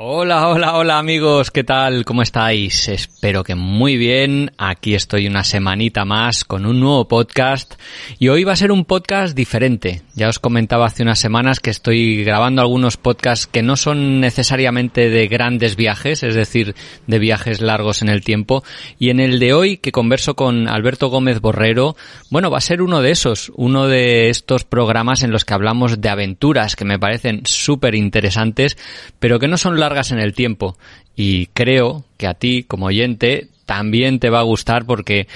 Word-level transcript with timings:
Hola, 0.00 0.46
hola, 0.46 0.76
hola 0.76 0.96
amigos, 1.00 1.50
¿qué 1.50 1.64
tal? 1.64 2.04
¿Cómo 2.04 2.22
estáis? 2.22 2.88
Espero 2.88 3.42
que 3.42 3.56
muy 3.56 3.96
bien. 3.96 4.52
Aquí 4.56 4.94
estoy 4.94 5.26
una 5.26 5.42
semanita 5.42 6.04
más 6.04 6.44
con 6.44 6.66
un 6.66 6.78
nuevo 6.78 7.08
podcast 7.08 7.74
y 8.16 8.28
hoy 8.28 8.44
va 8.44 8.52
a 8.52 8.56
ser 8.56 8.70
un 8.70 8.84
podcast 8.84 9.34
diferente. 9.34 10.02
Ya 10.14 10.28
os 10.28 10.38
comentaba 10.38 10.86
hace 10.86 11.02
unas 11.02 11.18
semanas 11.18 11.58
que 11.58 11.70
estoy 11.70 12.22
grabando 12.22 12.62
algunos 12.62 12.96
podcasts 12.96 13.48
que 13.48 13.64
no 13.64 13.74
son 13.74 14.20
necesariamente 14.20 15.10
de 15.10 15.26
grandes 15.26 15.74
viajes, 15.74 16.22
es 16.22 16.36
decir, 16.36 16.76
de 17.08 17.18
viajes 17.18 17.60
largos 17.60 18.00
en 18.00 18.08
el 18.08 18.22
tiempo. 18.22 18.62
Y 19.00 19.10
en 19.10 19.18
el 19.18 19.40
de 19.40 19.52
hoy, 19.52 19.78
que 19.78 19.90
converso 19.90 20.36
con 20.36 20.68
Alberto 20.68 21.08
Gómez 21.08 21.40
Borrero, 21.40 21.96
bueno, 22.30 22.52
va 22.52 22.58
a 22.58 22.60
ser 22.60 22.82
uno 22.82 23.02
de 23.02 23.10
esos, 23.10 23.50
uno 23.56 23.88
de 23.88 24.28
estos 24.28 24.62
programas 24.62 25.24
en 25.24 25.32
los 25.32 25.44
que 25.44 25.54
hablamos 25.54 26.00
de 26.00 26.08
aventuras 26.08 26.76
que 26.76 26.84
me 26.84 27.00
parecen 27.00 27.40
súper 27.46 27.96
interesantes, 27.96 28.78
pero 29.18 29.40
que 29.40 29.48
no 29.48 29.56
son 29.56 29.80
largas 29.88 30.12
en 30.12 30.18
el 30.18 30.34
tiempo. 30.34 30.76
Y 31.16 31.46
creo 31.46 32.04
que 32.16 32.26
a 32.26 32.34
ti, 32.34 32.62
como 32.62 32.86
oyente, 32.86 33.48
también 33.66 34.18
te 34.20 34.30
va 34.30 34.40
a 34.40 34.44
gustar 34.44 34.84
porque 34.84 35.26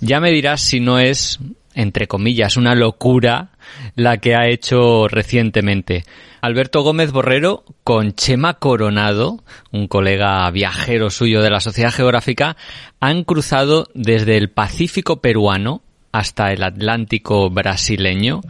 ya 0.00 0.20
me 0.20 0.30
dirás 0.30 0.60
si 0.60 0.80
no 0.80 0.98
es, 0.98 1.38
entre 1.74 2.06
comillas, 2.06 2.56
una 2.56 2.74
locura 2.74 3.50
la 3.94 4.18
que 4.18 4.34
ha 4.34 4.48
hecho 4.48 5.08
recientemente. 5.08 6.04
Alberto 6.40 6.82
Gómez 6.82 7.10
Borrero 7.10 7.64
con 7.82 8.14
Chema 8.14 8.54
Coronado, 8.54 9.42
un 9.72 9.88
colega 9.88 10.48
viajero 10.50 11.10
suyo 11.10 11.42
de 11.42 11.50
la 11.50 11.60
Sociedad 11.60 11.92
Geográfica, 11.92 12.56
han 13.00 13.24
cruzado 13.24 13.88
desde 13.94 14.36
el 14.36 14.50
Pacífico 14.50 15.20
peruano 15.20 15.82
hasta 16.12 16.52
el 16.52 16.62
Atlántico 16.62 17.50
brasileño 17.50 18.42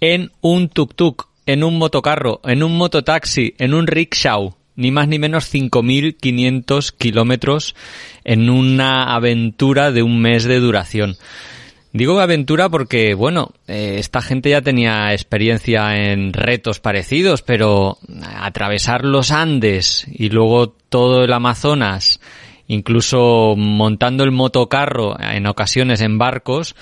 en 0.00 0.32
un 0.40 0.70
tuk-tuk, 0.70 1.26
en 1.46 1.62
un 1.62 1.78
motocarro, 1.78 2.40
en 2.44 2.62
un 2.62 2.76
mototaxi, 2.76 3.54
en 3.58 3.74
un 3.74 3.86
rickshaw, 3.86 4.54
ni 4.76 4.90
más 4.90 5.08
ni 5.08 5.18
menos 5.18 5.52
5.500 5.52 6.94
kilómetros 6.96 7.74
en 8.24 8.50
una 8.50 9.14
aventura 9.14 9.90
de 9.90 10.02
un 10.02 10.20
mes 10.20 10.44
de 10.44 10.60
duración. 10.60 11.16
Digo 11.96 12.20
aventura 12.20 12.68
porque, 12.68 13.14
bueno, 13.14 13.52
eh, 13.66 13.96
esta 13.98 14.20
gente 14.20 14.50
ya 14.50 14.60
tenía 14.60 15.14
experiencia 15.14 15.96
en 15.96 16.34
retos 16.34 16.78
parecidos, 16.78 17.40
pero 17.40 17.96
atravesar 18.38 19.02
los 19.02 19.30
Andes 19.30 20.04
y 20.06 20.28
luego 20.28 20.68
todo 20.90 21.24
el 21.24 21.32
Amazonas, 21.32 22.20
incluso 22.66 23.54
montando 23.56 24.24
el 24.24 24.30
motocarro 24.30 25.18
en 25.18 25.46
ocasiones 25.46 26.02
en 26.02 26.18
barcos, 26.18 26.76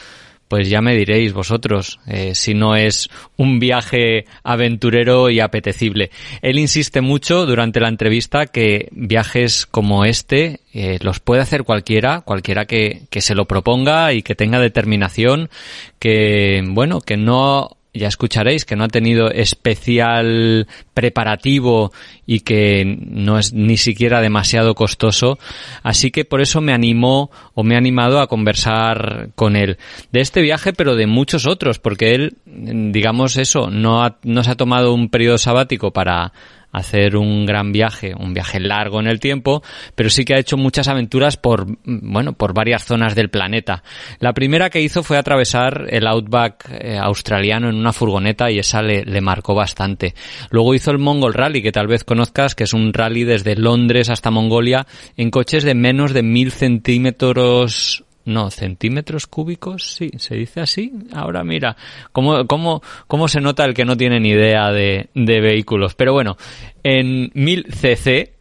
pues 0.49 0.69
ya 0.69 0.81
me 0.81 0.95
diréis 0.95 1.33
vosotros 1.33 2.01
eh, 2.07 2.35
si 2.35 2.55
no 2.55 2.77
es 2.77 3.09
un 3.37 3.59
viaje 3.59 4.27
aventurero 4.43 5.31
y 5.31 5.41
apetecible. 5.41 6.11
Él 6.43 6.59
insiste 6.59 7.01
mucho 7.01 7.47
durante 7.47 7.81
la 7.81 7.89
entrevista 7.89 8.47
que 8.47 8.89
viajes 8.93 9.67
como 9.67 10.05
este 10.05 10.61
eh, 10.73 10.99
los 11.01 11.21
puede 11.21 11.43
hacer 11.43 11.65
cualquiera, 11.65 12.21
cualquiera 12.21 12.67
que, 12.67 13.03
que 13.11 13.21
se 13.21 13.35
lo 13.35 13.47
proponga 13.47 14.13
y 14.13 14.23
que 14.23 14.35
tenga 14.35 14.59
determinación, 14.61 15.51
que 15.99 16.63
bueno, 16.67 17.01
que 17.01 17.17
no 17.17 17.77
ya 17.95 18.09
escucharéis 18.09 18.65
que 18.65 18.77
no 18.77 18.85
ha 18.85 18.89
tenido 18.89 19.31
especial 19.31 20.67
preparativo 20.93 21.93
y 22.27 22.41
que 22.41 22.85
no 22.85 23.39
es 23.39 23.53
ni 23.53 23.77
siquiera 23.77 24.21
demasiado 24.21 24.75
costoso. 24.75 25.39
Así 25.83 26.11
que 26.11 26.25
por 26.25 26.41
eso 26.41 26.61
me 26.61 26.73
animó 26.73 27.31
o 27.55 27.63
me 27.63 27.77
ha 27.77 27.79
animado 27.79 28.21
a 28.21 28.27
conversar 28.27 29.31
con 29.37 29.57
él 29.57 29.79
de 30.13 30.21
este 30.21 30.43
viaje, 30.43 30.73
pero 30.73 30.97
de 30.97 31.07
muchos 31.07 31.47
otros, 31.47 31.79
porque 31.79 32.15
él, 32.15 32.37
digamos 32.45 33.37
eso, 33.37 33.71
no, 33.71 34.17
no 34.25 34.43
se 34.43 34.51
ha 34.51 34.57
tomado 34.57 34.93
un 34.93 35.09
periodo 35.09 35.39
sabático 35.39 35.93
para 35.93 36.33
hacer 36.75 37.17
un 37.17 37.47
gran 37.47 37.73
viaje, 37.73 38.15
un 38.19 38.35
viaje 38.35 38.61
largo 38.61 39.01
en 39.01 39.07
el 39.07 39.21
tiempo, 39.21 39.63
pero 39.95 40.11
sí 40.11 40.25
que 40.25 40.35
ha 40.35 40.39
hecho 40.39 40.57
muchas 40.57 40.89
aventuras 40.89 41.37
por, 41.37 41.67
bueno, 41.85 42.33
por 42.33 42.53
varias 42.53 42.85
zonas 42.85 43.15
del 43.15 43.31
planeta. 43.31 43.83
La 44.19 44.33
primera 44.33 44.71
que 44.71 44.81
hizo 44.81 45.03
fue 45.03 45.17
atravesar 45.17 45.87
el 45.89 46.07
outback 46.07 46.69
eh, 46.71 46.99
australiano 46.99 47.69
en 47.69 47.77
una 47.77 47.93
furgoneta 47.93 48.51
y 48.51 48.59
esa 48.59 48.83
le, 48.83 49.05
le 49.05 49.21
marcó 49.21 49.55
bastante. 49.55 50.15
Luego 50.51 50.75
hizo 50.75 50.91
el 50.91 50.99
Mongol 50.99 51.35
Rally, 51.35 51.63
que 51.63 51.73
tal 51.73 51.87
vez 51.87 52.05
conozcas, 52.05 52.55
que 52.55 52.65
es 52.65 52.73
un 52.73 52.93
rally 52.93 53.25
desde 53.25 53.57
Londres 53.57 54.11
hasta 54.11 54.31
Mongolia 54.31 54.87
en 55.17 55.31
coches 55.31 55.63
de 55.63 55.75
menos 55.75 56.13
de 56.13 56.23
mil 56.23 56.51
centímetros 56.51 58.04
no, 58.25 58.51
centímetros 58.51 59.27
cúbicos, 59.27 59.95
sí, 59.95 60.11
se 60.19 60.35
dice 60.37 60.61
así. 60.61 60.93
Ahora 61.13 61.45
mira, 61.45 61.77
cómo, 62.13 62.47
cómo, 62.47 62.83
cómo 63.07 63.29
se 63.29 63.41
nota 63.41 63.65
el 63.65 63.75
que 63.75 63.85
no 63.85 63.97
tiene 63.97 64.21
ni 64.21 64.31
idea 64.31 64.71
de, 64.73 65.11
de 65.15 65.41
vehículos. 65.41 65.95
Pero 65.95 66.13
bueno, 66.13 66.37
en 66.83 67.31
1000 67.35 67.67
cc, 67.71 68.35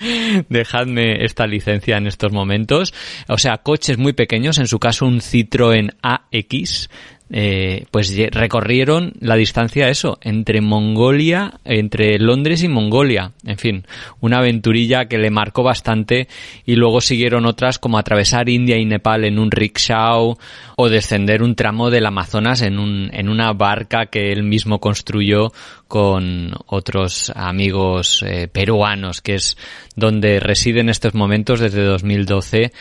dejadme 0.48 1.24
esta 1.24 1.46
licencia 1.46 1.96
en 1.96 2.06
estos 2.06 2.32
momentos. 2.32 2.94
O 3.28 3.38
sea, 3.38 3.58
coches 3.58 3.98
muy 3.98 4.12
pequeños, 4.12 4.58
en 4.58 4.66
su 4.66 4.78
caso 4.78 5.06
un 5.06 5.20
Citroën 5.20 5.94
AX 6.02 6.88
eh, 7.32 7.84
pues 7.92 8.12
recorrieron 8.32 9.12
la 9.20 9.36
distancia 9.36 9.88
eso, 9.88 10.18
entre 10.20 10.60
Mongolia, 10.60 11.60
entre 11.64 12.18
Londres 12.18 12.64
y 12.64 12.68
Mongolia. 12.68 13.32
En 13.46 13.56
fin, 13.56 13.84
una 14.20 14.38
aventurilla 14.38 15.04
que 15.04 15.18
le 15.18 15.30
marcó 15.30 15.62
bastante 15.62 16.26
y 16.66 16.74
luego 16.74 17.00
siguieron 17.00 17.46
otras 17.46 17.78
como 17.78 17.98
atravesar 17.98 18.48
India 18.48 18.76
y 18.78 18.84
Nepal 18.84 19.24
en 19.24 19.38
un 19.38 19.52
rickshaw 19.52 20.36
o 20.76 20.88
descender 20.88 21.42
un 21.42 21.54
tramo 21.54 21.90
del 21.90 22.06
Amazonas 22.06 22.62
en, 22.62 22.78
un, 22.78 23.10
en 23.12 23.28
una 23.28 23.52
barca 23.52 24.06
que 24.06 24.32
él 24.32 24.42
mismo 24.42 24.80
construyó 24.80 25.52
con 25.86 26.52
otros 26.66 27.32
amigos 27.34 28.24
eh, 28.26 28.48
peruanos, 28.48 29.20
que 29.20 29.34
es 29.34 29.56
donde 29.94 30.40
reside 30.40 30.80
en 30.80 30.88
estos 30.88 31.14
momentos 31.14 31.60
desde 31.60 31.84
2012 31.84 32.72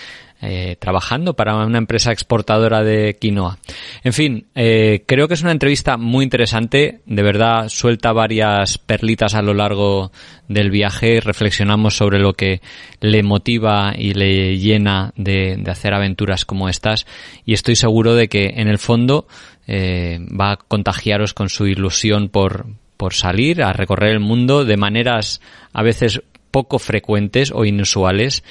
eh, 0.42 0.78
trabajando 0.80 1.34
para 1.34 1.66
una 1.66 1.78
empresa 1.80 2.14
exportadora 2.14 2.82
de 2.82 3.18
quinoa. 3.20 3.58
En 4.06 4.14
fin, 4.14 4.46
eh, 4.56 5.04
creo 5.06 5.28
que 5.28 5.34
es 5.34 5.42
una 5.42 5.52
entrevista 5.52 5.98
muy 5.98 6.24
interesante, 6.24 7.02
de 7.06 7.24
verdad 7.24 7.68
suelta 7.68 8.14
varias 8.14 8.78
perlitas 8.78 9.36
a 9.36 9.42
lo 9.42 9.54
largo 9.54 10.14
del 10.48 10.72
viaje, 10.72 11.20
reflexionamos 11.20 11.98
sobre 11.98 12.20
lo 12.20 12.36
que 12.36 12.62
le 13.02 13.22
motiva 13.22 13.94
y 13.98 14.14
le 14.14 14.58
llena 14.58 15.12
de, 15.18 15.62
hacer 15.68 15.94
aventuras 15.94 16.46
como 16.46 16.70
estas. 16.70 17.06
Y 17.44 17.52
estoy 17.52 17.76
seguro 17.76 18.16
de 18.16 18.30
que 18.30 18.54
en 18.56 18.70
el 18.70 18.80
fondo 18.80 19.28
eh, 19.68 20.20
va 20.40 20.54
a 20.54 20.56
contagiaros 20.58 21.34
con 21.34 21.50
su 21.50 21.68
ilusión 21.68 22.30
por, 22.30 22.68
por 22.96 23.14
salir 23.14 23.62
a 23.62 23.74
recorrer 23.74 24.12
el 24.12 24.22
mundo 24.22 24.64
de 24.64 24.78
maneras 24.78 25.42
a 25.74 25.84
veces 25.84 26.22
poco 26.52 26.80
frecuentes 26.80 27.52
o 27.54 27.66
inusuales 27.66 28.44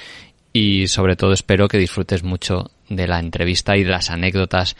y 0.53 0.87
sobre 0.87 1.15
todo 1.15 1.33
espero 1.33 1.67
que 1.67 1.77
disfrutes 1.77 2.23
mucho 2.23 2.71
de 2.89 3.07
la 3.07 3.19
entrevista 3.19 3.77
y 3.77 3.83
de 3.83 3.91
las 3.91 4.09
anécdotas 4.09 4.75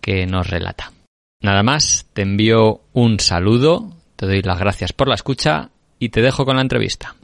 que 0.00 0.26
nos 0.26 0.48
relata. 0.48 0.92
Nada 1.40 1.62
más, 1.62 2.06
te 2.12 2.22
envío 2.22 2.80
un 2.92 3.20
saludo, 3.20 3.92
te 4.16 4.26
doy 4.26 4.42
las 4.42 4.58
gracias 4.58 4.92
por 4.92 5.08
la 5.08 5.14
escucha 5.14 5.70
y 5.98 6.08
te 6.08 6.22
dejo 6.22 6.44
con 6.44 6.56
la 6.56 6.62
entrevista. 6.62 7.16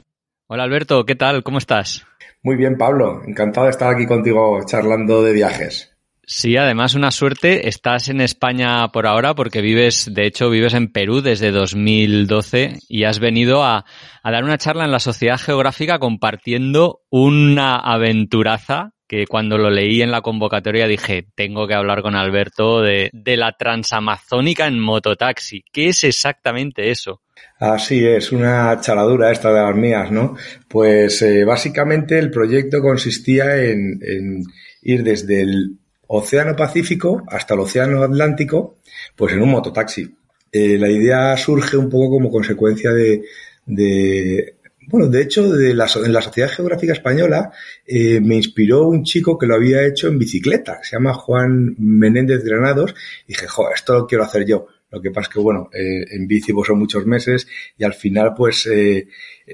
Hola 0.47 0.63
Alberto, 0.63 1.05
¿qué 1.05 1.15
tal? 1.15 1.43
¿Cómo 1.43 1.57
estás? 1.57 2.05
Muy 2.43 2.55
bien, 2.55 2.77
Pablo. 2.77 3.21
Encantado 3.25 3.65
de 3.65 3.71
estar 3.71 3.93
aquí 3.93 4.05
contigo 4.05 4.59
charlando 4.65 5.23
de 5.23 5.33
viajes. 5.33 5.90
Sí, 6.33 6.55
además 6.55 6.95
una 6.95 7.11
suerte. 7.11 7.67
Estás 7.67 8.07
en 8.07 8.21
España 8.21 8.87
por 8.93 9.05
ahora 9.05 9.35
porque 9.35 9.59
vives, 9.59 10.09
de 10.13 10.25
hecho, 10.25 10.49
vives 10.49 10.73
en 10.73 10.89
Perú 10.89 11.19
desde 11.19 11.51
2012 11.51 12.79
y 12.87 13.03
has 13.03 13.19
venido 13.19 13.65
a, 13.65 13.83
dar 14.23 14.45
una 14.45 14.57
charla 14.57 14.85
en 14.85 14.93
la 14.93 15.01
Sociedad 15.01 15.37
Geográfica 15.37 15.99
compartiendo 15.99 17.01
una 17.09 17.75
aventuraza 17.75 18.91
que 19.09 19.27
cuando 19.27 19.57
lo 19.57 19.69
leí 19.69 20.01
en 20.01 20.09
la 20.09 20.21
convocatoria 20.21 20.87
dije, 20.87 21.27
tengo 21.35 21.67
que 21.67 21.73
hablar 21.73 22.01
con 22.01 22.15
Alberto 22.15 22.81
de, 22.81 23.09
de 23.11 23.35
la 23.35 23.51
transamazónica 23.51 24.67
en 24.67 24.79
mototaxi. 24.79 25.65
¿Qué 25.73 25.89
es 25.89 26.05
exactamente 26.05 26.91
eso? 26.91 27.21
Así 27.59 28.07
es, 28.07 28.31
una 28.31 28.79
chaladura 28.79 29.33
esta 29.33 29.51
de 29.51 29.61
las 29.61 29.75
mías, 29.75 30.09
¿no? 30.09 30.37
Pues 30.69 31.21
eh, 31.23 31.43
básicamente 31.43 32.17
el 32.17 32.31
proyecto 32.31 32.79
consistía 32.79 33.65
en, 33.65 33.99
en 34.01 34.43
ir 34.81 35.03
desde 35.03 35.41
el 35.41 35.80
Océano 36.13 36.57
Pacífico 36.57 37.23
hasta 37.27 37.53
el 37.53 37.61
Océano 37.61 38.03
Atlántico, 38.03 38.79
pues 39.15 39.33
en 39.33 39.41
un 39.41 39.51
mototaxi. 39.51 40.13
Eh, 40.51 40.77
la 40.77 40.89
idea 40.89 41.37
surge 41.37 41.77
un 41.77 41.89
poco 41.89 42.09
como 42.09 42.29
consecuencia 42.29 42.91
de, 42.91 43.23
de 43.65 44.55
bueno, 44.87 45.07
de 45.07 45.21
hecho, 45.21 45.49
de 45.49 45.73
la, 45.73 45.87
en 46.03 46.11
la 46.11 46.21
Sociedad 46.21 46.49
Geográfica 46.49 46.91
Española 46.91 47.53
eh, 47.85 48.19
me 48.19 48.35
inspiró 48.35 48.89
un 48.89 49.03
chico 49.05 49.37
que 49.37 49.47
lo 49.47 49.55
había 49.55 49.87
hecho 49.87 50.09
en 50.09 50.19
bicicleta, 50.19 50.79
se 50.83 50.97
llama 50.97 51.13
Juan 51.13 51.75
Menéndez 51.79 52.43
Granados, 52.43 52.93
y 53.25 53.29
dije, 53.29 53.47
joder, 53.47 53.75
esto 53.75 53.93
lo 53.93 54.07
quiero 54.07 54.25
hacer 54.25 54.45
yo. 54.45 54.67
Lo 54.89 55.01
que 55.01 55.11
pasa 55.11 55.29
es 55.29 55.33
que, 55.33 55.39
bueno, 55.39 55.69
eh, 55.73 56.03
en 56.11 56.27
bici 56.27 56.51
pues, 56.51 56.67
son 56.67 56.77
muchos 56.77 57.05
meses 57.05 57.47
y 57.77 57.85
al 57.85 57.93
final, 57.93 58.33
pues, 58.35 58.69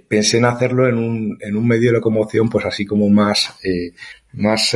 pensé 0.07 0.39
en 0.39 0.45
hacerlo 0.45 0.87
en 0.87 0.97
un, 0.97 1.37
en 1.39 1.55
un 1.55 1.67
medio 1.67 1.91
de 1.91 1.97
locomoción, 1.97 2.49
pues, 2.49 2.65
así 2.65 2.87
como 2.87 3.07
más, 3.09 3.53
más, 4.33 4.75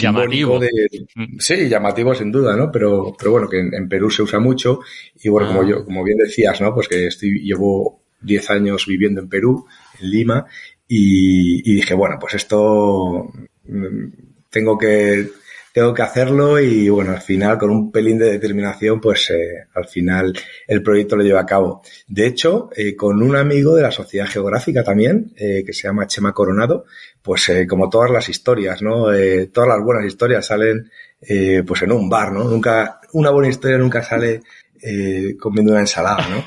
llamativo. 0.00 0.58
De, 0.58 0.70
mm. 1.14 1.38
sí, 1.38 1.68
llamativo 1.68 2.14
sin 2.14 2.32
duda, 2.32 2.56
¿no? 2.56 2.70
Pero, 2.70 3.14
pero 3.18 3.30
bueno, 3.32 3.48
que 3.48 3.60
en, 3.60 3.74
en 3.74 3.88
Perú 3.88 4.10
se 4.10 4.22
usa 4.22 4.38
mucho 4.38 4.80
y 5.22 5.28
bueno, 5.28 5.48
como 5.48 5.62
Ah. 5.62 5.66
yo, 5.68 5.84
como 5.84 6.04
bien 6.04 6.18
decías, 6.18 6.60
¿no? 6.60 6.74
Pues 6.74 6.88
que 6.88 7.06
estoy, 7.06 7.40
llevo 7.40 8.02
10 8.20 8.50
años 8.50 8.86
viviendo 8.86 9.20
en 9.20 9.28
Perú, 9.28 9.66
en 10.00 10.10
Lima, 10.10 10.46
y, 10.88 11.70
y 11.70 11.74
dije, 11.76 11.94
bueno, 11.94 12.16
pues 12.20 12.34
esto 12.34 13.30
mm, 13.64 14.06
tengo 14.50 14.78
que, 14.78 15.28
tengo 15.74 15.92
que 15.92 16.02
hacerlo 16.02 16.60
y 16.60 16.88
bueno, 16.88 17.10
al 17.10 17.20
final 17.20 17.58
con 17.58 17.68
un 17.68 17.90
pelín 17.90 18.16
de 18.16 18.30
determinación, 18.30 19.00
pues 19.00 19.28
eh, 19.30 19.66
al 19.74 19.88
final 19.88 20.32
el 20.68 20.84
proyecto 20.84 21.16
lo 21.16 21.24
llevo 21.24 21.40
a 21.40 21.44
cabo. 21.44 21.82
De 22.06 22.28
hecho, 22.28 22.70
eh, 22.76 22.94
con 22.94 23.20
un 23.20 23.34
amigo 23.34 23.74
de 23.74 23.82
la 23.82 23.90
Sociedad 23.90 24.28
Geográfica 24.28 24.84
también, 24.84 25.32
eh, 25.36 25.64
que 25.66 25.72
se 25.72 25.88
llama 25.88 26.06
Chema 26.06 26.32
Coronado, 26.32 26.84
pues 27.20 27.48
eh, 27.48 27.66
como 27.66 27.90
todas 27.90 28.08
las 28.12 28.28
historias, 28.28 28.82
¿no? 28.82 29.12
Eh, 29.12 29.48
todas 29.48 29.68
las 29.68 29.82
buenas 29.82 30.06
historias 30.06 30.46
salen 30.46 30.92
eh, 31.20 31.64
pues 31.66 31.82
en 31.82 31.90
un 31.90 32.08
bar, 32.08 32.30
¿no? 32.30 32.44
Nunca, 32.44 33.00
una 33.12 33.30
buena 33.30 33.48
historia 33.48 33.76
nunca 33.76 34.00
sale 34.00 34.42
eh, 34.86 35.36
comiendo 35.40 35.72
una 35.72 35.80
ensalada, 35.80 36.28
¿no? 36.28 36.44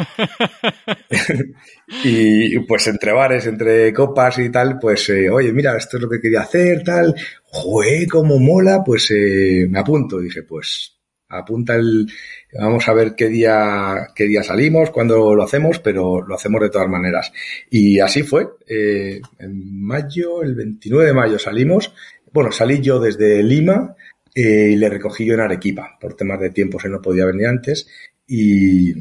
y 2.04 2.60
pues 2.60 2.86
entre 2.88 3.12
bares, 3.12 3.48
entre 3.48 3.92
copas 3.92 4.38
y 4.38 4.52
tal, 4.52 4.78
pues, 4.80 5.10
eh, 5.10 5.28
oye, 5.30 5.52
mira, 5.52 5.76
esto 5.76 5.98
es 5.98 6.04
lo 6.04 6.10
que 6.10 6.22
quería 6.22 6.42
hacer, 6.42 6.84
tal, 6.84 7.16
¡Jue, 7.60 8.06
cómo 8.08 8.38
mola! 8.38 8.84
Pues 8.86 9.10
eh, 9.10 9.66
me 9.68 9.80
apunto. 9.80 10.20
Dije, 10.20 10.44
pues 10.44 10.96
apunta 11.28 11.74
el... 11.76 12.08
Vamos 12.54 12.88
a 12.88 12.94
ver 12.94 13.16
qué 13.16 13.30
día, 13.30 14.10
qué 14.16 14.26
día 14.26 14.44
salimos, 14.44 14.92
cuándo 14.92 15.34
lo 15.34 15.44
hacemos, 15.44 15.80
pero 15.80 16.22
lo 16.22 16.36
hacemos 16.36 16.62
de 16.62 16.70
todas 16.70 16.88
maneras. 16.88 17.32
Y 17.72 18.00
así 18.00 18.22
fue. 18.22 18.48
Eh, 18.68 19.20
en 19.40 19.82
mayo, 19.82 20.44
el 20.44 20.54
29 20.54 21.08
de 21.08 21.14
mayo 21.14 21.40
salimos. 21.40 21.94
Bueno, 22.32 22.52
salí 22.52 22.80
yo 22.80 23.00
desde 23.00 23.42
Lima 23.42 23.96
eh, 24.36 24.70
y 24.74 24.76
le 24.76 24.90
recogí 24.90 25.26
yo 25.26 25.34
en 25.34 25.40
Arequipa. 25.40 25.98
Por 26.00 26.14
temas 26.14 26.40
de 26.40 26.52
tiempo 26.52 26.80
se 26.80 26.90
no 26.90 27.02
podía 27.02 27.26
venir 27.26 27.48
antes. 27.48 27.88
Y, 28.28 28.92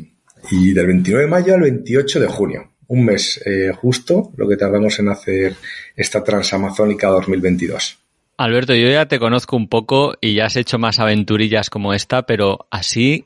y 0.51 0.73
del 0.73 0.87
29 0.87 1.27
de 1.27 1.31
mayo 1.31 1.55
al 1.55 1.61
28 1.61 2.21
de 2.21 2.27
junio. 2.27 2.73
Un 2.89 3.05
mes 3.05 3.39
eh, 3.45 3.71
justo 3.75 4.33
lo 4.39 4.49
que 4.49 4.57
tardamos 4.57 4.99
en 4.99 5.09
hacer 5.09 5.57
esta 5.95 6.25
Transamazónica 6.25 7.09
2022. 7.09 8.06
Alberto, 8.39 8.75
yo 8.75 8.89
ya 8.89 9.07
te 9.07 9.19
conozco 9.19 9.57
un 9.57 9.69
poco 9.69 10.15
y 10.21 10.35
ya 10.35 10.47
has 10.47 10.57
hecho 10.57 10.79
más 10.79 10.99
aventurillas 10.99 11.71
como 11.71 11.95
esta, 11.95 12.27
pero 12.27 12.67
así, 12.71 13.25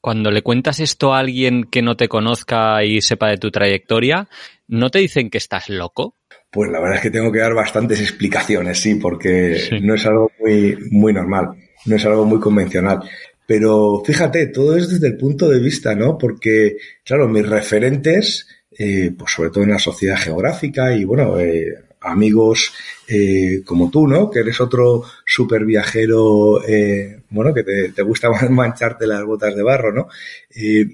cuando 0.00 0.30
le 0.30 0.42
cuentas 0.42 0.80
esto 0.80 1.12
a 1.12 1.18
alguien 1.18 1.64
que 1.64 1.82
no 1.82 1.96
te 1.96 2.08
conozca 2.08 2.82
y 2.82 3.02
sepa 3.02 3.28
de 3.28 3.36
tu 3.36 3.50
trayectoria, 3.50 4.28
¿no 4.66 4.90
te 4.90 5.00
dicen 5.00 5.28
que 5.28 5.38
estás 5.38 5.68
loco? 5.68 6.14
Pues 6.50 6.70
la 6.70 6.80
verdad 6.80 6.96
es 6.96 7.02
que 7.02 7.10
tengo 7.10 7.30
que 7.30 7.40
dar 7.40 7.52
bastantes 7.52 8.00
explicaciones, 8.00 8.80
sí, 8.80 8.94
porque 8.94 9.56
Sí. 9.56 9.80
no 9.80 9.94
es 9.94 10.06
algo 10.06 10.32
muy, 10.40 10.78
muy 10.90 11.12
normal, 11.12 11.48
no 11.84 11.96
es 11.96 12.06
algo 12.06 12.24
muy 12.24 12.40
convencional. 12.40 13.00
Pero 13.46 14.02
fíjate, 14.04 14.46
todo 14.46 14.76
es 14.76 14.88
desde 14.88 15.08
el 15.08 15.16
punto 15.18 15.48
de 15.48 15.58
vista, 15.60 15.94
¿no? 15.94 16.16
Porque, 16.16 16.76
claro, 17.04 17.28
mis 17.28 17.46
referentes, 17.46 18.46
eh, 18.78 19.10
pues 19.18 19.32
sobre 19.32 19.50
todo 19.50 19.64
en 19.64 19.70
la 19.70 19.78
sociedad 19.78 20.16
geográfica 20.16 20.94
y, 20.94 21.04
bueno, 21.04 21.38
eh, 21.38 21.66
amigos 22.00 22.72
eh, 23.08 23.62
como 23.64 23.90
tú, 23.90 24.06
¿no? 24.06 24.30
Que 24.30 24.40
eres 24.40 24.60
otro 24.60 25.02
super 25.24 25.64
viajero, 25.64 26.62
eh, 26.66 27.22
bueno, 27.30 27.52
que 27.54 27.64
te, 27.64 28.02
gusta 28.02 28.30
mancharte 28.50 29.06
las 29.06 29.24
botas 29.24 29.54
de 29.54 29.62
barro, 29.62 29.92
¿no? 29.92 30.08
Eh, 30.54 30.86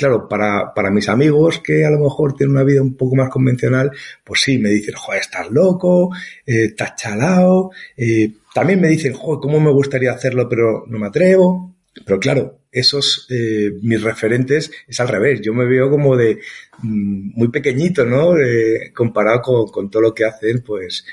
claro, 0.00 0.26
para, 0.26 0.72
para 0.72 0.90
mis 0.90 1.10
amigos 1.10 1.58
que 1.58 1.84
a 1.84 1.90
lo 1.90 1.98
mejor 1.98 2.34
tienen 2.34 2.56
una 2.56 2.64
vida 2.64 2.80
un 2.80 2.96
poco 2.96 3.16
más 3.16 3.28
convencional, 3.28 3.90
pues 4.24 4.40
sí, 4.40 4.58
me 4.58 4.70
dicen, 4.70 4.94
joder, 4.94 5.20
estás 5.20 5.50
loco, 5.50 6.10
eh, 6.46 6.64
estás 6.70 6.96
chalao. 6.96 7.70
Eh, 7.98 8.32
también 8.54 8.80
me 8.80 8.88
dicen, 8.88 9.12
joder, 9.12 9.40
cómo 9.42 9.60
me 9.60 9.70
gustaría 9.70 10.12
hacerlo, 10.12 10.48
pero 10.48 10.84
no 10.86 10.98
me 10.98 11.08
atrevo. 11.08 11.74
Pero 11.92 12.20
claro, 12.20 12.60
esos, 12.70 13.26
eh, 13.30 13.72
mis 13.82 14.02
referentes 14.02 14.70
es 14.86 15.00
al 15.00 15.08
revés. 15.08 15.40
Yo 15.42 15.52
me 15.52 15.66
veo 15.66 15.90
como 15.90 16.16
de 16.16 16.40
mm, 16.82 17.38
muy 17.38 17.48
pequeñito, 17.48 18.04
¿no? 18.04 18.38
Eh, 18.38 18.92
comparado 18.94 19.66
con, 19.66 19.90
todo 19.90 20.02
lo 20.02 20.14
que 20.14 20.24
hacen, 20.24 20.62
pues, 20.64 21.04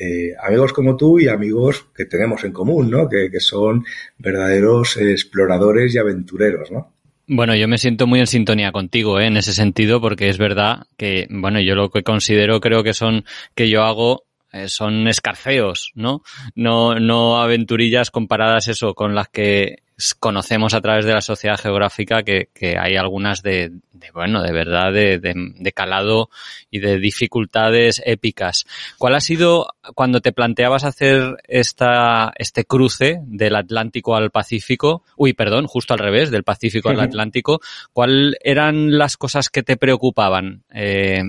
eh, 0.00 0.32
amigos 0.42 0.72
como 0.72 0.96
tú 0.96 1.20
y 1.20 1.28
amigos 1.28 1.86
que 1.94 2.06
tenemos 2.06 2.42
en 2.44 2.52
común, 2.52 2.90
¿no? 2.90 3.08
Que, 3.08 3.30
que 3.30 3.40
son 3.40 3.84
verdaderos 4.18 4.96
exploradores 4.96 5.94
y 5.94 5.98
aventureros, 5.98 6.70
¿no? 6.72 6.92
Bueno, 7.26 7.54
yo 7.54 7.68
me 7.68 7.78
siento 7.78 8.06
muy 8.06 8.20
en 8.20 8.26
sintonía 8.26 8.70
contigo, 8.70 9.18
¿eh? 9.18 9.26
en 9.26 9.38
ese 9.38 9.54
sentido, 9.54 10.00
porque 10.00 10.28
es 10.28 10.36
verdad 10.36 10.86
que, 10.98 11.26
bueno, 11.30 11.58
yo 11.60 11.74
lo 11.74 11.90
que 11.90 12.02
considero 12.02 12.60
creo 12.60 12.82
que 12.82 12.92
son, 12.92 13.24
que 13.54 13.70
yo 13.70 13.82
hago, 13.82 14.24
son 14.66 15.08
escarceos, 15.08 15.90
¿no? 15.94 16.22
No, 16.54 17.00
no 17.00 17.40
aventurillas 17.40 18.10
comparadas 18.10 18.68
eso 18.68 18.94
con 18.94 19.14
las 19.14 19.28
que 19.28 19.83
conocemos 20.18 20.74
a 20.74 20.80
través 20.80 21.04
de 21.04 21.12
la 21.12 21.20
sociedad 21.20 21.58
geográfica, 21.58 22.22
que, 22.22 22.48
que 22.52 22.76
hay 22.78 22.96
algunas 22.96 23.42
de, 23.42 23.70
de, 23.92 24.10
bueno, 24.12 24.42
de 24.42 24.52
verdad, 24.52 24.92
de, 24.92 25.18
de, 25.18 25.34
de 25.34 25.72
calado 25.72 26.30
y 26.70 26.80
de 26.80 26.98
dificultades 26.98 28.02
épicas. 28.04 28.64
¿Cuál 28.98 29.14
ha 29.14 29.20
sido, 29.20 29.68
cuando 29.94 30.20
te 30.20 30.32
planteabas 30.32 30.84
hacer 30.84 31.36
esta, 31.46 32.32
este 32.36 32.64
cruce 32.64 33.20
del 33.22 33.56
Atlántico 33.56 34.16
al 34.16 34.30
Pacífico, 34.30 35.04
uy, 35.16 35.32
perdón, 35.32 35.66
justo 35.66 35.94
al 35.94 36.00
revés, 36.00 36.30
del 36.30 36.44
Pacífico 36.44 36.88
al. 36.88 37.00
Atlántico, 37.00 37.60
¿cuál 37.92 38.36
eran 38.42 38.98
las 38.98 39.16
cosas 39.16 39.48
que 39.48 39.62
te 39.62 39.76
preocupaban 39.76 40.64
eh, 40.72 41.22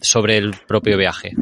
sobre 0.00 0.36
el 0.36 0.54
propio 0.66 0.96
viaje? 0.96 1.32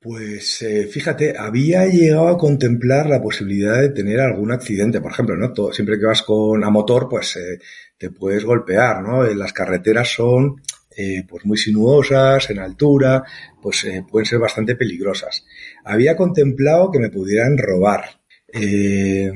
Pues 0.00 0.62
eh, 0.62 0.86
fíjate, 0.86 1.34
había 1.36 1.86
llegado 1.86 2.28
a 2.28 2.38
contemplar 2.38 3.08
la 3.08 3.20
posibilidad 3.20 3.80
de 3.80 3.88
tener 3.90 4.20
algún 4.20 4.52
accidente, 4.52 5.00
por 5.00 5.10
ejemplo, 5.12 5.36
¿no? 5.36 5.52
Todo- 5.52 5.72
siempre 5.72 5.98
que 5.98 6.06
vas 6.06 6.22
con 6.22 6.62
a 6.64 6.70
motor, 6.70 7.08
pues 7.08 7.36
eh, 7.36 7.58
te 7.98 8.10
puedes 8.10 8.44
golpear, 8.44 9.02
¿no? 9.02 9.24
Eh, 9.24 9.34
Las 9.34 9.52
carreteras 9.52 10.08
son 10.08 10.56
eh, 10.96 11.24
pues 11.28 11.44
muy 11.44 11.56
sinuosas, 11.58 12.48
en 12.50 12.58
altura, 12.60 13.22
pues 13.60 13.84
eh, 13.84 14.04
pueden 14.08 14.26
ser 14.26 14.38
bastante 14.38 14.76
peligrosas. 14.76 15.44
Había 15.84 16.16
contemplado 16.16 16.90
que 16.90 16.98
me 17.00 17.10
pudieran 17.10 17.58
robar, 17.58 18.04
eh, 18.52 19.30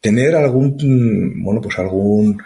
tener 0.00 0.34
algún, 0.36 0.76
mm, 0.80 1.44
bueno, 1.44 1.60
pues 1.60 1.78
algún 1.78 2.38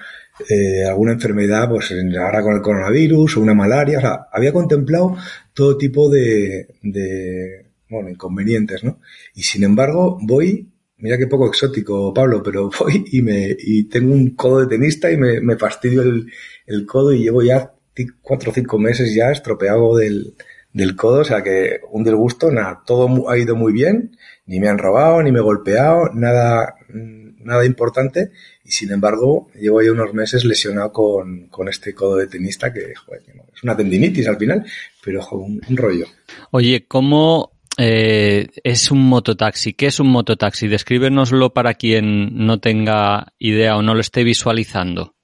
eh, 0.49 0.85
alguna 0.85 1.13
enfermedad, 1.13 1.69
pues 1.69 1.93
ahora 2.19 2.43
con 2.43 2.55
el 2.55 2.63
coronavirus 2.63 3.37
o 3.37 3.41
una 3.41 3.55
malaria, 3.55 3.99
o 3.99 4.01
sea, 4.01 4.29
había 4.33 4.53
contemplado 4.53 5.17
todo 5.55 5.79
tipo 5.79 6.11
de, 6.11 6.69
de 6.83 7.67
bueno, 7.89 8.11
inconvenientes, 8.11 8.85
¿no? 8.85 9.01
Y 9.35 9.43
sin 9.43 9.65
embargo, 9.65 10.19
voy, 10.21 10.69
mira 10.99 11.19
qué 11.19 11.27
poco 11.27 11.47
exótico, 11.47 12.13
Pablo, 12.13 12.43
pero 12.43 12.71
voy 12.81 13.05
y 13.13 13.23
me, 13.23 13.57
y 13.59 13.85
tengo 13.85 14.13
un 14.13 14.35
codo 14.35 14.61
de 14.61 14.67
tenista 14.67 15.11
y 15.11 15.17
me, 15.17 15.41
me 15.41 15.57
fastidio 15.57 16.03
el, 16.03 16.27
el 16.67 16.87
codo 16.87 17.13
y 17.13 17.23
llevo 17.23 17.43
ya 17.43 17.73
cuatro 18.21 18.51
o 18.51 18.55
cinco 18.55 18.79
meses 18.79 19.15
ya 19.15 19.31
estropeado 19.31 19.97
del, 19.97 20.35
del 20.77 20.95
codo, 20.95 21.21
o 21.21 21.25
sea 21.25 21.43
que 21.43 21.81
un 21.91 22.05
disgusto, 22.05 22.51
nada, 22.51 22.83
todo 22.85 23.31
ha 23.31 23.39
ido 23.39 23.57
muy 23.57 23.73
bien, 23.73 24.17
ni 24.45 24.61
me 24.61 24.69
han 24.69 24.77
robado, 24.77 25.23
ni 25.23 25.33
me 25.33 25.39
he 25.39 25.43
golpeado, 25.43 26.11
nada, 26.13 26.75
mm, 26.93 27.45
nada 27.45 27.65
importante, 27.65 28.31
y 28.67 28.73
sin 28.73 28.91
embargo, 28.91 29.49
llevo 29.55 29.81
ya 29.81 29.93
unos 29.93 30.13
meses 30.13 30.45
lesionado 30.45 30.93
con, 30.93 31.47
con 31.47 31.69
este 31.69 31.95
codo 31.95 32.17
de 32.17 32.27
tenista 32.27 32.73
que, 32.73 32.95
joder, 32.95 33.23
es 33.55 33.63
una 33.63 33.77
tendinitis 33.77 34.27
al 34.27 34.37
final, 34.37 34.67
pero 35.05 35.23
joder, 35.23 35.47
un, 35.47 35.61
un 35.69 35.77
rollo. 35.77 36.07
Oye, 36.51 36.85
¿cómo 36.89 37.53
eh, 37.79 38.49
es 38.65 38.91
un 38.91 39.07
mototaxi? 39.09 39.75
¿Qué 39.75 39.87
es 39.87 40.01
un 40.01 40.09
mototaxi? 40.09 40.67
Descríbenoslo 40.67 41.53
para 41.53 41.75
quien 41.75 42.47
no 42.47 42.59
tenga 42.59 43.33
idea 43.39 43.77
o 43.77 43.83
no 43.83 43.95
lo 43.95 44.01
esté 44.01 44.25
visualizando. 44.25 45.15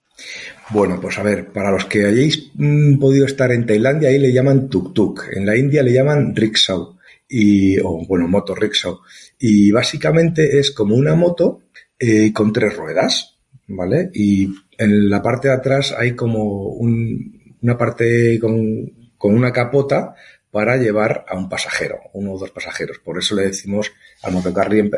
Bueno, 0.70 1.00
pues 1.00 1.18
a 1.18 1.24
ver, 1.24 1.48
para 1.48 1.72
los 1.72 1.86
que 1.86 2.06
hayáis 2.06 2.50
mm, 2.54 2.98
podido 2.98 3.26
estar 3.26 3.50
en 3.50 3.66
Tailandia, 3.66 4.10
ahí 4.10 4.18
le 4.18 4.32
llaman 4.32 4.68
tuk-tuk. 4.68 5.30
En 5.32 5.46
la 5.46 5.56
India 5.56 5.82
le 5.82 5.92
llaman 5.92 6.36
rickshaw. 6.36 6.96
Y, 7.28 7.78
o 7.80 8.04
bueno, 8.06 8.28
moto 8.28 8.54
rickshaw. 8.54 9.00
Y 9.38 9.72
básicamente 9.72 10.58
es 10.58 10.70
como 10.70 10.94
una 10.94 11.14
moto 11.14 11.62
eh, 11.98 12.32
con 12.32 12.52
tres 12.52 12.76
ruedas, 12.76 13.31
¿vale? 13.68 14.10
Y 14.14 14.48
en 14.78 15.08
la 15.10 15.22
parte 15.22 15.48
de 15.48 15.54
atrás 15.54 15.94
hay 15.96 16.14
como 16.14 16.68
un- 16.68 17.56
una 17.62 17.78
parte 17.78 18.38
con, 18.40 18.90
con 19.16 19.34
una 19.34 19.52
capota 19.52 20.14
para 20.50 20.76
llevar 20.76 21.24
a 21.28 21.36
un 21.36 21.48
pasajero, 21.48 21.96
uno 22.12 22.32
o 22.32 22.38
dos 22.38 22.50
pasajeros. 22.50 22.98
Por 23.04 23.18
eso 23.18 23.34
le 23.34 23.42
decimos 23.44 23.90
al 24.22 24.32
motocarro 24.32 24.74
en, 24.74 24.90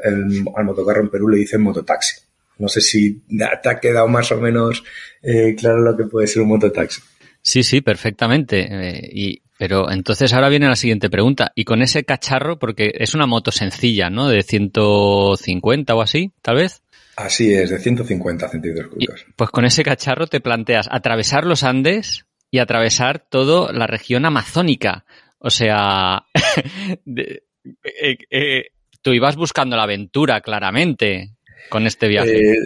al 0.57 0.65
motocarro 0.65 1.01
en 1.03 1.11
Perú 1.11 1.29
le 1.29 1.39
dicen 1.39 1.63
mototaxi. 1.63 2.17
No 2.59 2.69
sé 2.69 2.81
si 2.81 3.23
te 3.63 3.69
ha 3.69 3.81
quedado 3.81 4.09
más 4.09 4.31
o 4.33 4.41
menos 4.41 4.83
eh, 5.23 5.55
claro 5.57 5.81
lo 5.81 5.97
que 5.97 6.05
puede 6.05 6.27
ser 6.27 6.43
un 6.43 6.49
mototaxi. 6.49 7.01
Sí, 7.43 7.63
sí, 7.63 7.81
perfectamente. 7.83 8.67
Eh, 8.71 9.11
y, 9.13 9.43
pero 9.59 9.91
entonces 9.91 10.33
ahora 10.33 10.49
viene 10.49 10.67
la 10.69 10.77
siguiente 10.77 11.11
pregunta. 11.11 11.53
Y 11.55 11.65
con 11.65 11.83
ese 11.83 12.05
cacharro, 12.05 12.59
porque 12.59 12.93
es 12.95 13.15
una 13.15 13.27
moto 13.27 13.53
sencilla, 13.53 14.09
¿no? 14.09 14.29
De 14.29 14.43
150 14.43 15.95
o 15.95 16.01
así, 16.03 16.33
tal 16.43 16.57
vez. 16.57 16.83
Así 17.17 17.55
es, 17.55 17.71
de 17.71 17.79
150 17.79 18.49
centímetros 18.49 18.89
cúbicos. 18.89 19.27
Pues 19.37 19.51
con 19.51 19.65
ese 19.65 19.83
cacharro 19.83 20.27
te 20.27 20.41
planteas 20.41 20.89
atravesar 20.91 21.45
los 21.45 21.63
Andes 21.63 22.27
y 22.51 22.59
atravesar 22.59 23.19
toda 23.29 23.73
la 23.73 23.87
región 23.87 24.25
amazónica. 24.25 25.05
O 25.39 25.51
sea, 25.51 26.25
eh, 27.17 28.17
eh, 28.31 28.65
tú 29.03 29.13
ibas 29.13 29.37
buscando 29.37 29.77
la 29.77 29.85
aventura 29.85 30.41
claramente 30.41 31.31
con 31.69 31.87
este 31.87 32.09
viaje. 32.09 32.53
Eh, 32.53 32.57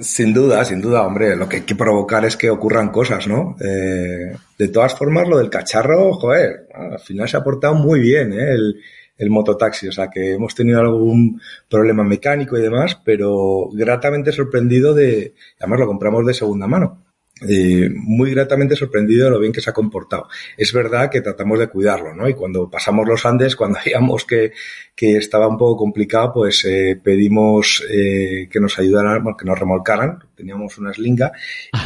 sin 0.00 0.32
duda, 0.32 0.64
sin 0.64 0.80
duda, 0.80 1.06
hombre, 1.06 1.36
lo 1.36 1.48
que 1.48 1.56
hay 1.56 1.62
que 1.62 1.74
provocar 1.74 2.24
es 2.24 2.36
que 2.36 2.50
ocurran 2.50 2.90
cosas, 2.90 3.26
¿no? 3.26 3.56
de 3.58 4.68
todas 4.68 4.96
formas, 4.96 5.28
lo 5.28 5.38
del 5.38 5.50
cacharro, 5.50 6.12
joder, 6.14 6.66
al 6.74 6.98
final 6.98 7.28
se 7.28 7.36
ha 7.36 7.44
portado 7.44 7.74
muy 7.74 8.00
bien, 8.00 8.32
¿eh? 8.32 8.52
El, 8.52 8.80
el 9.18 9.30
mototaxi. 9.30 9.88
O 9.88 9.92
sea, 9.92 10.08
que 10.08 10.32
hemos 10.32 10.54
tenido 10.54 10.80
algún 10.80 11.40
problema 11.68 12.04
mecánico 12.04 12.56
y 12.56 12.62
demás, 12.62 12.98
pero 13.04 13.68
gratamente 13.72 14.32
sorprendido 14.32 14.94
de, 14.94 15.34
además 15.58 15.80
lo 15.80 15.86
compramos 15.86 16.26
de 16.26 16.34
segunda 16.34 16.66
mano. 16.66 17.02
Eh, 17.48 17.88
muy 17.94 18.32
gratamente 18.32 18.74
sorprendido 18.74 19.26
de 19.26 19.30
lo 19.30 19.38
bien 19.38 19.52
que 19.52 19.60
se 19.60 19.70
ha 19.70 19.72
comportado. 19.72 20.26
Es 20.56 20.72
verdad 20.72 21.08
que 21.08 21.20
tratamos 21.20 21.60
de 21.60 21.68
cuidarlo, 21.68 22.12
¿no? 22.12 22.28
Y 22.28 22.34
cuando 22.34 22.68
pasamos 22.68 23.06
los 23.06 23.24
Andes, 23.24 23.54
cuando 23.54 23.78
veíamos 23.84 24.24
que, 24.24 24.52
que 24.94 25.16
estaba 25.16 25.46
un 25.46 25.56
poco 25.56 25.76
complicado, 25.76 26.32
pues 26.34 26.64
eh, 26.64 26.98
pedimos 27.02 27.84
eh, 27.90 28.48
que 28.50 28.60
nos 28.60 28.78
ayudaran, 28.78 29.22
que 29.38 29.44
nos 29.44 29.58
remolcaran. 29.58 30.18
Teníamos 30.34 30.78
una 30.78 30.92
slinga 30.92 31.30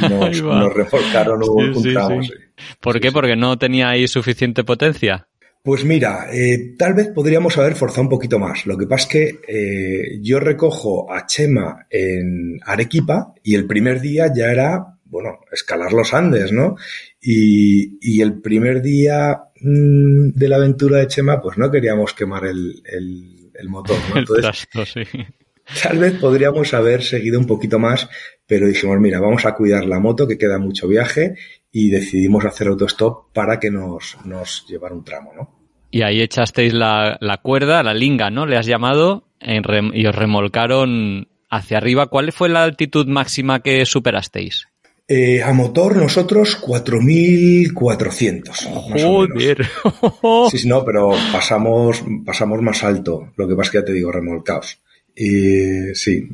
y 0.01 0.09
nos, 0.09 0.43
nos 0.43 0.73
remolcaron 0.73 1.43
un, 1.47 1.83
tramo. 1.83 2.21
¿Por 2.81 3.01
qué? 3.01 3.13
Porque 3.13 3.37
no 3.37 3.59
tenía 3.59 3.91
ahí 3.91 4.09
suficiente 4.09 4.65
potencia. 4.65 5.29
Pues 5.63 5.85
mira, 5.85 6.27
eh, 6.33 6.75
tal 6.77 6.95
vez 6.95 7.09
podríamos 7.09 7.57
haber 7.57 7.77
forzado 7.77 8.03
un 8.03 8.09
poquito 8.09 8.39
más. 8.41 8.67
Lo 8.67 8.77
que 8.77 8.87
pasa 8.87 9.05
es 9.05 9.09
que 9.09 9.41
eh, 9.47 10.19
yo 10.21 10.41
recojo 10.41 11.13
a 11.13 11.25
Chema 11.25 11.87
en 11.89 12.59
Arequipa 12.67 13.33
y 13.45 13.55
el 13.55 13.69
primer 13.69 14.01
día 14.01 14.33
ya 14.35 14.51
era, 14.51 14.99
bueno, 15.05 15.39
escalar 15.53 15.93
los 15.93 16.13
Andes, 16.15 16.51
¿no? 16.51 16.75
Y, 17.21 17.97
y 18.01 18.21
el 18.23 18.41
primer 18.41 18.83
día 18.83 19.41
mmm, 19.61 20.31
de 20.31 20.49
la 20.49 20.57
aventura 20.57 20.99
de 20.99 21.07
Chema, 21.07 21.41
pues 21.41 21.57
no 21.57 21.71
queríamos 21.71 22.13
quemar 22.13 22.45
el, 22.47 22.83
el, 22.85 23.53
el 23.55 23.69
motor, 23.69 23.99
¿no? 24.13 24.19
Entonces, 24.19 24.67
sí. 24.93 25.05
Tal 25.81 25.99
vez 25.99 26.15
podríamos 26.15 26.75
haber 26.75 27.03
seguido 27.03 27.39
un 27.39 27.47
poquito 27.47 27.79
más, 27.79 28.09
pero 28.47 28.67
dijimos, 28.67 28.99
mira, 28.99 29.21
vamos 29.21 29.47
a 29.47 29.55
cuidar 29.55 29.85
la 29.85 30.01
moto, 30.01 30.27
que 30.27 30.37
queda 30.37 30.59
mucho 30.59 30.89
viaje, 30.89 31.37
y 31.73 31.91
decidimos 31.91 32.45
hacer 32.45 32.69
autostop 32.69 33.33
para 33.33 33.59
que 33.59 33.71
nos, 33.71 34.17
nos 34.25 34.67
llevara 34.69 34.95
un 34.95 35.05
tramo, 35.05 35.33
¿no? 35.35 35.51
Y 35.91 36.03
ahí 36.03 36.21
echasteis 36.21 36.73
la, 36.73 37.19
la 37.21 37.39
cuerda, 37.39 37.83
la 37.83 37.95
linga, 37.95 38.31
¿no? 38.31 38.47
Le 38.47 38.57
has 38.57 38.67
llamado, 38.67 39.25
en 39.41 39.65
rem, 39.65 39.91
y 39.95 40.07
os 40.07 40.15
remolcaron 40.15 41.29
hacia 41.51 41.79
arriba. 41.79 42.07
¿Cuál 42.07 42.33
fue 42.33 42.49
la 42.49 42.63
altitud 42.63 43.07
máxima 43.07 43.61
que 43.61 43.85
superasteis? 43.85 44.69
Eh, 45.09 45.43
a 45.43 45.53
motor 45.53 45.97
nosotros 45.97 46.59
4.400. 46.63 49.03
Joder. 49.03 49.67
Sí, 50.51 50.59
sí, 50.59 50.69
no, 50.69 50.85
pero 50.85 51.11
pasamos, 51.33 52.05
pasamos 52.25 52.63
más 52.63 52.85
alto. 52.85 53.33
Lo 53.37 53.49
que 53.49 53.55
pasa 53.55 53.67
es 53.67 53.71
que 53.73 53.79
ya 53.79 53.85
te 53.85 53.93
digo, 53.93 54.13
remolcados. 54.13 54.81
Y 55.15 55.95
sí, 55.95 56.27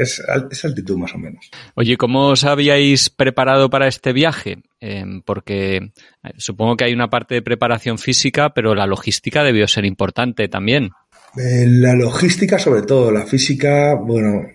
es, 0.00 0.22
es, 0.50 0.64
altitud 0.64 0.96
más 0.96 1.14
o 1.14 1.18
menos. 1.18 1.50
Oye, 1.74 1.96
¿cómo 1.96 2.28
os 2.28 2.44
habíais 2.44 3.10
preparado 3.10 3.70
para 3.70 3.88
este 3.88 4.12
viaje? 4.12 4.58
Eh, 4.80 5.04
porque 5.24 5.76
eh, 5.76 5.90
supongo 6.36 6.76
que 6.76 6.84
hay 6.84 6.92
una 6.92 7.10
parte 7.10 7.34
de 7.34 7.42
preparación 7.42 7.98
física, 7.98 8.50
pero 8.54 8.74
la 8.74 8.86
logística 8.86 9.42
debió 9.42 9.66
ser 9.66 9.84
importante 9.84 10.48
también. 10.48 10.90
Eh, 11.36 11.66
la 11.66 11.94
logística 11.94 12.58
sobre 12.58 12.82
todo, 12.82 13.10
la 13.10 13.26
física, 13.26 13.94
bueno, 13.94 14.46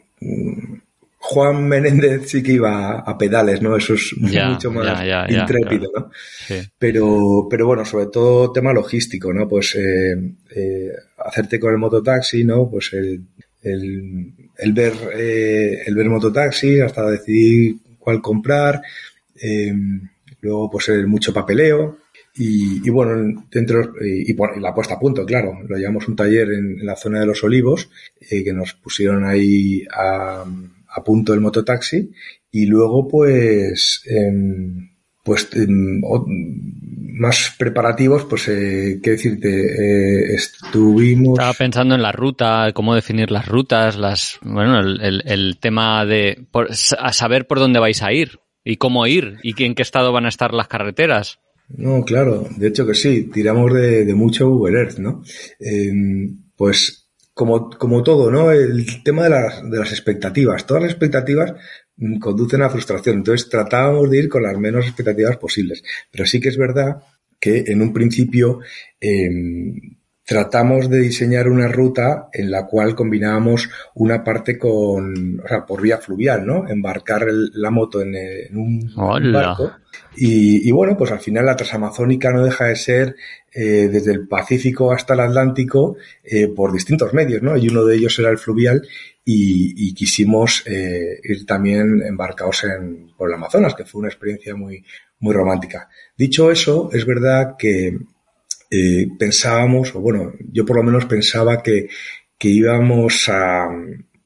Juan 1.28 1.68
Menéndez 1.68 2.30
sí 2.30 2.44
que 2.44 2.54
iba 2.54 3.00
a 3.00 3.18
pedales, 3.18 3.60
¿no? 3.60 3.76
Eso 3.76 3.96
es 3.96 4.14
ya, 4.32 4.50
mucho 4.50 4.72
más 4.72 4.86
ya, 4.86 5.28
ya, 5.28 5.40
intrépido, 5.40 5.90
claro. 5.92 6.08
¿no? 6.08 6.12
Sí. 6.14 6.56
Pero, 6.78 7.48
pero 7.50 7.66
bueno, 7.66 7.84
sobre 7.84 8.08
todo 8.08 8.52
tema 8.52 8.72
logístico, 8.74 9.34
¿no? 9.34 9.48
Pues 9.48 9.76
eh, 9.76 10.14
eh, 10.56 10.92
hacerte 11.18 11.60
con 11.60 11.72
el 11.72 11.80
mototaxi, 11.80 12.44
¿no? 12.44 12.70
Pues 12.70 12.94
el, 12.94 13.24
el, 13.66 14.34
el 14.58 14.74
ver 14.74 14.94
eh, 15.14 15.84
el 15.86 15.96
ver 15.96 16.10
mototaxi 16.10 16.80
hasta 16.80 17.10
decidir 17.10 17.78
cuál 18.00 18.22
comprar, 18.22 18.82
eh, 19.42 19.74
luego 20.42 20.70
pues 20.70 20.90
el 20.90 21.08
mucho 21.08 21.34
papeleo. 21.34 21.98
Y, 22.38 22.86
y 22.86 22.90
bueno, 22.90 23.46
dentro 23.50 23.94
y, 24.02 24.32
y, 24.32 24.36
la 24.60 24.74
puesta 24.74 24.96
a 24.96 25.00
punto, 25.00 25.26
claro, 25.26 25.58
lo 25.66 25.78
llevamos 25.78 26.08
un 26.10 26.18
taller 26.18 26.50
en, 26.52 26.80
en 26.80 26.86
la 26.86 26.98
zona 26.98 27.22
de 27.22 27.26
los 27.26 27.42
olivos 27.46 27.90
eh, 28.20 28.44
que 28.44 28.52
nos 28.52 28.74
pusieron 28.74 29.24
ahí 29.24 29.86
a 29.90 30.44
a 30.96 31.04
punto 31.04 31.34
el 31.34 31.42
mototaxi. 31.42 32.12
Y 32.52 32.66
luego 32.66 33.08
pues 33.08 34.02
eh, 34.10 34.32
pues 35.26 35.50
eh, 35.56 35.66
más 35.68 37.56
preparativos 37.58 38.26
pues 38.26 38.48
eh, 38.48 39.00
qué 39.02 39.12
decirte 39.12 39.50
eh, 39.50 40.36
estuvimos 40.36 41.40
estaba 41.40 41.54
pensando 41.54 41.96
en 41.96 42.04
la 42.04 42.12
ruta 42.12 42.72
cómo 42.74 42.94
definir 42.94 43.32
las 43.32 43.48
rutas 43.48 43.98
las 43.98 44.40
bueno 44.44 44.80
el, 44.80 45.02
el, 45.02 45.24
el 45.26 45.58
tema 45.60 46.06
de 46.06 46.46
por, 46.52 46.70
a 46.70 47.14
saber 47.14 47.48
por 47.48 47.60
dónde 47.60 47.80
vais 47.80 48.04
a 48.04 48.14
ir 48.14 48.40
y 48.64 48.78
cómo 48.78 49.08
ir 49.08 49.38
y 49.42 49.62
en 49.64 49.74
qué 49.74 49.82
estado 49.82 50.14
van 50.14 50.26
a 50.26 50.30
estar 50.30 50.54
las 50.54 50.68
carreteras 50.68 51.40
no 51.70 52.04
claro 52.06 52.48
de 52.56 52.68
hecho 52.68 52.86
que 52.86 52.94
sí 52.94 53.24
tiramos 53.34 53.74
de, 53.74 54.06
de 54.06 54.14
mucho 54.14 54.48
Google 54.48 54.80
Earth 54.80 55.00
no 55.00 55.24
eh, 55.60 55.92
pues 56.56 57.06
como, 57.36 57.70
como 57.70 58.02
todo, 58.02 58.32
¿no? 58.32 58.50
El 58.50 59.04
tema 59.04 59.26
de 59.26 59.30
las, 59.30 59.70
de 59.70 59.78
las 59.78 59.92
expectativas. 59.92 60.66
Todas 60.66 60.84
las 60.84 60.92
expectativas 60.94 61.54
conducen 62.20 62.62
a 62.62 62.70
frustración. 62.70 63.18
Entonces 63.18 63.50
tratábamos 63.50 64.10
de 64.10 64.20
ir 64.20 64.30
con 64.30 64.44
las 64.44 64.58
menos 64.58 64.86
expectativas 64.86 65.38
posibles. 65.38 65.84
Pero 66.12 66.26
sí 66.26 66.40
que 66.40 66.50
es 66.50 66.58
verdad 66.58 66.98
que 67.40 67.66
en 67.68 67.82
un 67.82 67.94
principio 67.94 68.60
eh, 69.00 69.30
tratamos 70.26 70.90
de 70.90 71.00
diseñar 71.02 71.48
una 71.48 71.68
ruta 71.68 72.30
en 72.34 72.50
la 72.50 72.66
cual 72.66 72.96
combinábamos 72.96 73.70
una 73.94 74.24
parte 74.24 74.58
con, 74.58 75.40
o 75.40 75.48
sea, 75.48 75.66
por 75.66 75.82
vía 75.82 76.00
fluvial, 76.00 76.46
¿no? 76.46 76.68
Embarcar 76.68 77.30
el, 77.30 77.52
la 77.54 77.70
moto 77.70 78.02
en, 78.02 78.16
en 78.16 78.58
un 78.58 78.92
Hola. 78.96 79.40
barco. 79.40 79.72
Y, 80.18 80.72
bueno, 80.72 80.98
pues 80.98 81.12
al 81.12 81.20
final 81.20 81.46
la 81.46 81.56
transamazónica 81.56 82.32
no 82.32 82.44
deja 82.44 82.66
de 82.66 82.76
ser 82.76 83.16
eh, 83.54 83.90
desde 83.92 84.14
el 84.14 84.28
Pacífico 84.28 84.92
hasta 84.92 85.14
el 85.14 85.20
Atlántico 85.22 85.98
eh, 86.24 86.48
por 86.48 86.72
distintos 86.72 87.14
medios, 87.14 87.42
¿no? 87.42 87.58
Y 87.58 87.70
uno 87.70 87.84
de 87.86 87.96
ellos 87.96 88.18
era 88.20 88.30
el 88.30 88.38
fluvial 88.38 88.88
y, 89.24 89.94
quisimos 89.94 90.64
eh, 90.68 91.20
ir 91.24 91.46
también 91.46 92.02
embarcados 92.02 92.64
en, 92.64 93.12
por 93.18 93.30
el 93.30 93.36
Amazonas, 93.36 93.76
que 93.76 93.86
fue 93.86 94.00
una 94.00 94.10
experiencia 94.10 94.56
muy, 94.56 94.84
muy 95.20 95.34
romántica. 95.34 95.90
Dicho 96.18 96.52
eso, 96.52 96.90
es 96.94 97.06
verdad 97.06 97.56
que 97.58 97.98
pensábamos, 99.18 99.96
o 99.96 100.02
bueno, 100.02 100.34
yo 100.52 100.66
por 100.66 100.76
lo 100.76 100.84
menos 100.84 101.06
pensaba 101.06 101.64
que, 101.64 101.88
que 102.38 102.50
íbamos 102.50 103.30
a, 103.30 103.70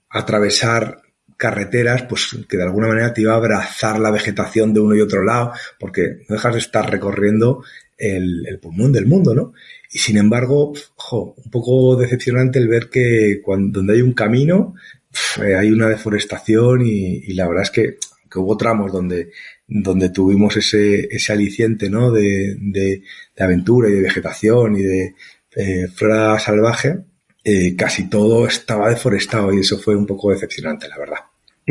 atravesar 0.10 1.02
carreteras, 1.40 2.04
pues 2.04 2.38
que 2.50 2.58
de 2.58 2.64
alguna 2.64 2.90
manera 2.90 3.14
te 3.14 3.22
iba 3.22 3.32
a 3.32 3.38
abrazar 3.38 3.98
la 3.98 4.12
vegetación 4.12 4.74
de 4.74 4.82
uno 4.82 4.94
y 4.94 5.00
otro 5.00 5.24
lado, 5.24 5.54
porque 5.80 6.18
no 6.28 6.36
dejas 6.36 6.54
de 6.54 6.60
estar 6.60 6.92
recorriendo 6.92 7.64
el, 7.98 8.46
el 8.46 8.60
pulmón 8.60 8.92
del 8.92 9.08
mundo, 9.08 9.34
¿no? 9.34 9.54
Y 9.90 10.00
sin 10.00 10.18
embargo, 10.18 10.74
un 10.74 11.52
poco 11.52 11.96
decepcionante 11.96 12.60
el 12.60 12.68
ver 12.68 12.90
que 12.90 13.40
cuando, 13.42 13.80
donde 13.80 13.94
hay 13.94 14.02
un 14.02 14.12
camino, 14.12 14.76
pf, 15.12 15.56
hay 15.56 15.72
una 15.72 15.88
deforestación 15.88 16.86
y, 16.86 17.24
y, 17.26 17.34
la 17.34 17.48
verdad 17.48 17.64
es 17.64 17.72
que, 17.72 17.98
que 18.30 18.40
hubo 18.40 18.58
tramos 18.58 18.92
donde, 18.92 19.32
donde 19.66 20.10
tuvimos 20.10 20.58
ese, 20.58 21.08
ese 21.10 21.32
aliciente, 21.32 21.90
¿no? 21.90 22.12
De, 22.12 22.58
de, 22.60 23.02
de 23.36 23.44
aventura 23.44 23.90
y 23.90 23.94
de 23.94 24.02
vegetación 24.02 24.76
y 24.76 24.82
de 24.82 25.16
eh, 25.56 25.88
flora 25.88 26.38
salvaje, 26.38 26.98
eh, 27.46 27.76
casi 27.78 28.10
todo 28.10 28.46
estaba 28.46 28.90
deforestado 28.90 29.54
y 29.54 29.62
eso 29.62 29.80
fue 29.80 29.96
un 29.96 30.06
poco 30.06 30.32
decepcionante, 30.32 30.90
la 30.90 30.98
verdad. 30.98 31.19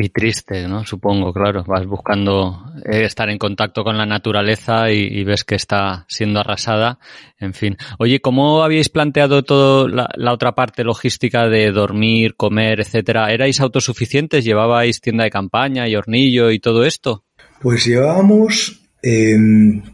Y 0.00 0.10
triste, 0.10 0.68
¿no? 0.68 0.84
Supongo, 0.84 1.32
claro. 1.32 1.64
Vas 1.66 1.84
buscando 1.84 2.72
eh, 2.84 3.02
estar 3.02 3.28
en 3.30 3.36
contacto 3.36 3.82
con 3.82 3.98
la 3.98 4.06
naturaleza 4.06 4.92
y, 4.92 5.24
ves 5.24 5.42
que 5.42 5.56
está 5.56 6.04
siendo 6.06 6.38
arrasada. 6.38 7.00
En 7.40 7.52
fin. 7.52 7.76
Oye, 7.98 8.20
¿cómo 8.20 8.62
habíais 8.62 8.90
planteado 8.90 9.42
toda 9.42 10.08
la, 10.14 10.32
otra 10.32 10.52
parte 10.52 10.84
logística 10.84 11.48
de 11.48 11.72
dormir, 11.72 12.36
comer, 12.36 12.78
etcétera? 12.78 13.32
¿Erais 13.32 13.60
autosuficientes? 13.60 14.44
¿Llevabais 14.44 15.00
tienda 15.00 15.24
de 15.24 15.30
campaña 15.30 15.88
y 15.88 15.96
hornillo 15.96 16.52
y 16.52 16.60
todo 16.60 16.84
esto? 16.84 17.24
Pues 17.60 17.84
llevábamos 17.84 18.80
eh, 19.02 19.36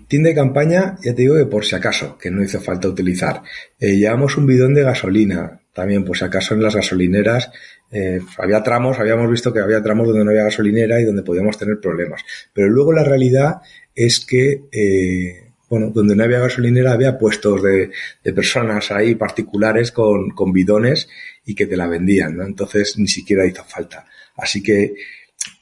tienda 0.06 0.28
de 0.28 0.34
campaña, 0.34 0.96
ya 1.02 1.14
te 1.14 1.22
digo 1.22 1.36
que 1.36 1.46
por 1.46 1.64
si 1.64 1.76
acaso, 1.76 2.18
que 2.18 2.30
no 2.30 2.42
hizo 2.42 2.60
falta 2.60 2.88
utilizar. 2.88 3.40
Eh, 3.80 3.96
llevamos 3.96 4.36
un 4.36 4.44
bidón 4.44 4.74
de 4.74 4.82
gasolina, 4.82 5.62
también 5.74 6.06
si 6.14 6.24
acaso 6.24 6.54
en 6.54 6.62
las 6.62 6.74
gasolineras 6.74 7.50
eh, 7.90 8.20
había 8.38 8.62
tramos, 8.62 8.98
habíamos 8.98 9.30
visto 9.30 9.52
que 9.52 9.60
había 9.60 9.82
tramos 9.82 10.06
donde 10.06 10.24
no 10.24 10.30
había 10.30 10.44
gasolinera 10.44 11.00
y 11.00 11.04
donde 11.04 11.22
podíamos 11.22 11.58
tener 11.58 11.80
problemas. 11.80 12.22
Pero 12.52 12.68
luego 12.68 12.92
la 12.92 13.04
realidad 13.04 13.56
es 13.94 14.24
que, 14.24 14.62
eh, 14.72 15.50
bueno, 15.68 15.90
donde 15.90 16.14
no 16.14 16.24
había 16.24 16.38
gasolinera 16.38 16.92
había 16.92 17.18
puestos 17.18 17.62
de, 17.62 17.90
de 18.22 18.32
personas 18.32 18.90
ahí 18.92 19.16
particulares 19.16 19.90
con, 19.90 20.30
con, 20.30 20.52
bidones 20.52 21.08
y 21.44 21.54
que 21.54 21.66
te 21.66 21.76
la 21.76 21.88
vendían, 21.88 22.36
¿no? 22.36 22.44
Entonces 22.44 22.96
ni 22.98 23.08
siquiera 23.08 23.46
hizo 23.46 23.64
falta. 23.64 24.06
Así 24.36 24.62
que, 24.62 24.94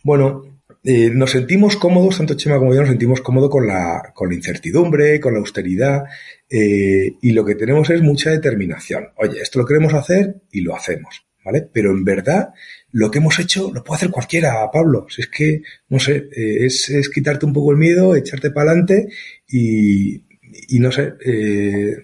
bueno, 0.03 0.52
eh, 0.85 1.11
nos 1.11 1.31
sentimos 1.31 1.77
cómodos, 1.77 2.19
tanto 2.19 2.35
Chema 2.35 2.59
como 2.59 2.75
yo 2.75 2.81
nos 2.81 2.89
sentimos 2.89 3.21
cómodos 3.21 3.51
con 3.51 3.67
la, 3.67 4.13
con 4.15 4.29
la 4.29 4.35
incertidumbre, 4.35 5.21
con 5.21 5.35
la 5.35 5.39
austeridad, 5.39 6.05
eh, 6.51 7.15
y 7.23 7.33
lo 7.33 7.45
que 7.45 7.55
tenemos 7.55 7.89
es 7.91 8.03
mucha 8.03 8.31
determinación. 8.31 9.11
Oye, 9.17 9.41
esto 9.41 9.61
lo 9.61 9.65
queremos 9.65 9.95
hacer 9.95 10.43
y 10.51 10.61
lo 10.63 10.75
hacemos, 10.75 11.25
¿vale? 11.45 11.69
Pero 11.73 11.93
en 11.93 12.05
verdad, 12.05 12.49
lo 12.91 13.11
que 13.11 13.19
hemos 13.19 13.39
hecho 13.39 13.71
lo 13.73 13.85
puede 13.85 13.99
hacer 13.99 14.11
cualquiera, 14.11 14.69
Pablo. 14.73 15.07
Si 15.09 15.23
es 15.23 15.29
que, 15.29 15.63
no 15.89 16.01
sé, 16.01 16.29
eh, 16.37 16.67
es, 16.67 16.89
es, 16.91 17.09
quitarte 17.09 17.47
un 17.47 17.53
poco 17.53 17.71
el 17.71 17.79
miedo, 17.79 18.17
echarte 18.17 18.51
para 18.51 18.73
adelante 18.73 19.09
y, 19.49 20.25
y, 20.69 20.81
no 20.81 20.91
sé, 20.91 21.15
eh, 21.25 22.03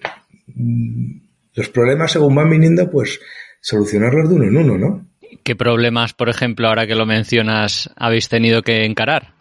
los 1.53 1.69
problemas 1.69 2.13
según 2.13 2.33
van 2.33 2.49
viniendo, 2.49 2.89
pues 2.89 3.19
solucionarlos 3.59 4.29
de 4.29 4.35
uno 4.35 4.45
en 4.45 4.57
uno, 4.57 4.77
¿no? 4.77 5.09
¿Qué 5.49 5.55
problemas, 5.55 6.13
por 6.13 6.29
ejemplo, 6.29 6.67
ahora 6.67 6.85
que 6.85 6.93
lo 6.93 7.07
mencionas, 7.07 7.89
habéis 7.95 8.29
tenido 8.29 8.61
que 8.61 8.85
encarar? 8.85 9.33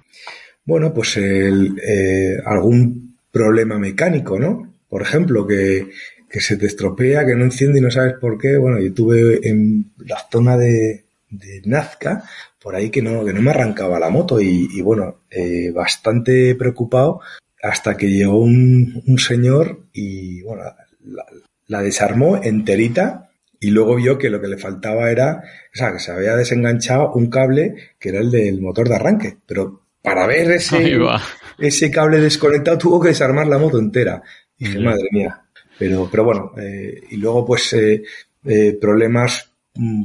Bueno, 0.65 0.95
pues 0.95 1.19
el, 1.19 1.79
eh, 1.87 2.39
algún 2.47 3.19
problema 3.31 3.79
mecánico, 3.79 4.39
¿no? 4.39 4.73
Por 4.89 5.03
ejemplo, 5.03 5.47
que, 5.47 5.89
se 6.31 6.57
te 6.57 6.65
estropea, 6.65 7.27
que 7.27 7.35
no 7.35 7.45
enciende 7.45 7.81
y 7.81 7.83
no 7.83 7.91
sabes 7.91 8.15
por 8.19 8.39
qué. 8.39 8.57
Bueno, 8.57 8.81
yo 8.81 8.95
tuve 8.95 9.47
en 9.47 9.93
la 9.99 10.17
zona 10.33 10.57
de, 10.57 11.05
Nazca, 11.67 12.25
por 12.59 12.75
ahí 12.75 12.89
que 12.89 13.03
no, 13.03 13.23
que 13.23 13.35
no 13.35 13.43
me 13.43 13.51
arrancaba 13.51 14.01
la 14.01 14.09
moto 14.09 14.41
y, 14.41 14.81
bueno, 14.81 15.17
eh, 15.31 15.71
bastante 15.73 16.55
preocupado 16.55 17.21
hasta 17.63 17.99
que 17.99 18.09
llegó 18.09 18.39
un, 18.39 19.19
señor 19.19 19.81
y 19.93 20.41
bueno, 20.41 20.63
la, 21.67 21.83
desarmó 21.83 22.43
enterita 22.43 23.28
y 23.61 23.71
luego 23.71 23.97
vio 23.97 24.19
que 24.19 24.31
lo 24.31 24.41
que 24.41 24.49
le 24.49 24.59
faltaba 24.59 25.11
era, 25.11 25.43
o 25.75 25.77
sea, 25.77 25.93
que 25.93 25.99
se 25.99 26.13
había 26.13 26.37
desenganchado 26.37 27.13
un 27.15 27.29
cable 27.29 27.75
que 27.99 28.11
era 28.11 28.21
el 28.21 28.31
del 28.31 28.61
motor 28.61 28.89
de 28.89 28.95
arranque, 28.95 29.37
pero 29.47 29.83
para 30.03 30.27
ver 30.27 30.51
ese, 30.53 30.99
ese 31.59 31.91
cable 31.91 32.19
desconectado 32.19 32.79
tuvo 32.79 33.01
que 33.01 33.09
desarmar 33.09 33.47
la 33.47 33.59
moto 33.59 33.79
entera. 33.79 34.23
Y 34.57 34.67
dije, 34.67 34.81
madre 34.81 35.09
mía. 35.11 35.43
Pero, 35.79 36.09
pero 36.11 36.25
bueno, 36.25 36.53
eh, 36.57 37.03
y 37.11 37.17
luego 37.17 37.45
pues 37.45 37.73
eh, 37.75 38.03
eh, 38.45 38.79
problemas, 38.81 39.53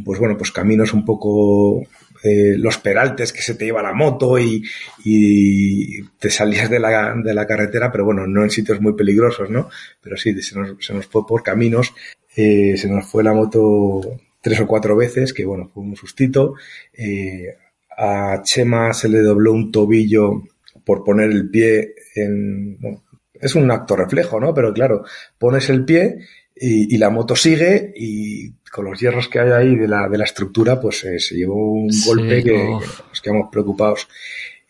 pues 0.03 0.19
bueno, 0.19 0.38
pues 0.38 0.51
caminos 0.51 0.93
un 0.93 1.05
poco 1.05 1.81
eh, 2.24 2.56
los 2.58 2.77
peraltes 2.77 3.34
que 3.34 3.42
se 3.42 3.56
te 3.56 3.65
lleva 3.65 3.84
la 3.84 3.94
moto 3.94 4.39
y, 4.39 4.63
y 5.03 6.01
te 6.20 6.30
salías 6.30 6.70
de 6.70 6.80
la, 6.80 7.15
de 7.22 7.34
la, 7.34 7.46
carretera, 7.46 7.92
pero 7.92 8.06
bueno, 8.06 8.25
no 8.25 8.44
en 8.44 8.50
sitios 8.50 8.80
muy 8.80 8.94
peligrosos, 8.94 9.50
¿no? 9.50 9.70
Pero 10.01 10.15
sí, 10.15 10.42
se 10.42 10.58
nos, 10.58 10.75
se 10.80 10.94
nos 10.94 11.06
fue 11.08 11.27
por 11.27 11.44
caminos, 11.44 11.94
eh, 12.36 12.77
se 12.77 12.88
nos 12.88 13.06
fue 13.06 13.24
la 13.24 13.34
moto 13.34 14.01
tres 14.39 14.62
o 14.62 14.68
cuatro 14.68 14.96
veces, 14.96 15.34
que 15.34 15.44
bueno, 15.44 15.70
fue 15.74 15.84
un 15.84 15.98
sustito. 15.98 16.56
Eh, 16.94 17.58
a 17.98 18.42
Chema 18.42 18.94
se 18.94 19.10
le 19.10 19.20
dobló 19.20 19.51
un 19.51 19.72
tobillo 19.72 20.44
por 20.86 21.03
poner 21.03 21.30
el 21.30 21.50
pie 21.50 21.94
en, 22.15 22.80
bueno, 22.80 23.03
es 23.34 23.56
un 23.56 23.70
acto 23.70 23.96
reflejo, 23.96 24.39
¿no? 24.39 24.53
Pero 24.53 24.74
claro, 24.74 25.03
pones 25.38 25.70
el 25.70 25.84
pie 25.84 26.20
y, 26.55 26.95
y, 26.95 26.98
la 26.98 27.10
moto 27.10 27.36
sigue 27.36 27.93
y 27.95 28.51
con 28.72 28.86
los 28.86 29.00
hierros 29.00 29.27
que 29.27 29.39
hay 29.39 29.51
ahí 29.51 29.75
de 29.75 29.88
la, 29.88 30.07
de 30.07 30.17
la 30.17 30.24
estructura, 30.24 30.79
pues 30.79 31.03
eh, 31.03 31.19
se 31.19 31.36
llevó 31.36 31.74
un 31.74 31.91
sí, 31.91 32.07
golpe 32.07 32.43
que, 32.43 32.51
que, 32.51 32.69
nos 33.10 33.22
quedamos 33.22 33.50
preocupados. 33.51 34.07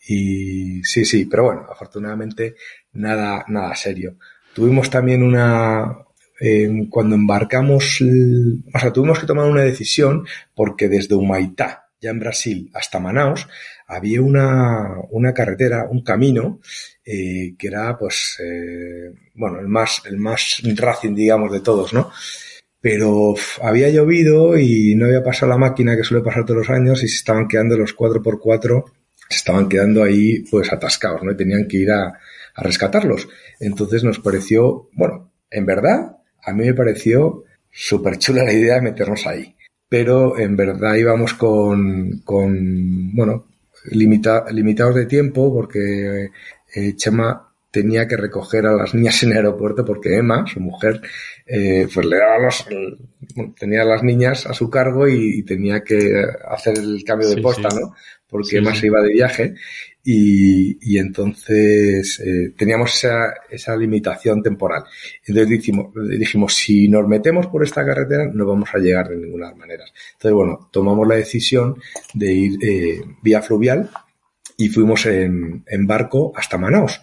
Y 0.06 0.82
sí, 0.84 1.04
sí, 1.04 1.26
pero 1.26 1.44
bueno, 1.44 1.66
afortunadamente 1.70 2.56
nada, 2.92 3.44
nada 3.48 3.74
serio. 3.74 4.16
Tuvimos 4.54 4.90
también 4.90 5.22
una, 5.22 6.04
eh, 6.40 6.86
cuando 6.90 7.14
embarcamos, 7.14 8.02
o 8.02 8.78
sea, 8.78 8.92
tuvimos 8.92 9.18
que 9.18 9.26
tomar 9.26 9.46
una 9.46 9.62
decisión 9.62 10.26
porque 10.54 10.88
desde 10.88 11.14
Humaitá, 11.14 11.83
ya 12.04 12.10
en 12.10 12.20
Brasil, 12.20 12.70
hasta 12.74 13.00
Manaus, 13.00 13.48
había 13.86 14.20
una, 14.20 14.94
una 15.10 15.32
carretera, 15.32 15.86
un 15.90 16.02
camino 16.02 16.60
eh, 17.04 17.54
que 17.58 17.66
era 17.66 17.98
pues 17.98 18.38
eh, 18.42 19.12
bueno 19.34 19.60
el 19.60 19.68
más 19.68 20.02
el 20.06 20.16
más 20.16 20.62
racing 20.76 21.14
digamos 21.14 21.52
de 21.52 21.60
todos 21.60 21.92
no 21.92 22.10
pero 22.80 23.34
había 23.60 23.90
llovido 23.90 24.58
y 24.58 24.94
no 24.94 25.04
había 25.06 25.22
pasado 25.22 25.50
la 25.50 25.58
máquina 25.58 25.96
que 25.96 26.04
suele 26.04 26.24
pasar 26.24 26.46
todos 26.46 26.66
los 26.66 26.70
años 26.70 27.02
y 27.02 27.08
se 27.08 27.16
estaban 27.16 27.46
quedando 27.46 27.76
los 27.76 27.94
4x4 27.94 28.84
se 29.28 29.36
estaban 29.36 29.68
quedando 29.68 30.02
ahí 30.02 30.40
pues 30.50 30.72
atascados 30.72 31.22
no 31.22 31.32
y 31.32 31.36
tenían 31.36 31.68
que 31.68 31.78
ir 31.78 31.90
a, 31.90 32.06
a 32.54 32.62
rescatarlos. 32.62 33.28
Entonces 33.60 34.02
nos 34.02 34.18
pareció 34.18 34.88
bueno 34.92 35.30
en 35.50 35.66
verdad 35.66 36.16
a 36.42 36.52
mí 36.54 36.64
me 36.64 36.74
pareció 36.74 37.44
súper 37.70 38.16
chula 38.18 38.44
la 38.44 38.52
idea 38.52 38.76
de 38.76 38.82
meternos 38.82 39.26
ahí 39.26 39.54
pero 39.88 40.38
en 40.38 40.56
verdad 40.56 40.94
íbamos 40.94 41.34
con, 41.34 42.20
con 42.24 43.14
bueno 43.14 43.46
limita, 43.90 44.46
limitados 44.50 44.94
de 44.94 45.06
tiempo 45.06 45.52
porque 45.52 46.30
eh, 46.74 46.96
Chema 46.96 47.50
tenía 47.70 48.06
que 48.06 48.16
recoger 48.16 48.66
a 48.66 48.76
las 48.76 48.94
niñas 48.94 49.20
en 49.24 49.32
el 49.32 49.38
aeropuerto 49.38 49.84
porque 49.84 50.16
Emma, 50.16 50.46
su 50.46 50.60
mujer, 50.60 51.00
eh, 51.44 51.88
pues 51.92 52.06
le 52.06 52.18
daba 52.18 52.38
los, 52.38 52.66
tenía 53.58 53.82
a 53.82 53.84
las 53.84 54.02
niñas 54.04 54.46
a 54.46 54.54
su 54.54 54.70
cargo 54.70 55.08
y, 55.08 55.40
y, 55.40 55.42
tenía 55.42 55.82
que 55.82 56.22
hacer 56.48 56.78
el 56.78 57.02
cambio 57.04 57.28
de 57.28 57.34
sí, 57.34 57.40
posta, 57.40 57.70
sí. 57.70 57.78
¿no? 57.80 57.92
Porque 58.28 58.50
sí, 58.50 58.56
Emma 58.58 58.74
se 58.74 58.86
iba 58.86 59.02
de 59.02 59.12
viaje 59.12 59.54
y, 60.06 60.98
entonces 60.98 62.20
eh, 62.20 62.52
teníamos 62.56 62.94
esa, 62.94 63.32
esa 63.50 63.74
limitación 63.74 64.42
temporal. 64.42 64.84
Entonces 65.26 65.48
dijimos, 65.48 65.86
dijimos, 66.18 66.54
si 66.54 66.88
nos 66.88 67.08
metemos 67.08 67.46
por 67.46 67.64
esta 67.64 67.84
carretera 67.86 68.30
no 68.32 68.44
vamos 68.46 68.68
a 68.74 68.78
llegar 68.78 69.08
de 69.08 69.16
ninguna 69.16 69.54
manera. 69.54 69.84
Entonces, 70.12 70.32
bueno, 70.34 70.68
tomamos 70.70 71.08
la 71.08 71.14
decisión 71.14 71.76
de 72.12 72.32
ir 72.32 72.58
eh, 72.62 73.00
vía 73.22 73.40
fluvial 73.40 73.90
y 74.58 74.68
fuimos 74.68 75.06
en, 75.06 75.64
barco 75.86 76.32
hasta 76.36 76.58
Manaus. 76.58 77.00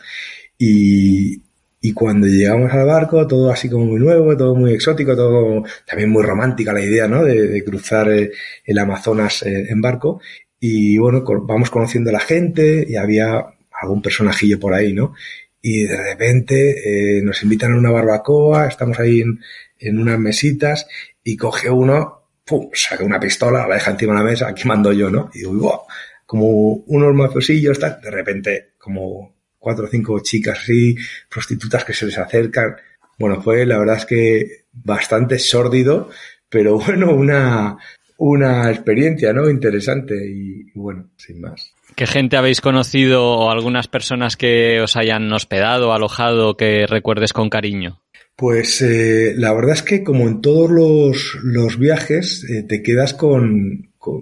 Y, 0.60 1.42
y 1.82 1.94
cuando 1.94 2.28
llegamos 2.28 2.72
al 2.72 2.86
barco, 2.86 3.26
todo 3.26 3.52
así 3.52 3.68
como 3.68 3.86
muy 3.86 4.00
nuevo, 4.00 4.38
todo 4.38 4.54
muy 4.54 4.74
exótico, 4.74 5.16
todo 5.16 5.64
también 5.88 6.12
muy 6.12 6.22
romántica 6.22 6.72
la 6.72 6.86
idea, 6.86 7.08
¿no? 7.08 7.24
De, 7.24 7.64
cruzar 7.64 8.12
eh, 8.12 8.32
el 8.64 8.78
Amazonas 8.78 9.42
en 9.44 9.82
barco. 9.82 10.22
Y 10.64 11.00
bueno, 11.00 11.24
vamos 11.42 11.72
conociendo 11.72 12.12
a 12.12 12.14
la 12.14 12.20
gente 12.20 12.86
y 12.88 12.96
había 12.96 13.44
algún 13.82 14.02
personajillo 14.02 14.60
por 14.60 14.76
ahí, 14.76 14.94
¿no? 14.94 15.16
Y 15.60 15.86
de 15.86 15.98
repente 15.98 17.18
eh, 17.18 17.22
nos 17.24 17.42
invitan 17.42 17.74
a 17.74 17.78
una 17.78 17.90
barbacoa, 17.90 18.68
estamos 18.68 19.00
ahí 19.00 19.22
en, 19.22 19.40
en 19.80 19.98
unas 19.98 20.20
mesitas 20.20 20.88
y 21.24 21.36
coge 21.36 21.72
uno, 21.72 22.28
pum, 22.46 22.70
saca 22.74 23.04
una 23.04 23.20
pistola, 23.20 23.68
la 23.68 23.74
deja 23.74 23.90
encima 23.90 24.14
de 24.14 24.20
la 24.20 24.26
mesa, 24.30 24.48
aquí 24.48 24.68
mando 24.68 24.94
yo, 24.94 25.10
¿no? 25.10 25.32
Y 25.34 25.40
digo, 25.40 25.88
como 26.28 26.76
unos 26.86 27.14
mafiosillos, 27.16 27.80
tal, 27.80 28.00
de 28.00 28.12
repente, 28.12 28.74
como 28.78 29.34
cuatro 29.58 29.86
o 29.86 29.88
cinco 29.88 30.20
chicas 30.20 30.60
así, 30.60 30.96
prostitutas 31.28 31.84
que 31.84 31.94
se 31.94 32.06
les 32.06 32.18
acercan. 32.20 32.76
Bueno, 33.18 33.42
fue 33.42 33.66
la 33.66 33.80
verdad 33.80 33.98
es 33.98 34.06
que 34.06 34.66
bastante 34.72 35.40
sórdido, 35.40 36.10
pero 36.50 36.78
bueno, 36.86 37.14
una, 37.14 37.78
una 38.24 38.70
experiencia, 38.70 39.34
¿no? 39.34 39.50
Interesante 39.50 40.16
y, 40.16 40.68
y, 40.76 40.80
bueno, 40.80 41.10
sin 41.18 41.42
más. 41.42 41.74
¿Qué 41.96 42.06
gente 42.06 42.38
habéis 42.38 42.62
conocido 42.62 43.26
o 43.26 43.50
algunas 43.50 43.88
personas 43.88 44.38
que 44.38 44.80
os 44.80 44.96
hayan 44.96 45.34
hospedado, 45.34 45.92
alojado, 45.92 46.56
que 46.56 46.86
recuerdes 46.86 47.34
con 47.34 47.50
cariño? 47.50 48.00
Pues 48.36 48.80
eh, 48.84 49.34
la 49.36 49.54
verdad 49.54 49.74
es 49.74 49.82
que 49.82 50.04
como 50.04 50.28
en 50.28 50.40
todos 50.40 50.70
los, 50.70 51.40
los 51.44 51.80
viajes 51.80 52.44
eh, 52.48 52.62
te 52.62 52.84
quedas 52.84 53.16
con, 53.16 53.90
con, 53.98 54.22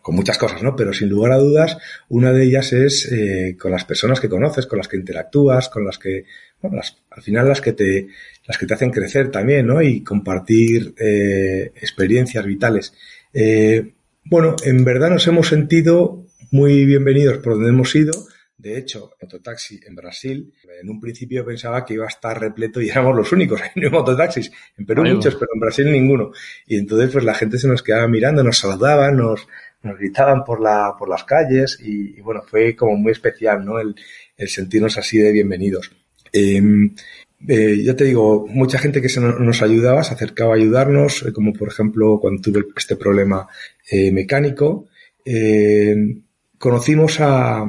con 0.00 0.14
muchas 0.14 0.38
cosas, 0.38 0.62
¿no? 0.62 0.76
Pero 0.76 0.92
sin 0.92 1.08
lugar 1.08 1.32
a 1.32 1.38
dudas, 1.38 1.76
una 2.08 2.32
de 2.32 2.44
ellas 2.44 2.72
es 2.72 3.10
eh, 3.10 3.56
con 3.58 3.72
las 3.72 3.84
personas 3.84 4.20
que 4.20 4.28
conoces, 4.28 4.66
con 4.66 4.78
las 4.78 4.86
que 4.86 4.96
interactúas, 4.96 5.68
con 5.68 5.84
las 5.84 5.98
que, 5.98 6.24
bueno, 6.62 6.76
las, 6.76 6.98
al 7.10 7.22
final 7.22 7.48
las 7.48 7.60
que 7.60 7.72
te, 7.72 8.06
las 8.46 8.58
que 8.58 8.66
te 8.66 8.74
hacen 8.74 8.92
crecer 8.92 9.32
también, 9.32 9.66
¿no? 9.66 9.82
Y 9.82 10.04
compartir 10.04 10.94
experiencias 10.96 12.46
vitales. 12.46 12.94
Eh, 13.32 13.94
bueno, 14.24 14.56
en 14.64 14.84
verdad 14.84 15.10
nos 15.10 15.26
hemos 15.26 15.48
sentido 15.48 16.26
muy 16.50 16.84
bienvenidos 16.84 17.38
por 17.38 17.54
donde 17.54 17.70
hemos 17.70 17.94
ido. 17.94 18.12
De 18.56 18.76
hecho, 18.76 19.12
mototaxi 19.22 19.80
en 19.86 19.94
Brasil, 19.94 20.52
en 20.82 20.90
un 20.90 21.00
principio 21.00 21.46
pensaba 21.46 21.84
que 21.84 21.94
iba 21.94 22.04
a 22.04 22.08
estar 22.08 22.38
repleto 22.38 22.80
y 22.80 22.88
éramos 22.90 23.16
los 23.16 23.32
únicos. 23.32 23.60
Hay 23.62 23.88
mototaxis. 23.90 24.50
En 24.76 24.84
Perú 24.84 25.02
Ay, 25.04 25.14
muchos, 25.14 25.34
pero 25.36 25.50
en 25.54 25.60
Brasil 25.60 25.90
ninguno. 25.90 26.32
Y 26.66 26.76
entonces, 26.76 27.10
pues 27.10 27.24
la 27.24 27.34
gente 27.34 27.58
se 27.58 27.68
nos 27.68 27.82
quedaba 27.82 28.06
mirando, 28.08 28.44
nos 28.44 28.58
saludaba, 28.58 29.10
nos, 29.10 29.48
nos 29.82 29.98
gritaban 29.98 30.44
por, 30.44 30.60
la, 30.60 30.94
por 30.98 31.08
las 31.08 31.24
calles 31.24 31.78
y, 31.80 32.18
y, 32.18 32.20
bueno, 32.20 32.42
fue 32.42 32.76
como 32.76 32.96
muy 32.96 33.12
especial, 33.12 33.64
¿no? 33.64 33.80
El, 33.80 33.94
el 34.36 34.48
sentirnos 34.48 34.98
así 34.98 35.18
de 35.18 35.32
bienvenidos. 35.32 35.90
Eh, 36.32 36.62
eh, 37.48 37.82
yo 37.82 37.96
te 37.96 38.04
digo, 38.04 38.46
mucha 38.48 38.78
gente 38.78 39.00
que 39.00 39.08
se 39.08 39.20
nos 39.20 39.62
ayudaba, 39.62 40.04
se 40.04 40.14
acercaba 40.14 40.54
a 40.54 40.56
ayudarnos, 40.56 41.22
eh, 41.22 41.32
como 41.32 41.52
por 41.52 41.68
ejemplo 41.68 42.18
cuando 42.20 42.42
tuve 42.42 42.64
este 42.76 42.96
problema 42.96 43.48
eh, 43.90 44.12
mecánico. 44.12 44.86
Conocimos 46.58 47.20
a, 47.20 47.64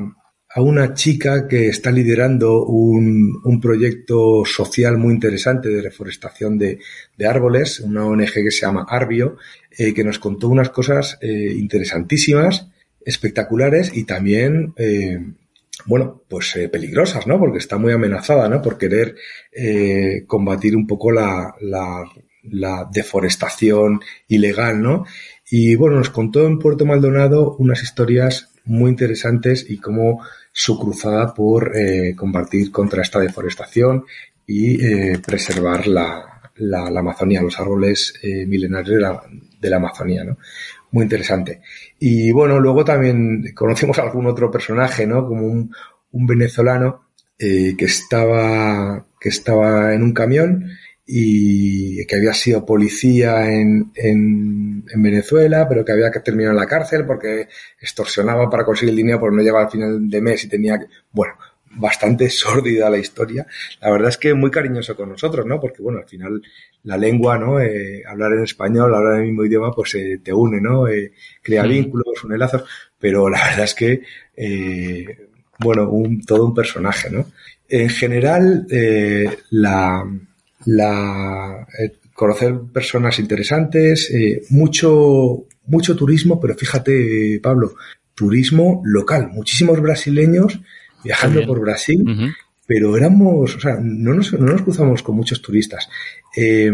una 0.58 0.94
chica 0.94 1.48
que 1.48 1.70
está 1.70 1.92
liderando 1.92 2.66
un, 2.66 3.60
proyecto 3.62 4.44
social 4.44 4.98
muy 4.98 5.14
interesante 5.14 5.70
de 5.70 5.82
reforestación 5.82 6.58
de, 6.58 6.80
árboles, 7.26 7.80
una 7.80 8.06
ONG 8.06 8.34
que 8.34 8.52
se 8.52 8.66
llama 8.66 8.86
Arbio, 8.90 9.38
que 9.70 10.04
nos 10.04 10.20
contó 10.20 10.50
unas 10.50 10.70
cosas 10.70 11.18
interesantísimas, 11.22 12.68
espectaculares 13.06 13.96
y 13.96 14.04
también, 14.04 14.74
bueno, 15.86 16.24
pues 16.30 16.56
eh, 16.56 16.70
peligrosas, 16.70 17.28
¿no? 17.28 17.40
Porque 17.40 17.58
está 17.58 17.78
muy 17.78 17.92
amenazada, 17.92 18.48
¿no? 18.50 18.62
Por 18.62 18.78
querer 18.78 19.16
eh, 19.52 20.24
combatir 20.28 20.76
un 20.76 20.86
poco 20.86 21.12
la, 21.12 21.56
la, 21.62 22.04
la 22.44 22.88
deforestación 22.92 24.02
ilegal, 24.28 24.82
¿no? 24.82 25.06
Y 25.50 25.76
bueno, 25.76 25.98
nos 25.98 26.10
contó 26.10 26.46
en 26.46 26.60
Puerto 26.60 26.86
Maldonado 26.86 27.56
unas 27.58 27.84
historias 27.84 28.52
muy 28.66 28.90
interesantes 28.90 29.66
y 29.70 29.78
cómo 29.78 30.22
su 30.52 30.78
cruzada 30.80 31.34
por 31.34 31.76
eh, 31.76 32.16
combatir 32.16 32.72
contra 32.72 33.02
esta 33.02 33.20
deforestación 33.20 34.06
y 34.46 34.84
eh, 34.84 35.20
preservar 35.26 35.88
la, 35.88 36.31
la, 36.56 36.90
la, 36.90 37.00
Amazonía, 37.00 37.42
los 37.42 37.60
árboles 37.60 38.14
eh, 38.22 38.46
milenarios 38.46 38.96
de 39.60 39.70
la, 39.70 39.78
Amazonía, 39.78 40.24
¿no? 40.24 40.38
Muy 40.92 41.04
interesante. 41.04 41.62
Y 42.00 42.32
bueno, 42.32 42.60
luego 42.60 42.84
también 42.84 43.54
conocimos 43.56 43.98
a 44.00 44.04
algún 44.04 44.26
otro 44.28 44.52
personaje, 44.52 45.08
¿no? 45.08 45.26
Como 45.26 45.46
un, 45.46 45.74
un 46.12 46.28
venezolano 46.28 47.08
eh, 47.40 47.76
que 47.78 47.86
estaba 47.86 49.06
que 49.20 49.30
estaba 49.30 49.94
en 49.94 50.04
un 50.04 50.14
camión 50.14 50.66
y 51.06 52.06
que 52.06 52.16
había 52.16 52.34
sido 52.34 52.66
policía 52.66 53.52
en, 53.52 53.92
en, 53.96 54.86
en, 54.90 55.04
Venezuela, 55.04 55.68
pero 55.68 55.84
que 55.84 55.92
había 55.92 56.10
que 56.10 56.22
terminar 56.22 56.52
en 56.52 56.58
la 56.58 56.68
cárcel 56.68 57.06
porque 57.06 57.48
extorsionaba 57.80 58.50
para 58.50 58.64
conseguir 58.64 58.92
el 58.92 58.98
dinero 58.98 59.20
porque 59.20 59.36
no 59.36 59.44
llegaba 59.44 59.66
al 59.66 59.72
final 59.72 60.10
de 60.10 60.22
mes 60.22 60.44
y 60.44 60.50
tenía 60.50 60.80
que... 60.80 60.86
Bueno, 61.12 61.34
bastante 61.76 62.30
sórdida 62.30 62.90
la 62.90 62.98
historia. 62.98 63.46
La 63.82 63.92
verdad 63.92 64.10
es 64.10 64.18
que 64.18 64.34
muy 64.34 64.52
cariñoso 64.52 64.96
con 64.96 65.10
nosotros, 65.10 65.46
¿no? 65.46 65.60
Porque, 65.60 65.82
bueno, 65.82 66.00
al 66.00 66.08
final 66.08 66.42
la 66.84 66.98
lengua, 66.98 67.38
¿no? 67.38 67.60
Eh, 67.60 68.04
hablar 68.08 68.34
en 68.34 68.44
español, 68.44 68.94
hablar 68.94 69.16
en 69.16 69.20
el 69.22 69.28
mismo 69.28 69.46
idioma, 69.46 69.72
pues 69.72 69.96
eh, 69.96 70.20
te 70.24 70.34
une, 70.34 70.60
¿no? 70.60 70.88
Eh, 70.88 71.14
crea 71.42 71.64
sí. 71.64 71.70
vínculos, 71.70 72.24
une 72.24 72.38
lazos, 72.38 72.64
pero 73.00 73.30
la 73.30 73.40
verdad 73.50 73.66
es 73.66 73.76
que, 73.76 74.02
eh, 74.36 75.28
bueno, 75.60 75.90
un, 75.90 76.24
todo 76.24 76.46
un 76.46 76.54
personaje, 76.54 77.10
¿no? 77.10 77.26
En 77.70 77.90
general, 77.90 78.68
la 79.50 80.06
la, 80.66 81.68
conocer 82.14 82.54
personas 82.74 83.18
interesantes, 83.18 84.12
mucho, 84.50 85.46
mucho 85.66 85.96
turismo, 85.96 86.40
pero 86.40 86.54
fíjate, 86.56 87.40
Pablo, 87.42 87.76
turismo 88.14 88.82
local, 88.84 89.30
muchísimos 89.32 89.80
brasileños 89.82 90.60
viajando 91.04 91.46
por 91.46 91.60
Brasil, 91.60 92.02
uh 92.02 92.12
-huh. 92.12 92.36
pero 92.66 92.98
éramos, 92.98 93.56
o 93.56 93.60
sea, 93.60 93.78
no 93.82 94.14
nos, 94.14 94.34
no 94.34 94.46
nos 94.46 94.62
cruzamos 94.62 95.04
con 95.04 95.16
muchos 95.16 95.42
turistas 95.42 95.90
eh, 96.36 96.72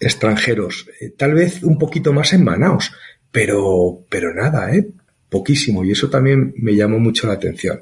extranjeros, 0.00 0.86
eh, 1.00 1.10
tal 1.16 1.34
vez 1.34 1.62
un 1.62 1.78
poquito 1.78 2.12
más 2.12 2.32
en 2.32 2.44
Manaus, 2.44 2.92
pero, 3.30 4.04
pero 4.08 4.34
nada, 4.34 4.74
¿eh? 4.74 4.88
poquísimo, 5.28 5.84
y 5.84 5.90
eso 5.92 6.10
también 6.10 6.52
me 6.56 6.76
llamó 6.76 6.98
mucho 6.98 7.26
la 7.26 7.32
atención. 7.32 7.80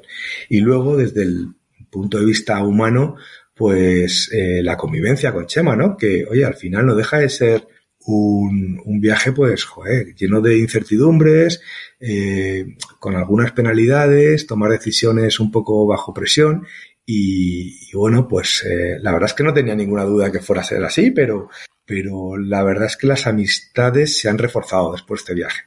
Y 0.49 0.61
luego, 0.61 0.95
desde 0.95 1.23
el 1.23 1.47
punto 1.89 2.17
de 2.17 2.25
vista 2.25 2.63
humano, 2.63 3.17
pues 3.53 4.29
eh, 4.31 4.61
la 4.63 4.77
convivencia 4.77 5.33
con 5.33 5.45
Chema, 5.45 5.75
¿no? 5.75 5.97
Que, 5.97 6.25
oye, 6.25 6.45
al 6.45 6.55
final 6.55 6.85
no 6.85 6.95
deja 6.95 7.19
de 7.19 7.29
ser 7.29 7.67
un, 8.05 8.81
un 8.85 9.01
viaje, 9.01 9.33
pues, 9.33 9.65
joder, 9.65 10.15
lleno 10.15 10.39
de 10.41 10.57
incertidumbres, 10.57 11.61
eh, 12.01 12.77
con 12.99 13.15
algunas 13.15 13.51
penalidades, 13.51 14.47
tomar 14.47 14.71
decisiones 14.71 15.39
un 15.39 15.51
poco 15.51 15.85
bajo 15.85 16.13
presión. 16.13 16.65
Y, 17.05 17.93
bueno, 17.93 18.27
pues 18.27 18.63
eh, 18.63 18.97
la 19.01 19.11
verdad 19.11 19.29
es 19.29 19.33
que 19.33 19.43
no 19.43 19.53
tenía 19.53 19.75
ninguna 19.75 20.03
duda 20.03 20.31
que 20.31 20.39
fuera 20.39 20.61
a 20.61 20.65
ser 20.65 20.83
así, 20.83 21.11
pero, 21.11 21.49
pero 21.85 22.37
la 22.37 22.63
verdad 22.63 22.85
es 22.85 22.97
que 22.97 23.07
las 23.07 23.27
amistades 23.27 24.19
se 24.19 24.29
han 24.29 24.37
reforzado 24.37 24.93
después 24.93 25.19
de 25.19 25.23
este 25.23 25.35
viaje. 25.35 25.61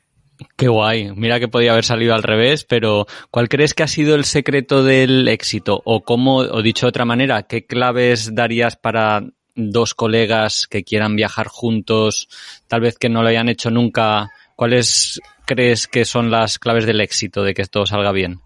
Qué 0.56 0.68
guay. 0.68 1.12
Mira 1.14 1.38
que 1.38 1.48
podía 1.48 1.72
haber 1.72 1.84
salido 1.84 2.14
al 2.14 2.22
revés, 2.22 2.64
pero 2.64 3.06
¿cuál 3.30 3.48
crees 3.48 3.74
que 3.74 3.84
ha 3.84 3.88
sido 3.88 4.14
el 4.14 4.24
secreto 4.24 4.82
del 4.82 5.28
éxito? 5.28 5.80
O 5.84 6.02
cómo, 6.02 6.38
o 6.38 6.62
dicho 6.62 6.86
de 6.86 6.90
otra 6.90 7.04
manera, 7.04 7.44
¿qué 7.44 7.66
claves 7.66 8.34
darías 8.34 8.76
para 8.76 9.22
dos 9.54 9.94
colegas 9.94 10.66
que 10.66 10.82
quieran 10.82 11.14
viajar 11.14 11.46
juntos, 11.46 12.28
tal 12.66 12.80
vez 12.80 12.98
que 12.98 13.08
no 13.08 13.22
lo 13.22 13.28
hayan 13.28 13.48
hecho 13.48 13.70
nunca? 13.70 14.30
¿Cuáles 14.56 15.20
crees 15.46 15.86
que 15.86 16.04
son 16.04 16.30
las 16.30 16.58
claves 16.58 16.86
del 16.86 17.00
éxito, 17.00 17.42
de 17.42 17.54
que 17.54 17.64
todo 17.66 17.86
salga 17.86 18.12
bien? 18.12 18.40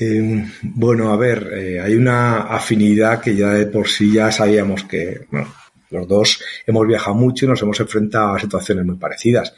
Eh, 0.00 0.46
bueno, 0.62 1.12
a 1.12 1.16
ver, 1.16 1.50
eh, 1.52 1.80
hay 1.80 1.94
una 1.94 2.42
afinidad 2.42 3.20
que 3.20 3.36
ya 3.36 3.50
de 3.50 3.66
por 3.66 3.88
sí 3.88 4.12
ya 4.12 4.32
sabíamos 4.32 4.84
que, 4.84 5.26
bueno, 5.30 5.54
los 5.90 6.08
dos 6.08 6.42
hemos 6.66 6.86
viajado 6.86 7.14
mucho 7.14 7.44
y 7.44 7.48
nos 7.48 7.62
hemos 7.62 7.78
enfrentado 7.78 8.34
a 8.34 8.40
situaciones 8.40 8.84
muy 8.84 8.96
parecidas. 8.96 9.54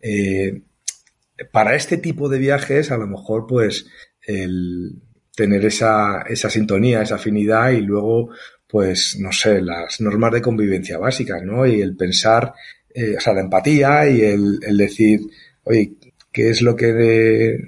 Eh, 0.00 0.62
para 1.50 1.74
este 1.74 1.96
tipo 1.98 2.28
de 2.28 2.38
viajes, 2.38 2.90
a 2.90 2.98
lo 2.98 3.06
mejor, 3.06 3.46
pues, 3.46 3.86
el 4.22 5.02
tener 5.34 5.64
esa, 5.64 6.22
esa 6.22 6.50
sintonía, 6.50 7.02
esa 7.02 7.14
afinidad 7.14 7.70
y 7.70 7.80
luego, 7.80 8.30
pues, 8.66 9.16
no 9.18 9.32
sé, 9.32 9.62
las 9.62 10.00
normas 10.00 10.32
de 10.32 10.42
convivencia 10.42 10.98
básicas, 10.98 11.42
¿no? 11.42 11.64
Y 11.64 11.80
el 11.80 11.96
pensar, 11.96 12.52
eh, 12.98 13.16
o 13.16 13.20
sea, 13.20 13.32
la 13.32 13.42
empatía 13.42 14.08
y 14.08 14.22
el, 14.22 14.58
el 14.66 14.76
decir, 14.76 15.20
oye, 15.62 15.92
¿qué 16.32 16.50
es 16.50 16.62
lo 16.62 16.74
que, 16.74 16.86
de, 16.86 17.58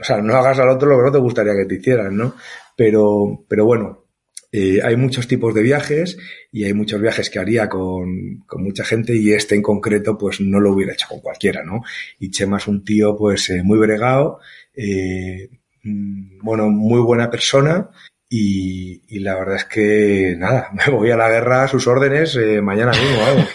o 0.00 0.04
sea, 0.04 0.22
no 0.22 0.34
hagas 0.34 0.58
al 0.58 0.70
otro 0.70 0.88
lo 0.88 0.96
que 0.96 1.04
no 1.04 1.12
te 1.12 1.18
gustaría 1.18 1.54
que 1.54 1.66
te 1.66 1.74
hicieran, 1.74 2.16
¿no? 2.16 2.34
Pero, 2.74 3.44
pero 3.48 3.66
bueno, 3.66 4.04
eh, 4.50 4.80
hay 4.82 4.96
muchos 4.96 5.28
tipos 5.28 5.54
de 5.54 5.62
viajes 5.62 6.16
y 6.50 6.64
hay 6.64 6.72
muchos 6.72 7.00
viajes 7.02 7.28
que 7.28 7.38
haría 7.38 7.68
con, 7.68 8.44
con, 8.46 8.62
mucha 8.62 8.82
gente 8.82 9.14
y 9.14 9.32
este 9.32 9.54
en 9.54 9.62
concreto 9.62 10.16
pues 10.16 10.40
no 10.40 10.58
lo 10.58 10.72
hubiera 10.72 10.94
hecho 10.94 11.06
con 11.08 11.20
cualquiera, 11.20 11.62
¿no? 11.64 11.82
Y 12.18 12.30
Chema 12.30 12.56
es 12.56 12.66
un 12.66 12.82
tío 12.82 13.14
pues 13.14 13.50
eh, 13.50 13.62
muy 13.62 13.78
bregado, 13.78 14.40
eh, 14.74 15.50
mm, 15.82 16.38
bueno, 16.42 16.70
muy 16.70 17.00
buena 17.02 17.30
persona 17.30 17.90
y, 18.28 19.02
y, 19.08 19.20
la 19.20 19.34
verdad 19.36 19.56
es 19.56 19.64
que 19.64 20.34
nada, 20.36 20.70
me 20.86 20.92
voy 20.94 21.10
a 21.10 21.16
la 21.16 21.28
guerra 21.28 21.64
a 21.64 21.68
sus 21.68 21.86
órdenes 21.86 22.36
eh, 22.36 22.60
mañana 22.60 22.92
mismo, 22.92 23.18
vamos. 23.20 23.48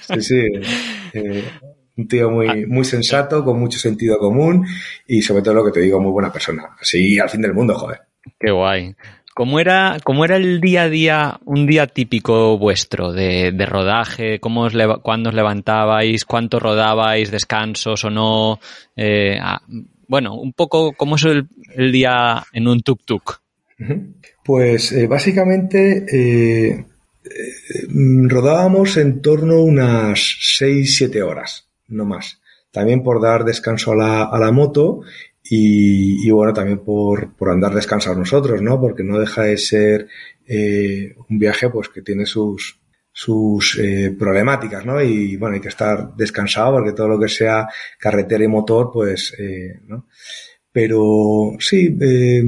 Sí, 0.00 0.22
sí. 0.22 0.46
Eh, 1.12 1.44
un 1.96 2.08
tío 2.08 2.30
muy, 2.30 2.66
muy 2.66 2.84
sensato, 2.84 3.44
con 3.44 3.58
mucho 3.58 3.78
sentido 3.78 4.18
común 4.18 4.66
y 5.06 5.22
sobre 5.22 5.42
todo 5.42 5.54
lo 5.54 5.64
que 5.64 5.72
te 5.72 5.80
digo, 5.80 6.00
muy 6.00 6.12
buena 6.12 6.32
persona. 6.32 6.76
Así 6.80 7.18
al 7.18 7.28
fin 7.28 7.42
del 7.42 7.54
mundo, 7.54 7.74
joder. 7.74 8.02
Qué 8.38 8.50
guay. 8.50 8.94
¿Cómo 9.34 9.60
era, 9.60 9.98
¿Cómo 10.02 10.24
era 10.24 10.36
el 10.36 10.60
día 10.60 10.82
a 10.82 10.88
día, 10.88 11.40
un 11.44 11.66
día 11.66 11.86
típico 11.86 12.58
vuestro 12.58 13.12
de, 13.12 13.52
de 13.52 13.66
rodaje? 13.66 14.40
¿Cómo 14.40 14.62
os 14.62 14.74
¿Cuándo 15.02 15.30
os 15.30 15.34
levantabais? 15.34 16.24
¿Cuánto 16.24 16.58
rodabais? 16.58 17.30
¿Descansos 17.30 18.04
o 18.04 18.10
no? 18.10 18.58
Eh, 18.96 19.38
ah, 19.40 19.60
bueno, 20.08 20.34
un 20.34 20.52
poco, 20.52 20.92
¿cómo 20.92 21.16
es 21.16 21.24
el, 21.24 21.46
el 21.76 21.92
día 21.92 22.44
en 22.52 22.66
un 22.66 22.80
tuk-tuk? 22.80 23.40
Pues 24.44 24.92
eh, 24.92 25.06
básicamente 25.06 26.04
eh, 26.10 26.84
rodábamos 28.28 28.96
en 28.96 29.22
torno 29.22 29.54
a 29.54 29.62
unas 29.62 30.18
6-7 30.60 31.22
horas, 31.22 31.68
no 31.86 32.04
más. 32.04 32.40
También 32.72 33.02
por 33.02 33.20
dar 33.20 33.44
descanso 33.44 33.92
a 33.92 34.38
la, 34.38 34.52
moto 34.52 35.02
y, 35.42 36.30
bueno, 36.30 36.52
también 36.52 36.80
por, 36.80 37.34
por 37.34 37.50
andar 37.50 37.74
descansados 37.74 38.18
nosotros, 38.18 38.60
¿no? 38.60 38.80
Porque 38.80 39.02
no 39.02 39.18
deja 39.18 39.44
de 39.44 39.56
ser 39.56 40.08
eh, 40.46 41.14
un 41.28 41.38
viaje 41.38 41.70
pues 41.70 41.88
que 41.88 42.02
tiene 42.02 42.26
sus, 42.26 42.78
sus 43.20 43.76
eh, 43.80 44.14
problemáticas, 44.16 44.86
¿no? 44.86 45.02
Y 45.02 45.36
bueno, 45.36 45.56
hay 45.56 45.60
que 45.60 45.68
estar 45.68 46.14
descansado 46.14 46.74
porque 46.74 46.92
todo 46.92 47.08
lo 47.08 47.18
que 47.18 47.28
sea 47.28 47.68
carretera 47.98 48.44
y 48.44 48.46
motor, 48.46 48.90
pues, 48.92 49.34
eh, 49.36 49.80
¿no? 49.88 50.06
Pero 50.70 51.56
sí, 51.58 51.98
eh, 52.00 52.44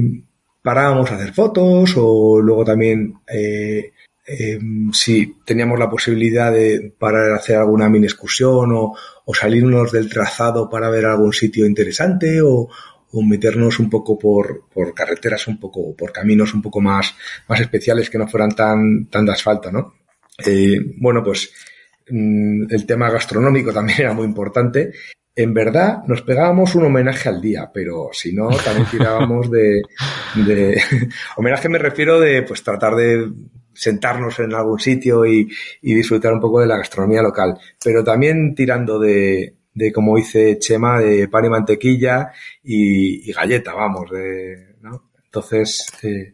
parábamos 0.61 1.11
a 1.11 1.15
hacer 1.15 1.33
fotos 1.33 1.93
o 1.97 2.41
luego 2.41 2.63
también, 2.63 3.15
eh, 3.27 3.93
eh, 4.27 4.59
si 4.93 5.37
teníamos 5.45 5.79
la 5.79 5.89
posibilidad 5.89 6.51
de 6.51 6.93
parar 6.97 7.31
a 7.31 7.35
hacer 7.37 7.57
alguna 7.57 7.89
mini 7.89 8.05
excursión 8.05 8.71
o, 8.73 8.95
o 9.25 9.33
salirnos 9.33 9.91
del 9.91 10.09
trazado 10.09 10.69
para 10.69 10.89
ver 10.89 11.05
algún 11.05 11.33
sitio 11.33 11.65
interesante 11.65 12.41
o, 12.41 12.69
o 13.13 13.21
meternos 13.21 13.79
un 13.79 13.89
poco 13.89 14.17
por, 14.17 14.67
por 14.73 14.93
carreteras 14.93 15.47
un 15.47 15.59
poco, 15.59 15.95
por 15.95 16.11
caminos 16.11 16.53
un 16.53 16.61
poco 16.61 16.79
más, 16.79 17.13
más 17.47 17.59
especiales 17.59 18.09
que 18.09 18.17
no 18.17 18.27
fueran 18.27 18.51
tan, 18.51 19.07
tan 19.07 19.25
de 19.25 19.31
asfalto, 19.31 19.71
¿no? 19.71 19.95
Eh, 20.45 20.79
bueno, 20.97 21.23
pues 21.23 21.51
mmm, 22.09 22.63
el 22.69 22.85
tema 22.85 23.09
gastronómico 23.09 23.73
también 23.73 24.01
era 24.01 24.13
muy 24.13 24.25
importante. 24.25 24.93
En 25.35 25.53
verdad 25.53 26.03
nos 26.07 26.21
pegábamos 26.23 26.75
un 26.75 26.85
homenaje 26.85 27.29
al 27.29 27.41
día, 27.41 27.71
pero 27.73 28.09
si 28.11 28.33
no, 28.33 28.49
también 28.49 28.87
tirábamos 28.89 29.49
de, 29.49 29.81
de 30.35 30.81
homenaje 31.37 31.69
me 31.69 31.77
refiero 31.77 32.19
de 32.19 32.43
pues 32.43 32.63
tratar 32.63 32.95
de 32.95 33.31
sentarnos 33.73 34.37
en 34.39 34.53
algún 34.53 34.79
sitio 34.79 35.25
y, 35.25 35.49
disfrutar 35.81 36.33
un 36.33 36.41
poco 36.41 36.59
de 36.59 36.67
la 36.67 36.77
gastronomía 36.77 37.21
local, 37.21 37.57
pero 37.83 38.03
también 38.03 38.53
tirando 38.55 38.99
de, 38.99 39.55
de 39.73 39.91
como 39.91 40.17
dice 40.17 40.59
Chema, 40.59 40.99
de 40.99 41.27
pan 41.27 41.45
y 41.45 41.49
mantequilla 41.49 42.31
y, 42.63 43.29
y 43.29 43.33
galleta, 43.33 43.73
vamos, 43.73 44.11
de, 44.11 44.75
¿no? 44.81 45.11
Entonces, 45.23 45.87
eh, 46.03 46.33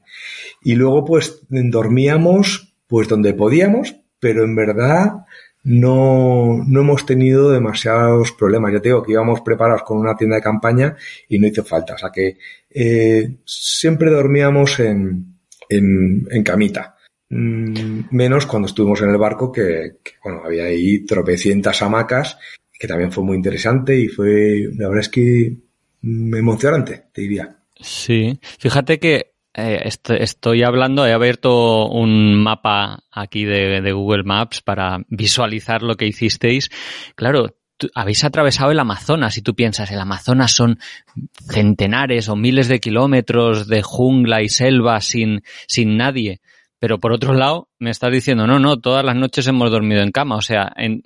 y 0.64 0.74
luego 0.74 1.06
pues 1.06 1.46
dormíamos 1.50 2.74
pues 2.88 3.08
donde 3.08 3.34
podíamos, 3.34 3.96
pero 4.20 4.44
en 4.44 4.56
verdad 4.56 5.26
no, 5.68 6.64
no 6.66 6.80
hemos 6.80 7.06
tenido 7.06 7.52
demasiados 7.52 8.32
problemas. 8.32 8.72
Ya 8.72 8.80
te 8.80 8.88
digo 8.88 9.04
que 9.04 9.12
íbamos 9.12 9.42
preparados 9.42 9.84
con 9.84 9.98
una 9.98 10.16
tienda 10.16 10.38
de 10.38 10.42
campaña 10.42 10.96
y 11.28 11.40
no 11.40 11.48
hizo 11.48 11.66
falta. 11.66 11.96
O 11.96 11.98
sea 11.98 12.10
que 12.10 12.38
eh, 12.70 13.36
siempre 13.44 14.10
dormíamos 14.10 14.80
en, 14.80 15.40
en, 15.68 16.26
en 16.32 16.44
camita. 16.44 16.96
Mm, 17.30 18.04
menos 18.12 18.46
cuando 18.46 18.68
estuvimos 18.68 19.02
en 19.02 19.10
el 19.10 19.18
barco 19.18 19.52
que, 19.52 19.98
que, 20.02 20.14
bueno, 20.24 20.42
había 20.46 20.64
ahí 20.64 21.06
tropecientas 21.06 21.82
hamacas, 21.82 22.38
que 22.80 22.88
también 22.88 23.12
fue 23.12 23.26
muy 23.26 23.36
interesante 23.36 24.00
y 24.00 24.08
fue, 24.08 24.70
la 24.78 24.88
verdad 24.88 25.02
es 25.02 25.10
que 25.10 25.54
mm, 26.02 26.34
emocionante, 26.34 27.08
te 27.12 27.22
diría. 27.24 27.58
Sí, 27.76 28.40
fíjate 28.58 29.00
que 29.00 29.34
eh, 29.58 29.90
estoy 30.20 30.62
hablando, 30.62 31.08
he 31.08 31.14
abierto 31.14 31.88
un 31.88 32.36
mapa 32.36 33.04
aquí 33.12 33.44
de, 33.44 33.92
Google 33.92 34.24
Maps 34.24 34.62
para 34.62 35.00
visualizar 35.10 35.82
lo 35.82 35.96
que 35.96 36.06
hicisteis. 36.06 36.70
Claro, 37.16 37.56
habéis 37.96 38.24
atravesado 38.24 38.70
el 38.70 38.80
Amazonas 38.80 39.36
y 39.38 39.42
tú 39.42 39.56
piensas, 39.56 39.90
el 39.90 40.00
Amazonas 40.00 40.52
son 40.52 40.78
centenares 41.50 42.30
o 42.30 42.36
miles 42.36 42.68
de 42.68 42.80
kilómetros 42.80 43.68
de 43.68 43.82
jungla 43.82 44.44
y 44.44 44.50
selva 44.50 45.02
sin, 45.02 45.42
sin 45.68 45.98
nadie. 45.98 46.40
Pero 46.78 47.00
por 47.00 47.12
otro 47.12 47.34
lado, 47.34 47.70
me 47.80 47.90
estás 47.90 48.12
diciendo, 48.12 48.46
no, 48.46 48.60
no, 48.60 48.78
todas 48.78 49.04
las 49.04 49.16
noches 49.16 49.48
hemos 49.48 49.72
dormido 49.72 50.04
en 50.04 50.12
cama. 50.12 50.36
O 50.36 50.44
sea, 50.44 50.72
en, 50.76 51.02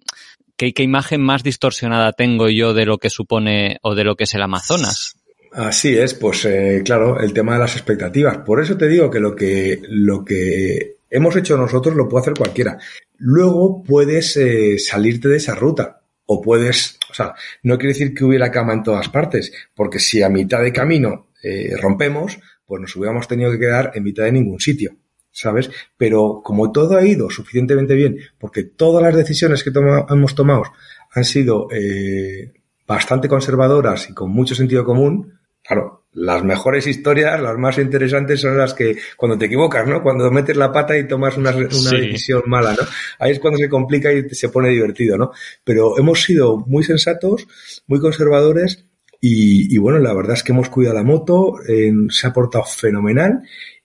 ¿qué, 0.58 0.74
¿qué 0.74 0.84
imagen 0.84 1.22
más 1.22 1.42
distorsionada 1.42 2.12
tengo 2.12 2.50
yo 2.50 2.74
de 2.74 2.86
lo 2.86 2.98
que 2.98 3.10
supone 3.10 3.78
o 3.82 3.96
de 3.96 4.04
lo 4.04 4.18
que 4.18 4.26
es 4.26 4.34
el 4.34 4.42
Amazonas? 4.42 5.16
Así 5.54 5.98
es, 5.98 6.14
pues 6.14 6.46
eh, 6.46 6.82
claro, 6.86 7.20
el 7.20 7.34
tema 7.34 7.54
de 7.54 7.60
las 7.60 7.76
expectativas. 7.76 8.38
Por 8.40 8.62
eso 8.62 8.78
te 8.78 8.88
digo 8.88 9.10
que 9.10 9.20
lo 9.20 9.36
que, 9.36 9.82
lo 9.90 10.24
que 10.24 10.98
hemos 11.10 11.36
hecho 11.36 11.58
nosotros 11.58 11.96
lo 11.96 12.08
puede 12.08 12.22
hacer 12.22 12.34
cualquiera. 12.36 12.78
Luego 13.18 13.84
puedes 13.84 14.38
eh, 14.38 14.80
salirte 14.80 15.28
de 15.28 15.38
esa 15.38 15.56
ruta. 15.56 16.02
O 16.26 16.42
puedes, 16.42 16.98
o 17.10 17.14
sea, 17.14 17.34
no 17.64 17.78
quiere 17.78 17.94
decir 17.94 18.14
que 18.14 18.24
hubiera 18.24 18.52
cama 18.52 18.72
en 18.72 18.84
todas 18.84 19.10
partes, 19.10 19.52
porque 19.76 20.00
si 20.00 20.22
a 20.22 20.30
mitad 20.30 20.64
de 20.64 20.72
camino 20.72 21.28
eh, 21.44 21.76
rompemos, 21.82 22.40
pues 22.66 22.80
nos 22.80 22.96
hubiéramos 22.96 23.28
tenido 23.28 23.52
que 23.52 23.60
quedar 23.60 23.92
en 23.94 24.04
mitad 24.04 24.24
de 24.24 24.32
ningún 24.32 24.60
sitio. 24.62 24.96
¿sabes? 25.32 25.70
Pero 25.98 26.42
como 26.44 26.72
todo 26.72 26.98
ha 26.98 27.06
ido 27.06 27.30
suficientemente 27.30 27.96
bien, 27.96 28.18
porque 28.38 28.64
todas 28.64 29.02
las 29.02 29.16
decisiones 29.16 29.64
que 29.64 29.72
hemos 29.72 30.36
tomado 30.36 30.64
han 31.12 31.26
sido 31.26 31.68
eh, 31.72 32.52
bastante 32.88 33.28
conservadoras 33.28 34.10
y 34.10 34.14
con 34.14 34.32
mucho 34.32 34.56
sentido 34.56 34.84
común, 34.84 35.40
claro, 35.64 36.02
las 36.14 36.44
mejores 36.44 36.88
historias, 36.88 37.40
las 37.40 37.58
más 37.58 37.78
interesantes 37.78 38.42
son 38.42 38.58
las 38.58 38.74
que 38.74 38.98
cuando 39.16 39.38
te 39.38 39.46
equivocas, 39.46 39.88
¿no? 39.88 40.04
Cuando 40.04 40.30
metes 40.30 40.58
la 40.58 40.72
pata 40.72 40.98
y 40.98 41.08
tomas 41.08 41.38
una, 41.38 41.52
una 41.52 41.70
sí. 41.70 41.98
decisión 41.98 42.44
mala, 42.48 42.74
¿no? 42.74 42.86
Ahí 43.20 43.32
es 43.32 43.40
cuando 43.40 43.58
se 43.58 43.70
complica 43.70 44.12
y 44.12 44.30
se 44.30 44.50
pone 44.50 44.70
divertido, 44.70 45.18
¿no? 45.18 45.32
Pero 45.64 45.98
hemos 45.98 46.22
sido 46.22 46.58
muy 46.58 46.84
sensatos, 46.84 47.48
muy 47.88 48.00
conservadores 48.00 48.86
y, 49.22 49.74
y 49.74 49.78
bueno, 49.78 50.00
la 50.00 50.14
verdad 50.14 50.34
es 50.34 50.44
que 50.44 50.52
hemos 50.52 50.70
cuidado 50.70 50.98
la 50.98 51.04
moto, 51.04 51.56
eh, 51.68 51.94
se 52.10 52.28
ha 52.28 52.34
portado 52.34 52.66
fenomenal 52.66 53.44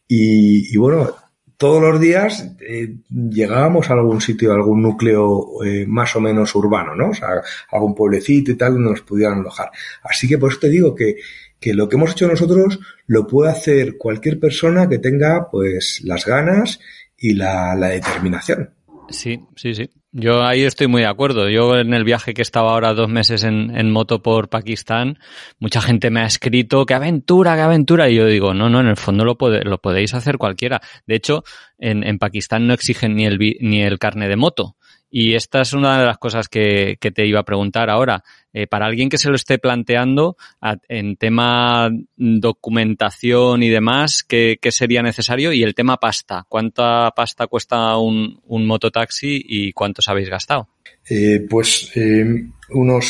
y, 0.09 0.75
y 0.75 0.77
bueno, 0.79 1.15
todos 1.57 1.81
los 1.81 2.01
días 2.01 2.55
eh, 2.61 2.97
llegábamos 3.09 3.89
a 3.89 3.95
algún 3.95 4.21
sitio, 4.21 4.53
a 4.53 4.57
algún 4.57 4.83
núcleo 4.83 5.65
eh, 5.65 5.87
más 5.87 6.15
o 6.17 6.21
menos 6.21 6.55
urbano, 6.55 6.95
¿no? 6.95 7.11
O 7.11 7.15
sea, 7.15 7.29
algún 7.71 7.95
pueblecito 7.95 8.51
y 8.51 8.57
tal 8.57 8.75
donde 8.75 8.91
nos 8.91 9.01
pudieran 9.03 9.39
alojar. 9.39 9.71
Así 10.03 10.29
que 10.29 10.39
por 10.39 10.51
eso 10.51 10.61
te 10.61 10.69
digo 10.69 10.95
que, 10.95 11.17
que 11.61 11.75
lo 11.75 11.89
que 11.89 11.97
hemos 11.97 12.13
hecho 12.13 12.29
nosotros 12.29 12.79
lo 13.07 13.27
puede 13.27 13.51
hacer 13.51 13.97
cualquier 13.99 14.39
persona 14.39 14.89
que 14.89 14.99
tenga 14.99 15.49
pues 15.51 16.03
las 16.05 16.27
ganas 16.27 16.81
y 17.17 17.35
la, 17.35 17.75
la 17.75 17.89
determinación. 17.89 18.71
Sí, 19.09 19.41
sí, 19.55 19.75
sí. 19.75 19.91
Yo 20.19 20.43
ahí 20.43 20.63
estoy 20.63 20.87
muy 20.87 21.03
de 21.03 21.09
acuerdo. 21.09 21.51
Yo 21.51 21.77
en 21.77 21.93
el 21.93 22.03
viaje 22.03 22.33
que 22.33 22.41
estaba 22.41 22.73
ahora 22.73 22.95
dos 22.95 23.09
meses 23.09 23.45
en, 23.45 23.77
en, 23.77 23.91
moto 23.91 24.23
por 24.23 24.49
Pakistán, 24.49 25.19
mucha 25.59 25.83
gente 25.83 26.11
me 26.11 26.21
ha 26.21 26.27
escrito 26.27 26.87
qué 26.87 26.95
aventura, 26.95 27.55
qué 27.55 27.61
aventura. 27.61 28.09
Y 28.09 28.17
yo 28.17 28.25
digo, 28.25 28.55
no, 28.55 28.71
no, 28.71 28.81
en 28.81 28.87
el 28.87 28.97
fondo 28.97 29.27
lo, 29.27 29.37
puede, 29.37 29.63
lo 29.63 29.79
podéis 29.79 30.15
hacer 30.15 30.39
cualquiera. 30.39 30.81
De 31.07 31.17
hecho, 31.17 31.45
en, 31.79 32.03
en 32.03 32.19
Pakistán 32.19 32.67
no 32.67 32.73
exigen 32.73 33.15
ni 33.15 33.27
el, 33.27 33.39
ni 33.61 33.83
el 33.83 33.99
carne 33.99 34.27
de 34.29 34.37
moto. 34.37 34.77
Y 35.19 35.35
esta 35.35 35.63
es 35.63 35.73
una 35.73 35.99
de 35.99 36.05
las 36.05 36.19
cosas 36.19 36.47
que, 36.47 36.99
que 37.01 37.11
te 37.11 37.27
iba 37.27 37.41
a 37.41 37.45
preguntar 37.45 37.89
ahora. 37.89 38.23
Eh, 38.53 38.67
para 38.67 38.85
alguien 38.85 39.09
que 39.09 39.17
se 39.17 39.31
lo 39.31 39.37
esté 39.37 39.59
planteando 39.59 40.37
a, 40.61 40.77
en 40.91 41.17
tema 41.17 41.89
documentación 42.17 43.63
y 43.63 43.71
demás, 43.71 44.23
¿qué, 44.23 44.59
¿qué, 44.61 44.71
sería 44.71 45.03
necesario? 45.03 45.55
Y 45.55 45.63
el 45.63 45.75
tema 45.75 45.97
pasta. 45.97 46.45
¿Cuánta 46.51 47.11
pasta 47.17 47.47
cuesta 47.47 47.97
un, 47.97 48.43
un 48.45 48.67
mototaxi 48.67 49.43
y 49.43 49.73
cuántos 49.73 50.07
habéis 50.09 50.29
gastado? 50.29 50.69
Eh, 51.09 51.47
pues 51.49 51.93
eh, 51.97 52.51
unos 52.69 53.07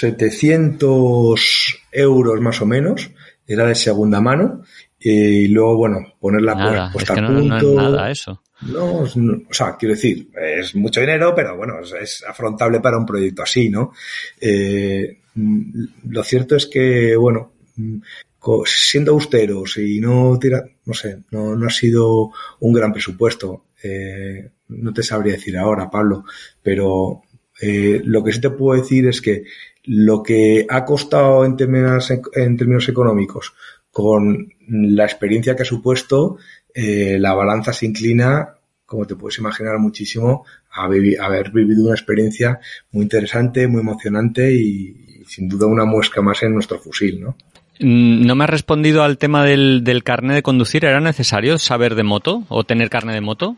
700 0.00 1.84
euros 1.92 2.40
más 2.40 2.60
o 2.62 2.66
menos. 2.66 3.12
Era 3.46 3.68
de 3.68 3.76
segunda 3.76 4.20
mano. 4.20 4.62
y 4.98 5.46
luego, 5.46 5.76
bueno, 5.76 6.14
ponerla 6.18 6.56
nada, 6.56 6.90
pues, 6.92 7.04
es 7.04 7.10
que 7.12 7.20
no, 7.20 7.30
no, 7.30 7.56
es 7.58 7.62
nada 7.62 8.10
eso. 8.10 8.42
No, 8.66 9.00
o 9.02 9.54
sea, 9.54 9.76
quiero 9.76 9.94
decir, 9.94 10.28
es 10.40 10.74
mucho 10.74 11.00
dinero, 11.00 11.34
pero 11.34 11.56
bueno, 11.56 11.74
es, 11.80 12.24
afrontable 12.24 12.80
para 12.80 12.98
un 12.98 13.06
proyecto 13.06 13.42
así, 13.42 13.68
¿no? 13.68 13.92
Eh, 14.40 15.18
lo 15.34 16.22
cierto 16.22 16.56
es 16.56 16.66
que, 16.66 17.16
bueno, 17.16 17.52
siendo 18.66 19.12
austeros 19.12 19.76
y 19.78 20.00
no 20.00 20.38
tira, 20.38 20.64
no 20.84 20.94
sé, 20.94 21.22
no, 21.30 21.56
no 21.56 21.66
ha 21.66 21.70
sido 21.70 22.30
un 22.60 22.72
gran 22.72 22.92
presupuesto. 22.92 23.64
Eh, 23.82 24.50
no 24.68 24.92
te 24.92 25.02
sabría 25.02 25.34
decir 25.34 25.56
ahora, 25.56 25.90
Pablo, 25.90 26.24
pero 26.62 27.22
eh, 27.60 28.00
lo 28.04 28.24
que 28.24 28.32
sí 28.32 28.40
te 28.40 28.50
puedo 28.50 28.80
decir 28.80 29.06
es 29.06 29.20
que 29.20 29.44
lo 29.84 30.22
que 30.22 30.66
ha 30.68 30.84
costado 30.84 31.44
en 31.44 31.56
términos, 31.56 32.10
en 32.10 32.56
términos 32.56 32.88
económicos 32.88 33.54
con 33.90 34.52
la 34.68 35.04
experiencia 35.04 35.54
que 35.54 35.62
ha 35.62 35.66
supuesto, 35.66 36.38
eh, 36.72 37.18
la 37.20 37.34
balanza 37.34 37.72
se 37.72 37.86
inclina, 37.86 38.53
como 38.86 39.06
te 39.06 39.16
puedes 39.16 39.38
imaginar, 39.38 39.78
muchísimo 39.78 40.44
a, 40.70 40.88
vivi 40.88 41.16
a 41.16 41.26
haber 41.26 41.50
vivido 41.50 41.84
una 41.84 41.94
experiencia 41.94 42.60
muy 42.92 43.02
interesante, 43.02 43.66
muy 43.66 43.80
emocionante 43.80 44.52
y, 44.52 45.20
y, 45.20 45.24
sin 45.26 45.48
duda 45.48 45.66
una 45.66 45.84
muesca 45.84 46.22
más 46.22 46.42
en 46.42 46.54
nuestro 46.54 46.78
fusil, 46.78 47.20
¿no? 47.20 47.36
Mm, 47.80 48.26
no 48.26 48.34
me 48.34 48.44
has 48.44 48.50
respondido 48.50 49.02
al 49.02 49.18
tema 49.18 49.44
del, 49.44 49.82
del 49.82 50.04
carnet 50.04 50.36
de 50.36 50.42
conducir. 50.42 50.84
¿Era 50.84 51.00
necesario 51.00 51.58
saber 51.58 51.94
de 51.94 52.04
moto 52.04 52.44
o 52.48 52.64
tener 52.64 52.90
carnet 52.90 53.14
de 53.14 53.20
moto? 53.20 53.56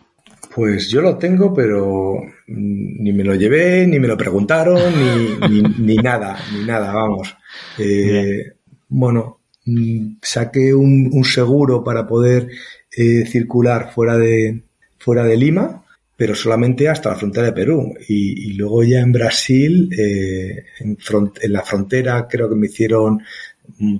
Pues 0.54 0.88
yo 0.88 1.02
lo 1.02 1.18
tengo, 1.18 1.52
pero 1.52 2.18
ni 2.46 3.12
me 3.12 3.24
lo 3.24 3.34
llevé, 3.34 3.86
ni 3.86 3.98
me 3.98 4.08
lo 4.08 4.16
preguntaron, 4.16 4.80
ni, 4.98 5.48
ni, 5.48 5.62
ni 5.78 5.96
nada, 5.96 6.38
ni 6.54 6.64
nada, 6.64 6.94
vamos. 6.94 7.36
Eh, 7.78 8.54
bueno, 8.88 9.40
mm, 9.66 10.16
saqué 10.22 10.72
un, 10.72 11.10
un, 11.12 11.24
seguro 11.24 11.84
para 11.84 12.06
poder 12.06 12.48
eh, 12.96 13.26
circular 13.26 13.92
fuera 13.92 14.16
de, 14.16 14.65
fuera 15.07 15.23
de 15.23 15.37
Lima, 15.37 15.85
pero 16.16 16.35
solamente 16.35 16.88
hasta 16.88 17.11
la 17.11 17.14
frontera 17.14 17.47
de 17.47 17.53
Perú. 17.53 17.95
Y, 18.09 18.51
y 18.51 18.55
luego 18.55 18.83
ya 18.83 18.99
en 18.99 19.12
Brasil, 19.12 19.88
eh, 19.97 20.64
en, 20.81 20.97
front, 20.97 21.38
en, 21.45 21.53
la 21.53 21.62
frontera 21.62 22.27
creo 22.29 22.49
que 22.49 22.57
me 22.57 22.66
hicieron 22.66 23.23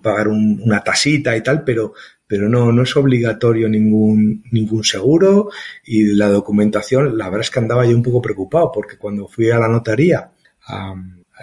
pagar 0.03 0.27
un, 0.27 0.61
una 0.64 0.83
tasita 0.83 1.37
y 1.37 1.45
tal, 1.45 1.62
pero, 1.62 1.95
pero 2.27 2.49
no, 2.49 2.73
no 2.73 2.83
es 2.83 2.97
obligatorio 2.97 3.69
ningún, 3.69 4.42
ningún 4.51 4.83
seguro 4.83 5.49
y 5.85 6.07
la 6.07 6.29
documentación, 6.29 7.16
la 7.16 7.27
verdad 7.27 7.42
es 7.42 7.51
que 7.51 7.61
andaba 7.61 7.87
yo 7.87 7.95
un 7.95 8.03
poco 8.03 8.21
preocupado 8.21 8.73
porque 8.75 8.99
cuando 8.99 9.29
fui 9.29 9.49
a 9.51 9.61
la 9.61 9.69
notaría 9.69 10.29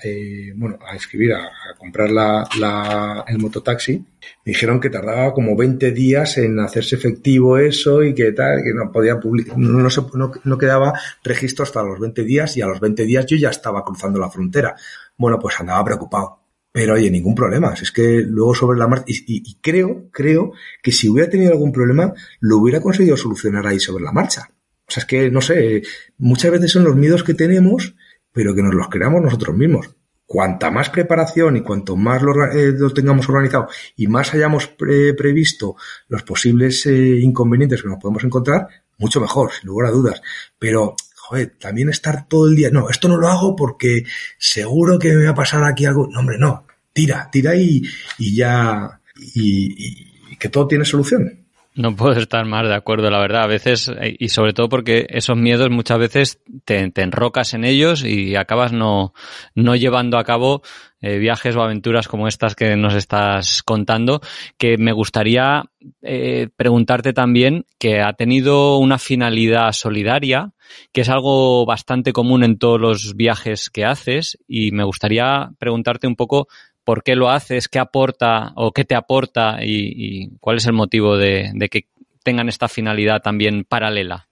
eh, 0.01 0.53
bueno, 0.55 0.79
a 0.85 0.95
escribir, 0.95 1.33
a, 1.33 1.51
comprar 1.77 2.09
la, 2.09 2.47
la, 2.59 3.23
el 3.27 3.37
mototaxi, 3.37 3.97
me 3.97 4.05
dijeron 4.51 4.79
que 4.79 4.89
tardaba 4.89 5.33
como 5.33 5.55
20 5.55 5.91
días 5.91 6.37
en 6.37 6.59
hacerse 6.59 6.95
efectivo 6.95 7.57
eso 7.57 8.03
y 8.03 8.15
que 8.15 8.31
tal, 8.31 8.63
que 8.63 8.73
no 8.73 8.91
podía 8.91 9.19
publicar, 9.19 9.57
no, 9.57 9.69
no, 9.79 9.89
no, 10.13 10.31
no, 10.43 10.57
quedaba 10.57 10.99
registro 11.23 11.63
hasta 11.63 11.83
los 11.83 11.99
20 11.99 12.23
días 12.23 12.57
y 12.57 12.61
a 12.61 12.67
los 12.67 12.79
20 12.79 13.03
días 13.05 13.25
yo 13.27 13.37
ya 13.37 13.49
estaba 13.49 13.83
cruzando 13.85 14.19
la 14.19 14.29
frontera. 14.29 14.75
Bueno, 15.17 15.37
pues 15.39 15.59
andaba 15.59 15.85
preocupado. 15.85 16.39
Pero 16.71 16.95
oye, 16.95 17.11
ningún 17.11 17.35
problema. 17.35 17.75
Es 17.79 17.91
que 17.91 18.23
luego 18.25 18.55
sobre 18.55 18.79
la 18.79 18.87
marcha, 18.87 19.05
y, 19.07 19.57
creo, 19.61 20.09
creo 20.11 20.53
que 20.81 20.91
si 20.91 21.07
hubiera 21.07 21.29
tenido 21.29 21.51
algún 21.51 21.71
problema, 21.71 22.13
lo 22.39 22.57
hubiera 22.57 22.81
conseguido 22.81 23.15
solucionar 23.15 23.67
ahí 23.67 23.79
sobre 23.79 24.03
la 24.03 24.11
marcha. 24.11 24.49
O 24.87 24.91
sea, 24.91 25.01
es 25.01 25.05
que, 25.05 25.29
no 25.29 25.39
sé, 25.39 25.83
muchas 26.17 26.51
veces 26.51 26.71
son 26.71 26.83
los 26.83 26.95
miedos 26.95 27.23
que 27.23 27.35
tenemos 27.35 27.95
pero 28.33 28.53
que 28.53 28.61
nos 28.61 28.73
los 28.73 28.89
creamos 28.89 29.21
nosotros 29.21 29.55
mismos. 29.55 29.89
Cuanta 30.25 30.71
más 30.71 30.89
preparación 30.89 31.57
y 31.57 31.61
cuanto 31.61 31.95
más 31.95 32.21
lo, 32.21 32.33
eh, 32.51 32.71
lo 32.71 32.89
tengamos 32.91 33.29
organizado 33.29 33.67
y 33.95 34.07
más 34.07 34.33
hayamos 34.33 34.67
pre 34.67 35.13
previsto 35.13 35.75
los 36.07 36.23
posibles 36.23 36.85
eh, 36.85 37.19
inconvenientes 37.21 37.81
que 37.81 37.89
nos 37.89 37.99
podemos 37.99 38.23
encontrar, 38.23 38.67
mucho 38.97 39.21
mejor, 39.21 39.51
sin 39.51 39.67
lugar 39.67 39.89
a 39.89 39.91
dudas. 39.91 40.21
Pero, 40.57 40.95
joder, 41.15 41.55
también 41.59 41.89
estar 41.89 42.27
todo 42.27 42.47
el 42.47 42.55
día, 42.55 42.69
no, 42.71 42.89
esto 42.89 43.07
no 43.07 43.17
lo 43.17 43.27
hago 43.27 43.55
porque 43.55 44.03
seguro 44.37 44.97
que 44.97 45.13
me 45.13 45.25
va 45.25 45.31
a 45.31 45.35
pasar 45.35 45.63
aquí 45.63 45.85
algo. 45.85 46.07
No, 46.09 46.19
hombre, 46.19 46.37
no, 46.39 46.65
tira, 46.93 47.29
tira 47.31 47.55
y, 47.55 47.83
y 48.17 48.35
ya, 48.35 48.99
y, 49.15 49.75
y 49.77 50.13
y 50.33 50.37
que 50.37 50.49
todo 50.49 50.67
tiene 50.67 50.83
solución. 50.83 51.42
No 51.75 51.95
puedo 51.95 52.19
estar 52.19 52.45
más 52.45 52.67
de 52.67 52.75
acuerdo, 52.75 53.09
la 53.09 53.19
verdad. 53.19 53.43
A 53.43 53.47
veces, 53.47 53.91
y 54.19 54.29
sobre 54.29 54.53
todo 54.53 54.69
porque 54.69 55.07
esos 55.09 55.35
miedos 55.35 55.71
muchas 55.71 55.97
veces 55.97 56.39
te, 56.65 56.91
enrocas 56.95 57.55
en 57.55 57.65
ellos 57.65 58.03
y 58.03 58.35
acabas 58.35 58.71
no, 58.71 59.13
no 59.55 59.75
llevando 59.75 60.19
a 60.19 60.23
cabo 60.23 60.61
eh, 61.01 61.17
viajes 61.17 61.55
o 61.55 61.61
aventuras 61.61 62.07
como 62.07 62.27
estas 62.27 62.55
que 62.55 62.75
nos 62.75 62.93
estás 62.93 63.63
contando, 63.63 64.21
que 64.57 64.77
me 64.77 64.91
gustaría 64.91 65.63
eh, 66.03 66.47
preguntarte 66.55 67.11
también 67.11 67.65
que 67.79 68.01
ha 68.01 68.13
tenido 68.13 68.77
una 68.77 68.99
finalidad 68.99 69.71
solidaria, 69.71 70.51
que 70.91 71.01
es 71.01 71.09
algo 71.09 71.65
bastante 71.65 72.13
común 72.13 72.43
en 72.43 72.57
todos 72.57 72.79
los 72.79 73.15
viajes 73.15 73.69
que 73.69 73.83
haces, 73.83 74.37
y 74.47 74.71
me 74.71 74.83
gustaría 74.83 75.49
preguntarte 75.57 76.07
un 76.07 76.15
poco 76.15 76.47
por 76.83 77.03
qué 77.03 77.15
lo 77.15 77.29
haces, 77.29 77.67
qué 77.67 77.79
aporta 77.79 78.51
o 78.55 78.71
qué 78.71 78.85
te 78.85 78.95
aporta 78.95 79.59
y, 79.61 80.29
cuál 80.39 80.57
es 80.57 80.65
el 80.65 80.73
motivo 80.73 81.17
de, 81.17 81.51
que 81.71 81.87
tengan 82.23 82.49
esta 82.49 82.67
finalidad 82.67 83.21
también 83.21 83.63
paralela. 83.63 84.27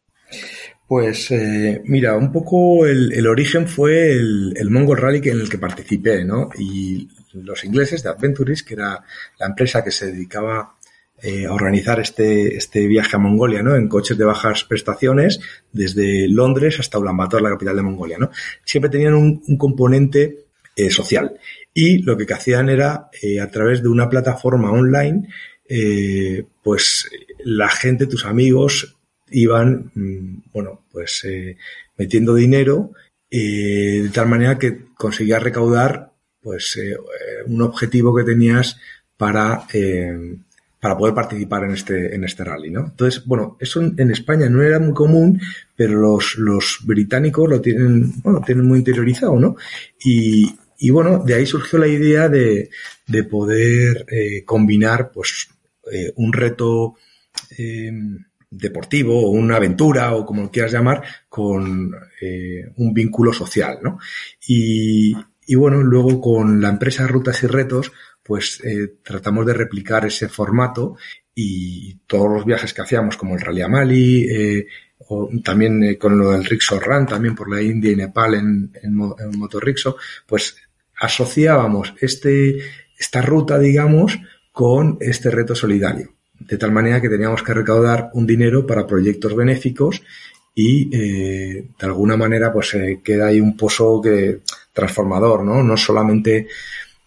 Pues 0.87 1.31
eh, 1.31 1.81
mira, 1.85 2.17
un 2.17 2.31
poco 2.31 2.85
el, 2.85 3.25
origen 3.27 3.67
fue 3.67 4.11
el, 4.11 4.69
Mongol 4.69 4.97
Rally 4.97 5.21
en 5.29 5.39
el 5.39 5.49
que 5.49 5.57
participé, 5.57 6.25
¿no? 6.25 6.49
Y 6.57 7.07
los 7.33 7.63
ingleses 7.63 8.03
de 8.03 8.09
Adventures, 8.09 8.63
que 8.63 8.73
era 8.73 9.01
la 9.39 9.45
empresa 9.45 9.83
que 9.83 9.91
se 9.91 10.07
dedicaba 10.07 10.75
eh, 11.23 11.45
a 11.45 11.53
organizar 11.53 11.99
este, 12.01 12.57
este 12.57 12.87
viaje 12.87 13.15
a 13.15 13.19
Mongolia, 13.19 13.63
¿no? 13.63 13.75
En 13.75 13.87
coches 13.87 14.17
de 14.17 14.25
bajas 14.25 14.65
prestaciones, 14.65 15.39
desde 15.71 16.27
Londres 16.27 16.77
hasta 16.79 16.99
Ulaanbaatar, 16.99 17.41
la 17.41 17.51
capital 17.51 17.77
de 17.77 17.83
Mongolia, 17.83 18.17
¿no? 18.17 18.31
Siempre 18.65 18.89
tenían 18.89 19.13
un, 19.13 19.41
un 19.47 19.57
componente 19.57 20.45
eh, 20.75 20.89
social 20.89 21.37
y 21.73 22.01
lo 22.03 22.17
que 22.17 22.31
hacían 22.33 22.69
era, 22.69 23.09
eh, 23.21 23.39
a 23.39 23.49
través 23.49 23.81
de 23.81 23.89
una 23.89 24.09
plataforma 24.09 24.71
online, 24.71 25.27
eh, 25.67 26.45
pues 26.63 27.09
la 27.43 27.69
gente, 27.69 28.07
tus 28.07 28.25
amigos, 28.25 28.97
iban, 29.29 29.91
mm, 29.93 30.43
bueno, 30.53 30.85
pues 30.91 31.23
eh, 31.25 31.57
metiendo 31.97 32.35
dinero 32.35 32.91
de 33.29 34.09
tal 34.13 34.27
manera 34.27 34.59
que 34.59 34.87
conseguías 34.97 35.41
recaudar, 35.41 36.11
pues, 36.41 36.77
un 37.45 37.61
objetivo 37.61 38.13
que 38.13 38.25
tenías 38.25 38.77
para 39.15 39.65
para 40.81 40.97
poder 40.97 41.13
participar 41.13 41.63
en 41.63 41.71
este, 41.71 42.15
en 42.15 42.23
este 42.23 42.43
rally, 42.43 42.71
¿no? 42.71 42.87
Entonces, 42.87 43.23
bueno, 43.25 43.55
eso 43.59 43.81
en 43.81 44.09
España 44.11 44.49
no 44.49 44.63
era 44.63 44.79
muy 44.79 44.93
común, 44.93 45.39
pero 45.75 45.93
los, 45.93 46.35
los 46.37 46.79
británicos 46.83 47.47
lo 47.47 47.61
tienen, 47.61 48.19
bueno, 48.23 48.41
tienen 48.43 48.65
muy 48.65 48.79
interiorizado, 48.79 49.39
¿no? 49.39 49.55
Y, 50.03 50.51
y 50.83 50.89
bueno, 50.89 51.19
de 51.23 51.35
ahí 51.35 51.45
surgió 51.45 51.77
la 51.77 51.87
idea 51.87 52.27
de, 52.27 52.71
de 53.05 53.23
poder 53.23 54.03
eh, 54.09 54.43
combinar 54.43 55.11
pues 55.11 55.47
eh, 55.91 56.11
un 56.15 56.33
reto 56.33 56.95
eh, 57.55 57.91
deportivo 58.49 59.27
o 59.27 59.29
una 59.29 59.57
aventura 59.57 60.15
o 60.15 60.25
como 60.25 60.41
lo 60.41 60.49
quieras 60.49 60.71
llamar 60.71 61.03
con 61.29 61.93
un 62.77 62.93
vínculo 62.95 63.31
social, 63.31 63.77
¿no? 63.83 63.99
Y, 64.47 65.15
y, 65.45 65.55
bueno, 65.55 65.83
luego 65.83 66.19
con 66.19 66.59
la 66.59 66.69
empresa 66.69 67.05
Rutas 67.05 67.43
y 67.43 67.47
Retos 67.47 67.91
pues 68.23 68.61
tratamos 69.03 69.45
de 69.45 69.53
replicar 69.53 70.05
ese 70.05 70.29
formato 70.29 70.95
y 71.35 71.95
todos 72.07 72.31
los 72.31 72.45
viajes 72.45 72.73
que 72.73 72.81
hacíamos 72.81 73.17
como 73.17 73.35
el 73.35 73.41
Rally 73.41 73.61
Amali, 73.61 74.65
o 75.09 75.29
también 75.43 75.95
con 75.95 76.17
lo 76.17 76.31
del 76.31 76.45
Rickshaw 76.45 76.79
Run, 76.79 77.05
también 77.05 77.35
por 77.35 77.49
la 77.53 77.61
India 77.61 77.91
y 77.91 77.95
Nepal 77.95 78.35
en, 78.35 78.71
en, 78.81 78.93
en 78.93 79.39
Motor 79.39 79.65
Rickshaw, 79.65 79.95
pues 80.25 80.55
asociábamos 81.01 81.95
este, 81.99 82.59
esta 82.97 83.21
ruta, 83.21 83.57
digamos, 83.57 84.19
con 84.51 84.97
este 85.01 85.31
reto 85.31 85.55
solidario. 85.55 86.13
De 86.39 86.57
tal 86.57 86.71
manera 86.71 87.01
que 87.01 87.09
teníamos 87.09 87.41
que 87.41 87.53
recaudar 87.53 88.11
un 88.13 88.27
dinero 88.27 88.65
para 88.67 88.85
proyectos 88.85 89.35
benéficos 89.35 90.03
y 90.53 90.95
eh, 90.95 91.65
de 91.79 91.85
alguna 91.85 92.17
manera 92.17 92.53
pues 92.53 92.75
queda 93.03 93.27
ahí 93.27 93.39
un 93.39 93.57
pozo 93.57 93.99
que, 94.01 94.41
transformador, 94.73 95.43
¿no? 95.43 95.63
No 95.63 95.75
solamente 95.75 96.47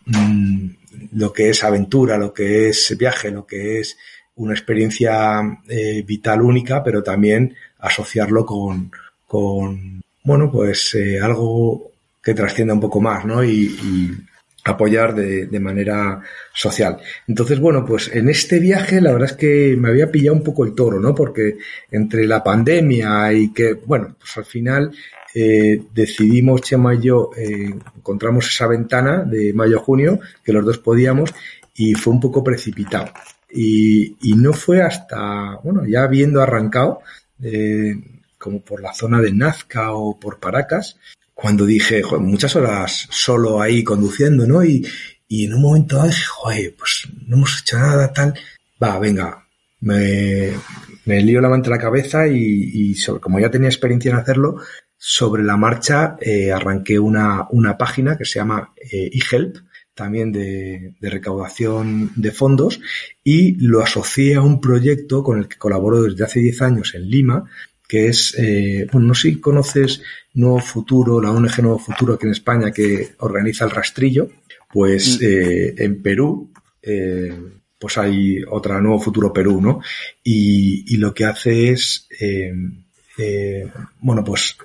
mm, 0.07 0.67
lo 1.13 1.33
que 1.33 1.51
es 1.51 1.63
aventura, 1.63 2.19
lo 2.19 2.33
que 2.33 2.69
es 2.69 2.97
viaje, 2.99 3.31
lo 3.31 3.47
que 3.47 3.81
es 3.81 3.97
una 4.37 4.55
experiencia 4.55 5.41
eh, 5.69 6.03
vital 6.05 6.43
única, 6.43 6.83
pero 6.83 7.03
también 7.03 7.55
asociarlo 7.79 8.45
con, 8.45 8.91
con 9.27 10.03
bueno, 10.25 10.51
pues 10.51 10.95
eh, 10.97 11.21
algo 11.21 11.94
que 12.25 12.35
trascienda 12.35 12.75
un 12.75 12.81
poco 12.81 13.01
más, 13.01 13.25
¿no? 13.25 13.45
Y, 13.45 14.11
apoyar 14.67 15.15
de, 15.15 15.45
de, 15.45 15.61
manera 15.61 16.23
social. 16.55 16.97
Entonces, 17.29 17.61
bueno, 17.61 17.85
pues 17.85 18.11
en 18.15 18.31
este 18.31 18.59
viaje 18.61 18.99
la 19.03 19.13
verdad 19.13 19.33
es 19.33 19.37
que 19.37 19.77
me 19.79 19.91
había 19.91 20.11
pillado 20.11 20.35
un 20.35 20.43
poco 20.43 20.65
el 20.65 20.75
toro, 20.75 20.99
¿no? 20.99 21.15
Porque 21.15 21.59
entre 21.91 22.27
la 22.27 22.43
pandemia 22.43 23.31
y 23.35 23.53
que, 23.53 23.75
bueno, 23.75 24.17
pues 24.19 24.39
al 24.39 24.47
final 24.47 24.91
eh, 25.35 25.83
decidimos, 25.93 26.63
Chema 26.63 26.95
y 26.95 27.01
yo, 27.01 27.31
eh, 27.37 27.75
encontramos 27.97 28.49
esa 28.49 28.69
ventana 28.69 29.25
de 29.25 29.53
mayo-junio, 29.53 30.21
que 30.45 30.53
los 30.53 30.65
dos 30.65 30.79
podíamos, 30.79 31.35
y 31.75 31.95
fue 31.95 32.13
un 32.13 32.21
poco 32.21 32.45
precipitado. 32.45 33.13
Y, 33.51 34.17
y 34.23 34.35
no 34.35 34.53
fue 34.53 34.81
hasta, 34.83 35.57
bueno, 35.65 35.85
ya 35.87 36.05
habiendo 36.05 36.41
arrancado, 36.41 37.01
eh, 37.43 37.97
como 38.39 38.61
por 38.61 38.81
la 38.81 38.95
zona 38.95 39.21
de 39.21 39.33
Nazca 39.33 39.93
o 39.93 40.19
por 40.19 40.39
Paracas, 40.39 40.99
cuando 41.35 41.67
dije, 41.67 42.03
joder, 42.03 42.25
muchas 42.25 42.55
horas 42.57 43.09
solo 43.11 43.61
ahí 43.61 43.83
conduciendo, 43.83 44.47
¿no? 44.47 44.65
Y, 44.65 44.87
y 45.29 45.47
en 45.47 45.55
un 45.55 45.63
momento 45.63 46.03
dije, 46.03 46.25
joder, 46.29 46.75
pues 46.79 47.09
no 47.27 47.37
hemos 47.37 47.61
hecho 47.61 47.79
nada, 47.79 48.13
tal. 48.13 48.35
Va, 48.83 48.99
venga, 48.99 49.47
me, 49.81 50.53
me 51.05 51.21
lío 51.23 51.41
la 51.41 51.49
mano 51.49 51.65
en 51.65 51.71
la 51.71 51.79
cabeza 51.79 52.27
y, 52.29 52.37
y 52.39 52.95
sobre, 52.95 53.21
como 53.21 53.41
ya 53.41 53.51
tenía 53.51 53.69
experiencia 53.69 54.11
en 54.11 54.19
hacerlo, 54.19 54.57
sobre 54.97 55.43
la 55.43 55.57
marcha 55.57 56.17
eh, 56.21 56.53
arranqué 56.53 56.99
una, 56.99 57.47
una 57.51 57.77
página 57.77 58.17
que 58.17 58.25
se 58.25 58.39
llama 58.39 58.73
eh, 58.91 59.11
eHelp, 59.13 59.57
también 59.95 60.33
de, 60.33 60.95
de, 60.99 61.11
recaudación 61.11 62.11
de 62.17 62.33
fondos, 62.33 62.81
y 63.23 63.55
lo 63.65 63.81
asocié 63.81 64.37
a 64.37 64.43
un 64.43 64.61
proyecto 64.61 65.23
con 65.23 65.39
el 65.39 65.47
que 65.47 65.59
colaboro 65.59 66.03
desde 66.03 66.25
hace 66.25 66.41
10 66.41 66.63
años 66.63 66.95
en 66.95 67.09
Lima, 67.09 67.45
que 67.95 68.09
es, 68.09 68.35
eh, 68.37 68.89
bueno, 68.91 69.07
no 69.07 69.15
sé 69.15 69.29
si 69.29 69.41
conoces 69.41 70.03
Nuevo 70.33 70.59
Futuro, 70.59 71.23
la 71.23 71.31
ONG 71.31 71.63
Nuevo 71.63 71.79
Futuro 71.79 72.15
aquí 72.15 72.27
en 72.27 72.33
España 72.33 72.73
que 72.73 73.11
organiza 73.19 73.65
el 73.67 73.71
rastrillo, 73.71 74.31
pues 74.73 75.21
mm. 75.21 75.25
eh, 75.25 75.75
en 75.79 76.03
Perú, 76.03 76.51
eh, 76.83 77.33
pues 77.79 77.97
hay 77.97 78.43
otra 78.51 78.81
Nuevo 78.81 78.99
Futuro 78.99 79.33
Perú, 79.33 79.61
¿no? 79.61 79.81
Y, 80.25 80.93
y 80.93 80.97
lo 80.97 81.15
que 81.15 81.25
hace 81.25 81.71
es, 81.71 82.09
bueno, 84.01 84.25
pues 84.25 84.57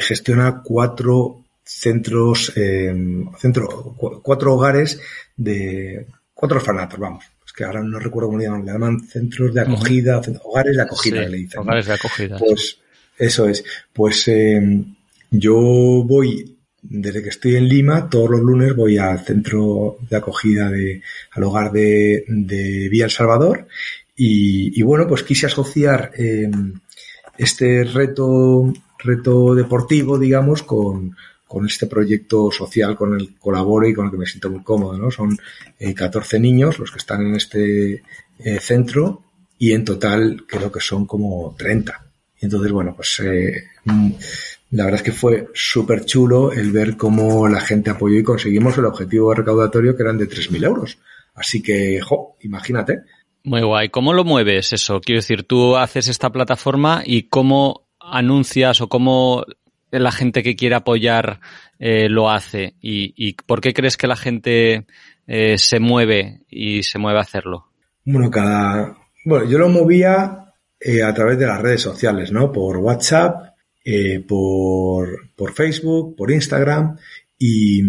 gestiona 0.00 0.60
cuatro 0.64 1.44
centros, 1.62 2.52
centro, 3.38 3.94
cuatro 4.20 4.54
hogares 4.54 5.00
de, 5.36 6.08
cuatro 6.34 6.58
orfanatos, 6.58 6.98
vamos, 6.98 7.24
que 7.54 7.64
ahora 7.64 7.82
no 7.82 7.98
recuerdo 7.98 8.28
cómo 8.28 8.38
le 8.38 8.44
llaman, 8.44 8.64
le 8.64 8.72
llaman 8.72 9.00
centros 9.00 9.54
de 9.54 9.60
acogida, 9.60 10.20
hogares 10.42 10.76
de 10.76 10.82
acogida 10.82 11.20
le 11.22 11.36
dicen. 11.38 11.60
Hogares 11.60 11.86
de 11.86 11.92
acogida. 11.92 12.36
Pues 12.38 12.78
eso 13.16 13.48
es. 13.48 13.64
Pues 13.92 14.26
eh, 14.28 14.84
yo 15.30 15.54
voy, 16.04 16.56
desde 16.82 17.22
que 17.22 17.28
estoy 17.28 17.56
en 17.56 17.68
Lima, 17.68 18.08
todos 18.10 18.30
los 18.30 18.40
lunes 18.40 18.74
voy 18.74 18.98
al 18.98 19.20
centro 19.20 19.98
de 20.08 20.16
acogida 20.16 20.68
de, 20.68 21.00
al 21.32 21.44
hogar 21.44 21.70
de, 21.70 22.24
de 22.26 22.88
Vía 22.88 23.04
El 23.04 23.10
Salvador 23.10 23.68
y, 24.16 24.78
y 24.78 24.82
bueno, 24.82 25.06
pues 25.06 25.22
quise 25.22 25.46
asociar 25.46 26.10
eh, 26.16 26.50
este 27.38 27.84
reto, 27.84 28.72
reto 28.98 29.54
deportivo, 29.54 30.18
digamos, 30.18 30.64
con, 30.64 31.16
con 31.54 31.66
este 31.66 31.86
proyecto 31.86 32.50
social 32.50 32.96
con 32.96 33.14
el 33.14 33.28
que 33.28 33.38
colaboro 33.38 33.86
y 33.86 33.94
con 33.94 34.06
el 34.06 34.10
que 34.10 34.18
me 34.18 34.26
siento 34.26 34.50
muy 34.50 34.64
cómodo. 34.64 34.98
¿no? 34.98 35.08
Son 35.12 35.38
eh, 35.78 35.94
14 35.94 36.40
niños 36.40 36.80
los 36.80 36.90
que 36.90 36.98
están 36.98 37.24
en 37.24 37.36
este 37.36 38.02
eh, 38.40 38.58
centro 38.60 39.22
y 39.56 39.70
en 39.70 39.84
total 39.84 40.44
creo 40.48 40.72
que 40.72 40.80
son 40.80 41.06
como 41.06 41.54
30. 41.56 42.06
Y 42.40 42.46
entonces, 42.46 42.72
bueno, 42.72 42.94
pues 42.96 43.20
eh, 43.20 43.68
mm, 43.84 44.10
la 44.72 44.84
verdad 44.86 45.00
es 45.00 45.04
que 45.04 45.12
fue 45.12 45.48
súper 45.54 46.04
chulo 46.04 46.50
el 46.50 46.72
ver 46.72 46.96
cómo 46.96 47.46
la 47.46 47.60
gente 47.60 47.90
apoyó 47.90 48.18
y 48.18 48.24
conseguimos 48.24 48.76
el 48.76 48.86
objetivo 48.86 49.32
recaudatorio 49.32 49.96
que 49.96 50.02
eran 50.02 50.18
de 50.18 50.28
3.000 50.28 50.64
euros. 50.64 50.98
Así 51.36 51.62
que, 51.62 52.00
jo, 52.00 52.36
imagínate. 52.40 53.02
Muy 53.44 53.62
guay. 53.62 53.90
¿Cómo 53.90 54.12
lo 54.12 54.24
mueves 54.24 54.72
eso? 54.72 55.00
Quiero 55.00 55.20
decir, 55.20 55.44
tú 55.44 55.76
haces 55.76 56.08
esta 56.08 56.32
plataforma 56.32 57.02
y 57.06 57.28
cómo 57.28 57.86
anuncias 58.00 58.80
o 58.80 58.88
cómo 58.88 59.44
la 59.98 60.12
gente 60.12 60.42
que 60.42 60.56
quiere 60.56 60.74
apoyar 60.74 61.40
eh, 61.78 62.08
lo 62.08 62.30
hace? 62.30 62.74
¿Y, 62.80 63.34
por 63.46 63.60
qué 63.60 63.72
crees 63.72 63.96
que 63.96 64.06
la 64.06 64.16
gente 64.16 64.86
eh, 65.26 65.58
se 65.58 65.80
mueve 65.80 66.40
y 66.48 66.82
se 66.82 66.98
mueve 66.98 67.18
a 67.18 67.22
hacerlo? 67.22 67.66
Bueno, 68.04 68.30
cada... 68.30 68.96
Bueno, 69.24 69.48
yo 69.48 69.58
lo 69.58 69.68
movía 69.68 70.52
eh, 70.78 71.02
a 71.02 71.14
través 71.14 71.38
de 71.38 71.46
las 71.46 71.60
redes 71.60 71.80
sociales, 71.80 72.30
¿no? 72.30 72.52
Por 72.52 72.76
WhatsApp, 72.78 73.54
por, 74.26 75.30
por 75.36 75.52
Facebook, 75.52 76.16
por 76.16 76.30
Instagram 76.30 76.96
y, 77.38 77.82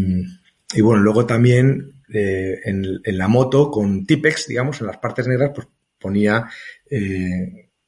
bueno, 0.81 1.01
luego 1.01 1.25
también 1.25 1.93
en, 2.09 3.01
la 3.05 3.27
moto 3.27 3.71
con 3.71 4.05
Tipex, 4.05 4.47
digamos, 4.47 4.81
en 4.81 4.87
las 4.87 4.97
partes 4.97 5.27
negras, 5.27 5.51
pues 5.55 5.67
ponía 5.99 6.49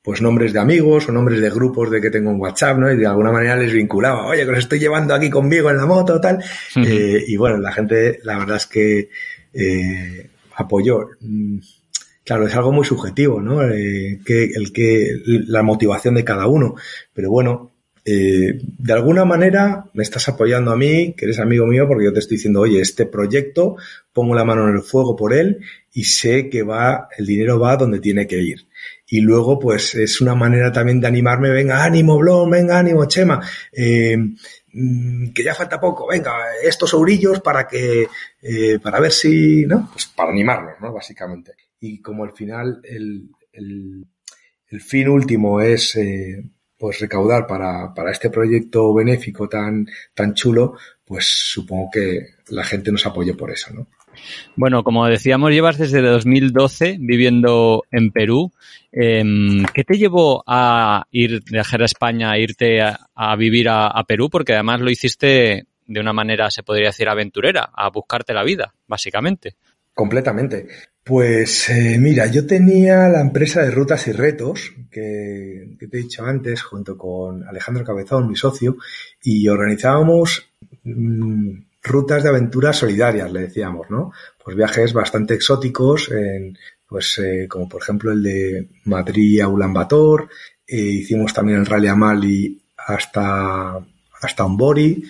pues 0.07 0.21
nombres 0.21 0.53
de 0.53 0.59
amigos 0.59 1.09
o 1.09 1.11
nombres 1.11 1.41
de 1.41 1.49
grupos 1.49 1.91
de 1.91 1.99
que 1.99 2.09
tengo 2.09 2.31
en 2.31 2.39
WhatsApp, 2.39 2.77
¿no? 2.77 2.89
Y 2.89 2.95
de 2.95 3.05
alguna 3.05 3.29
manera 3.29 3.57
les 3.57 3.73
vinculaba, 3.73 4.25
oye, 4.25 4.45
que 4.45 4.51
los 4.51 4.59
estoy 4.59 4.79
llevando 4.79 5.13
aquí 5.13 5.29
conmigo 5.29 5.69
en 5.69 5.75
la 5.75 5.85
moto, 5.85 6.21
tal. 6.21 6.41
Eh, 6.77 7.25
y 7.27 7.35
bueno, 7.35 7.57
la 7.57 7.73
gente, 7.73 8.21
la 8.23 8.37
verdad 8.37 8.55
es 8.55 8.67
que 8.67 9.09
eh, 9.51 10.29
apoyó. 10.55 11.09
Mm, 11.19 11.57
claro, 12.23 12.47
es 12.47 12.55
algo 12.55 12.71
muy 12.71 12.85
subjetivo, 12.85 13.41
¿no? 13.41 13.61
Eh, 13.63 14.21
que, 14.25 14.45
el 14.45 14.71
que, 14.71 15.11
la 15.25 15.61
motivación 15.61 16.15
de 16.15 16.23
cada 16.23 16.47
uno. 16.47 16.75
Pero 17.13 17.29
bueno, 17.29 17.73
eh, 18.05 18.61
de 18.61 18.93
alguna 18.93 19.25
manera 19.25 19.89
me 19.93 20.03
estás 20.03 20.29
apoyando 20.29 20.71
a 20.71 20.77
mí, 20.77 21.15
que 21.17 21.25
eres 21.25 21.39
amigo 21.39 21.65
mío, 21.67 21.85
porque 21.85 22.05
yo 22.05 22.13
te 22.13 22.19
estoy 22.19 22.37
diciendo, 22.37 22.61
oye, 22.61 22.79
este 22.79 23.07
proyecto, 23.07 23.75
pongo 24.13 24.35
la 24.35 24.45
mano 24.45 24.69
en 24.69 24.75
el 24.75 24.83
fuego 24.83 25.17
por 25.17 25.33
él 25.33 25.59
y 25.91 26.05
sé 26.05 26.49
que 26.49 26.63
va, 26.63 27.09
el 27.17 27.25
dinero 27.25 27.59
va 27.59 27.75
donde 27.75 27.99
tiene 27.99 28.25
que 28.25 28.41
ir. 28.41 28.66
Y 29.09 29.21
luego, 29.21 29.57
pues, 29.57 29.95
es 29.95 30.19
una 30.19 30.35
manera 30.35 30.71
también 30.71 30.99
de 30.99 31.07
animarme, 31.07 31.49
venga, 31.49 31.83
ánimo, 31.83 32.17
Blon, 32.17 32.49
venga, 32.49 32.77
ánimo, 32.79 33.05
Chema, 33.07 33.41
eh, 33.71 34.17
mm, 34.17 35.29
que 35.33 35.43
ya 35.43 35.55
falta 35.55 35.79
poco, 35.79 36.07
venga, 36.07 36.33
estos 36.61 36.93
orillos 36.93 37.39
para 37.39 37.65
que, 37.65 38.07
eh, 38.41 38.79
para 38.83 38.99
ver 38.99 39.11
si, 39.11 39.65
¿no? 39.65 39.89
Pues 39.93 40.07
para 40.07 40.31
animarnos, 40.31 40.73
¿no? 40.81 40.91
Básicamente. 40.91 41.53
Y 41.79 42.01
como 42.01 42.25
al 42.25 42.33
final 42.33 42.81
el, 42.83 43.29
el, 43.53 44.05
el 44.69 44.81
fin 44.81 45.07
último 45.07 45.61
es, 45.61 45.95
eh, 45.95 46.43
pues 46.77 46.99
recaudar 46.99 47.47
para, 47.47 47.93
para 47.93 48.11
este 48.11 48.29
proyecto 48.29 48.93
benéfico 48.93 49.47
tan, 49.47 49.87
tan 50.13 50.33
chulo, 50.33 50.77
pues 51.05 51.25
supongo 51.25 51.89
que 51.91 52.35
la 52.49 52.63
gente 52.63 52.91
nos 52.91 53.05
apoye 53.05 53.33
por 53.33 53.51
eso, 53.51 53.73
¿no? 53.73 53.87
Bueno, 54.55 54.83
como 54.83 55.05
decíamos, 55.07 55.51
llevas 55.51 55.77
desde 55.77 56.01
2012 56.01 56.97
viviendo 56.99 57.83
en 57.91 58.11
Perú. 58.11 58.51
Em, 58.91 59.65
¿Qué 59.73 59.83
te 59.83 59.97
llevó 59.97 60.43
a 60.47 61.05
ir, 61.11 61.43
viajar 61.49 61.81
a 61.81 61.85
España, 61.85 62.31
a 62.31 62.39
irte 62.39 62.81
a, 62.81 63.35
vivir 63.35 63.67
a, 63.69 64.03
Perú? 64.07 64.29
Porque 64.29 64.53
además 64.53 64.81
lo 64.81 64.89
hiciste 64.89 65.65
de 65.85 65.99
una 65.99 66.13
manera, 66.13 66.49
se 66.49 66.63
podría 66.63 66.87
decir, 66.87 67.07
aventurera, 67.07 67.69
a 67.73 67.89
buscarte 67.89 68.33
la 68.33 68.43
vida, 68.43 68.73
básicamente. 68.87 69.55
Completamente. 69.93 70.67
Pues 71.03 71.69
eh, 71.69 71.97
mira, 71.97 72.27
yo 72.27 72.45
tenía 72.45 73.07
la 73.07 73.21
empresa 73.21 73.61
de 73.61 73.71
rutas 73.71 74.07
y 74.07 74.11
retos 74.11 74.73
que, 74.91 75.75
te 75.79 75.85
he 75.85 76.01
dicho 76.01 76.25
antes, 76.25 76.61
junto 76.61 76.97
con 76.97 77.47
Alejandro 77.47 77.85
Cabezón, 77.85 78.27
mi 78.27 78.35
socio, 78.35 78.75
y 79.23 79.47
organizábamos 79.47 80.49
mmm, 80.83 81.66
rutas 81.87 82.23
de 82.23 82.29
aventuras 82.29 82.77
solidarias, 82.77 83.31
le 83.31 83.41
decíamos, 83.41 83.89
¿no? 83.89 84.11
Pues 84.43 84.55
viajes 84.55 84.93
bastante 84.93 85.33
exóticos, 85.33 86.11
en, 86.11 86.57
pues 86.87 87.19
eh, 87.19 87.47
como 87.47 87.67
por 87.67 87.81
ejemplo 87.81 88.11
el 88.11 88.23
de 88.23 88.69
Madrid 88.85 89.41
a 89.41 89.47
Ulan 89.47 89.73
Bator, 89.73 90.29
eh, 90.67 90.77
hicimos 90.77 91.33
también 91.33 91.59
el 91.59 91.65
Rally 91.65 91.87
Amali 91.87 92.61
hasta, 92.77 93.79
hasta 94.21 94.45
Umbori. 94.45 95.03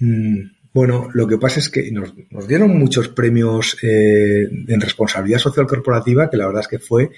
Mmm, 0.00 0.40
bueno, 0.72 1.08
lo 1.12 1.26
que 1.28 1.38
pasa 1.38 1.60
es 1.60 1.70
que 1.70 1.90
nos, 1.92 2.12
nos 2.30 2.48
dieron 2.48 2.76
muchos 2.76 3.08
premios 3.08 3.76
eh, 3.82 4.48
en 4.66 4.80
responsabilidad 4.80 5.38
social 5.38 5.68
corporativa 5.68 6.28
que 6.28 6.36
la 6.36 6.46
verdad 6.46 6.62
es 6.62 6.68
que 6.68 6.80
fue 6.80 7.10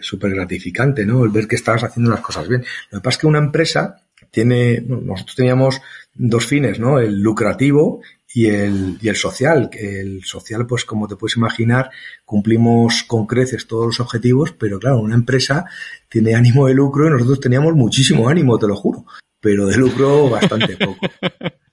súper 0.00 0.34
gratificante, 0.34 1.04
¿no? 1.04 1.24
El 1.24 1.30
ver 1.30 1.48
que 1.48 1.56
estabas 1.56 1.84
haciendo 1.84 2.10
las 2.10 2.20
cosas 2.20 2.48
bien. 2.48 2.64
Lo 2.90 2.98
que 2.98 3.02
pasa 3.02 3.16
es 3.16 3.20
que 3.20 3.26
una 3.26 3.38
empresa 3.38 4.05
tiene, 4.36 4.82
nosotros 4.82 5.34
teníamos 5.34 5.80
dos 6.12 6.44
fines, 6.44 6.78
¿no? 6.78 6.98
El 6.98 7.22
lucrativo 7.22 8.02
y 8.34 8.48
el, 8.48 8.98
y 9.00 9.08
el 9.08 9.16
social. 9.16 9.70
El 9.72 10.24
social, 10.24 10.66
pues 10.66 10.84
como 10.84 11.08
te 11.08 11.16
puedes 11.16 11.38
imaginar, 11.38 11.88
cumplimos 12.26 13.02
con 13.04 13.26
creces 13.26 13.66
todos 13.66 13.86
los 13.86 14.00
objetivos, 14.00 14.52
pero 14.52 14.78
claro, 14.78 14.98
una 14.98 15.14
empresa 15.14 15.64
tiene 16.06 16.34
ánimo 16.34 16.66
de 16.66 16.74
lucro 16.74 17.06
y 17.06 17.12
nosotros 17.12 17.40
teníamos 17.40 17.74
muchísimo 17.74 18.28
ánimo, 18.28 18.58
te 18.58 18.66
lo 18.66 18.76
juro, 18.76 19.06
pero 19.40 19.64
de 19.68 19.78
lucro 19.78 20.28
bastante 20.28 20.76
poco. 20.76 21.06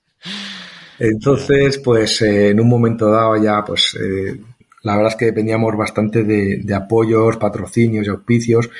Entonces, 0.98 1.76
pues 1.80 2.22
eh, 2.22 2.48
en 2.48 2.60
un 2.60 2.68
momento 2.70 3.10
dado 3.10 3.36
ya, 3.36 3.62
pues 3.62 3.94
eh, 4.00 4.40
la 4.84 4.96
verdad 4.96 5.12
es 5.12 5.18
que 5.18 5.26
dependíamos 5.26 5.76
bastante 5.76 6.24
de, 6.24 6.60
de, 6.64 6.74
apoyos, 6.74 7.36
patrocinios 7.36 8.06
y 8.06 8.08
auspicios 8.08 8.70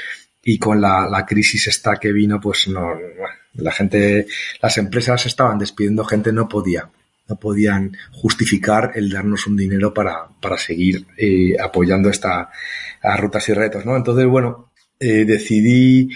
y 0.42 0.58
con 0.58 0.80
la, 0.80 1.06
la 1.06 1.26
crisis 1.26 1.66
esta 1.66 1.96
que 1.96 2.12
vino, 2.12 2.40
pues 2.40 2.66
no, 2.68 2.80
bueno, 2.80 3.43
la 3.54 3.72
gente, 3.72 4.26
las 4.60 4.78
empresas 4.78 5.26
estaban 5.26 5.58
despidiendo 5.58 6.04
gente, 6.04 6.32
no 6.32 6.48
podía, 6.48 6.90
no 7.28 7.36
podían 7.36 7.96
justificar 8.12 8.92
el 8.94 9.10
darnos 9.10 9.46
un 9.46 9.56
dinero 9.56 9.94
para, 9.94 10.26
para 10.40 10.56
seguir 10.58 11.06
eh, 11.16 11.56
apoyando 11.58 12.08
esta 12.08 12.50
a 13.02 13.16
rutas 13.16 13.48
y 13.48 13.52
retos, 13.52 13.84
¿no? 13.84 13.96
Entonces, 13.96 14.26
bueno, 14.26 14.70
eh, 14.98 15.24
decidí 15.24 16.08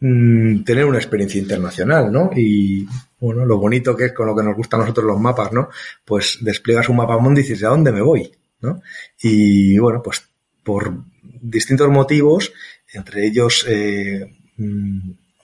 mmm, 0.00 0.64
tener 0.64 0.84
una 0.84 0.98
experiencia 0.98 1.40
internacional, 1.40 2.10
¿no? 2.10 2.30
Y 2.34 2.86
bueno, 3.20 3.44
lo 3.44 3.58
bonito 3.58 3.96
que 3.96 4.06
es 4.06 4.12
con 4.12 4.26
lo 4.26 4.36
que 4.36 4.42
nos 4.42 4.56
gustan 4.56 4.80
a 4.80 4.82
nosotros 4.82 5.06
los 5.06 5.20
mapas, 5.20 5.52
¿no? 5.52 5.68
Pues 6.04 6.38
despliegas 6.40 6.88
un 6.88 6.96
mapa 6.96 7.18
mundo 7.18 7.40
y 7.40 7.44
dices, 7.44 7.62
¿a 7.64 7.68
dónde 7.68 7.92
me 7.92 8.00
voy? 8.00 8.30
¿no? 8.62 8.80
Y 9.20 9.76
bueno, 9.78 10.02
pues 10.02 10.28
por 10.62 10.94
distintos 11.22 11.88
motivos, 11.90 12.52
entre 12.92 13.26
ellos, 13.26 13.66
eh, 13.68 14.32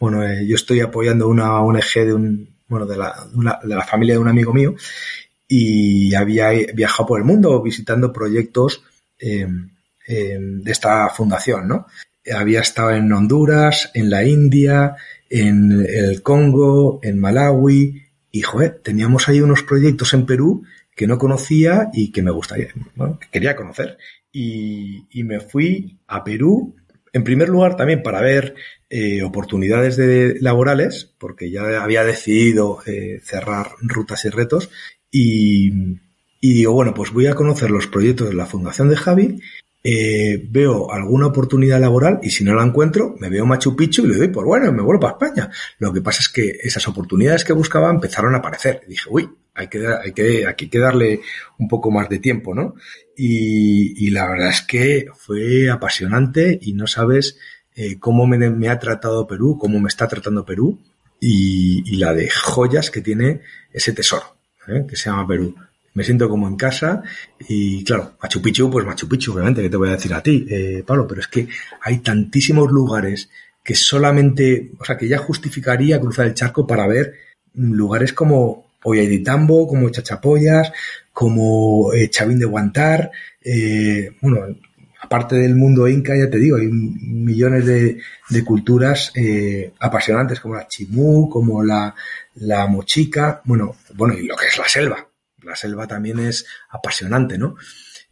bueno, 0.01 0.25
eh, 0.25 0.47
yo 0.47 0.55
estoy 0.55 0.81
apoyando 0.81 1.29
una 1.29 1.61
ONG 1.61 1.95
de 1.95 2.15
un, 2.15 2.57
bueno, 2.69 2.87
de 2.87 2.97
la, 2.97 3.15
una, 3.35 3.59
de 3.63 3.75
la 3.75 3.85
familia 3.85 4.15
de 4.15 4.21
un 4.21 4.29
amigo 4.29 4.53
mío 4.53 4.75
y 5.47 6.15
había 6.15 6.51
viajado 6.75 7.07
por 7.07 7.19
el 7.19 7.25
mundo 7.25 7.63
visitando 7.63 8.13
proyectos 8.13 8.83
eh, 9.19 9.47
de 10.07 10.71
esta 10.73 11.09
fundación, 11.11 11.69
¿no? 11.69 11.87
Había 12.35 12.61
estado 12.61 12.91
en 12.91 13.11
Honduras, 13.13 13.91
en 13.95 14.11
la 14.11 14.25
India, 14.25 14.97
en 15.31 15.87
el 15.89 16.23
Congo, 16.23 17.01
en 17.03 17.19
Malawi, 17.19 18.03
y 18.31 18.41
joder, 18.43 18.81
teníamos 18.83 19.29
ahí 19.29 19.41
unos 19.41 19.63
proyectos 19.63 20.13
en 20.15 20.27
Perú 20.27 20.65
que 20.95 21.07
no 21.07 21.19
conocía 21.19 21.91
y 21.93 22.11
que 22.11 22.23
me 22.23 22.31
gustaría, 22.31 22.69
bueno, 22.97 23.19
que 23.19 23.29
quería 23.31 23.57
conocer. 23.57 23.99
Y, 24.33 25.07
me 25.25 25.41
fui 25.41 25.99
a 26.07 26.23
Perú, 26.25 26.77
en 27.13 27.25
primer 27.25 27.49
lugar 27.49 27.77
también 27.77 28.03
para 28.03 28.21
ver 28.21 28.55
eh, 28.91 29.23
oportunidades 29.23 29.97
de, 29.97 30.37
laborales, 30.41 31.15
porque 31.19 31.51
ya 31.51 31.83
había 31.83 32.05
decidido 32.05 32.79
eh, 32.87 33.21
cerrar 33.23 33.69
rutas 33.81 34.25
y 34.25 34.29
retos, 34.31 34.71
y, 35.11 35.73
y 36.41 36.53
digo, 36.55 36.73
bueno, 36.73 36.95
pues 36.95 37.13
voy 37.13 37.27
a 37.27 37.35
conocer 37.35 37.71
los 37.71 37.87
proyectos 37.87 38.29
de 38.29 38.35
la 38.35 38.47
Fundación 38.47 38.89
de 38.89 38.97
Javi 38.97 39.41
eh, 39.85 40.45
veo 40.51 40.91
alguna 40.91 41.29
oportunidad 41.29 41.81
laboral 41.81 42.19
y 42.23 42.31
si 42.31 42.43
no 42.43 42.55
la 42.55 42.65
encuentro, 42.65 43.15
me 43.21 43.31
veo 43.31 43.47
Machu 43.47 43.77
Picchu 43.77 44.05
y 44.05 44.09
le 44.09 44.17
doy 44.17 44.29
por 44.29 44.45
bueno, 44.45 44.73
me 44.73 44.83
vuelvo 44.83 45.01
para 45.01 45.13
España. 45.13 45.51
Lo 45.79 45.93
que 45.93 46.03
pasa 46.03 46.21
es 46.21 46.29
que 46.29 46.59
esas 46.63 46.87
oportunidades 46.89 47.45
que 47.45 47.53
buscaba 47.53 47.89
empezaron 47.89 48.35
a 48.35 48.39
aparecer. 48.39 48.83
Dije, 48.89 49.05
uy, 49.09 49.29
hay 49.55 49.69
que, 49.69 49.87
hay 49.87 50.13
que, 50.13 50.47
hay 50.47 50.55
que 50.55 50.79
darle 50.79 51.21
un 51.59 51.69
poco 51.69 51.91
más 51.91 52.09
de 52.09 52.19
tiempo, 52.19 52.55
¿no? 52.55 52.75
Y, 53.21 54.07
y 54.07 54.11
la 54.11 54.29
verdad 54.29 54.51
es 54.51 54.63
que 54.63 55.07
fue 55.17 55.69
apasionante 55.69 56.57
y 56.63 56.73
no 56.73 56.87
sabes 56.87 57.37
eh, 57.75 57.99
cómo 57.99 58.27
me, 58.29 58.69
ha 58.69 58.79
tratado 58.79 59.27
Perú, 59.27 59.59
cómo 59.61 59.81
me 59.81 59.89
está 59.89 60.07
tratando 60.07 60.45
Perú 60.45 60.79
y, 61.21 61.83
y 61.85 61.97
la 61.97 62.15
de 62.15 62.31
joyas 62.31 62.93
que 62.93 63.01
tiene 63.01 63.41
ese 63.73 63.93
tesoro, 63.93 64.37
¿eh? 64.69 64.87
que 64.89 64.95
se 64.95 65.11
llama 65.11 65.27
Perú 65.27 65.55
me 65.99 66.05
siento 66.05 66.29
como 66.29 66.47
en 66.47 66.55
casa 66.55 67.03
y 67.41 67.83
claro, 67.83 68.13
Machu 68.23 68.41
Picchu, 68.41 68.71
pues 68.71 68.87
Machu 68.87 69.09
Picchu, 69.09 69.33
obviamente, 69.33 69.63
que 69.63 69.69
te 69.69 69.77
voy 69.77 69.89
a 69.89 69.97
decir 69.97 70.15
a 70.15 70.23
ti, 70.23 70.47
eh, 70.49 70.85
Pablo, 70.87 71.09
pero 71.09 71.21
es 71.21 71.27
que 71.27 71.49
hay 71.83 71.99
tantísimos 71.99 72.71
lugares 72.71 73.31
que 73.65 73.75
solamente, 73.75 74.71
o 74.79 74.85
sea, 74.85 74.97
que 74.97 75.09
ya 75.09 75.19
justificaría 75.19 76.01
cruzar 76.01 76.27
el 76.27 76.35
charco 76.35 76.69
para 76.69 76.87
ver 76.87 77.15
lugares 77.55 78.13
como 78.13 78.71
Ollaiditambo, 78.85 79.67
como 79.67 79.91
Chachapoyas, 79.91 80.71
como 81.19 81.93
eh, 81.93 82.11
Chavín 82.11 82.39
de 82.39 82.47
Guantar, 82.47 83.11
eh, 83.43 84.13
bueno, 84.21 84.55
aparte 85.01 85.35
del 85.35 85.57
mundo 85.57 85.89
inca, 85.89 86.17
ya 86.17 86.31
te 86.31 86.39
digo, 86.39 86.59
hay 86.59 86.69
millones 86.69 87.67
de, 87.67 88.45
culturas 88.45 89.11
eh, 89.17 89.73
apasionantes 89.81 90.39
como 90.39 90.55
la 90.55 90.69
chimú, 90.69 91.29
como 91.29 91.65
la, 91.65 91.93
la 92.37 92.69
mochica, 92.69 93.43
bueno, 93.47 93.75
bueno, 93.95 94.17
y 94.17 94.29
lo 94.29 94.37
que 94.37 94.47
es 94.47 94.59
la 94.59 94.69
selva, 94.69 95.09
la 95.43 95.57
selva 95.57 95.89
también 95.89 96.21
es 96.21 96.47
apasionante, 96.71 97.37
¿no? 97.37 97.57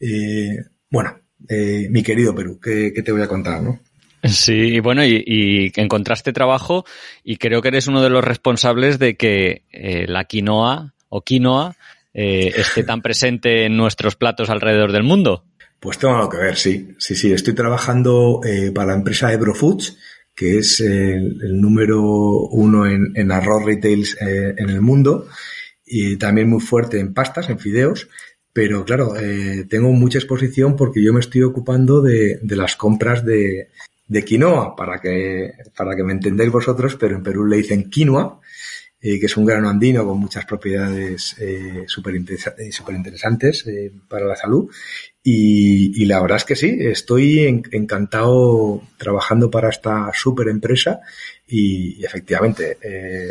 Eh, 0.00 0.64
bueno, 0.90 1.16
mi 1.48 2.02
querido 2.02 2.34
Perú, 2.34 2.58
¿qué, 2.60 2.92
¿qué, 2.92 3.04
te 3.04 3.12
voy 3.12 3.22
a 3.22 3.28
contar, 3.28 3.62
no? 3.62 3.78
Sí, 4.24 4.80
bueno, 4.80 5.04
y, 5.04 5.72
encontraste 5.76 6.32
trabajo 6.32 6.84
y 7.22 7.36
creo 7.36 7.62
que 7.62 7.68
eres 7.68 7.86
uno 7.86 8.02
de 8.02 8.10
los 8.10 8.24
responsables 8.24 8.98
de 8.98 9.16
que 9.16 9.62
la 10.08 10.24
quinoa 10.24 10.94
o 11.08 11.22
quinoa 11.22 11.76
eh, 12.18 12.50
esté 12.56 12.82
tan 12.82 13.02
presente 13.02 13.66
en 13.66 13.76
nuestros 13.76 14.16
platos 14.16 14.48
alrededor 14.48 14.90
del 14.90 15.02
mundo. 15.02 15.44
Pues 15.78 15.98
tengo 15.98 16.14
algo 16.14 16.30
que 16.30 16.38
ver, 16.38 16.56
sí. 16.56 16.94
Sí, 16.96 17.14
sí, 17.14 17.30
estoy 17.30 17.54
trabajando 17.54 18.40
eh, 18.42 18.72
para 18.74 18.92
la 18.92 18.94
empresa 18.94 19.30
Ebro 19.34 19.54
Foods, 19.54 19.98
que 20.34 20.56
es 20.56 20.80
el, 20.80 21.60
número 21.60 22.00
uno 22.00 22.86
en, 22.86 23.30
arroz 23.30 23.66
retails 23.66 24.16
eh, 24.18 24.54
en 24.56 24.70
el 24.70 24.80
mundo 24.80 25.28
y 25.84 26.16
también 26.16 26.48
muy 26.48 26.60
fuerte 26.60 26.98
en 27.00 27.12
pastas, 27.12 27.50
en 27.50 27.58
fideos, 27.58 28.08
pero 28.50 28.86
claro, 28.86 29.12
tengo 29.68 29.92
mucha 29.92 30.18
exposición 30.18 30.74
porque 30.74 31.04
yo 31.04 31.12
me 31.12 31.20
estoy 31.20 31.42
ocupando 31.42 32.00
de, 32.00 32.38
de 32.42 32.56
las 32.56 32.74
compras 32.74 33.22
de, 33.22 33.68
de 34.08 34.24
quinoa, 34.24 34.74
para 34.74 35.00
que, 35.00 35.52
para 35.76 35.94
que 35.94 36.02
me 36.02 36.14
entendáis 36.14 36.50
vosotros, 36.50 36.96
pero 36.96 37.16
en 37.16 37.22
Perú 37.22 37.44
le 37.44 37.58
dicen 37.58 37.90
quinoa, 37.90 38.40
eh, 39.06 39.20
que 39.20 39.26
es 39.26 39.36
un 39.36 39.44
grano 39.46 39.68
andino 39.68 40.04
con 40.04 40.18
muchas 40.18 40.44
propiedades 40.46 41.36
eh, 41.38 41.84
súper 41.86 42.16
eh, 42.16 42.96
interesantes 42.96 43.64
eh, 43.68 43.92
para 44.08 44.26
la 44.26 44.34
salud. 44.34 44.68
Y, 45.22 46.02
y, 46.02 46.06
la 46.06 46.20
verdad 46.20 46.38
es 46.38 46.44
que 46.44 46.56
sí, 46.56 46.76
estoy 46.80 47.46
en, 47.46 47.62
encantado 47.70 48.82
trabajando 48.96 49.48
para 49.48 49.68
esta 49.68 50.10
súper 50.12 50.48
empresa 50.48 51.00
y, 51.46 52.00
y 52.00 52.04
efectivamente, 52.04 52.78
eh, 52.82 53.30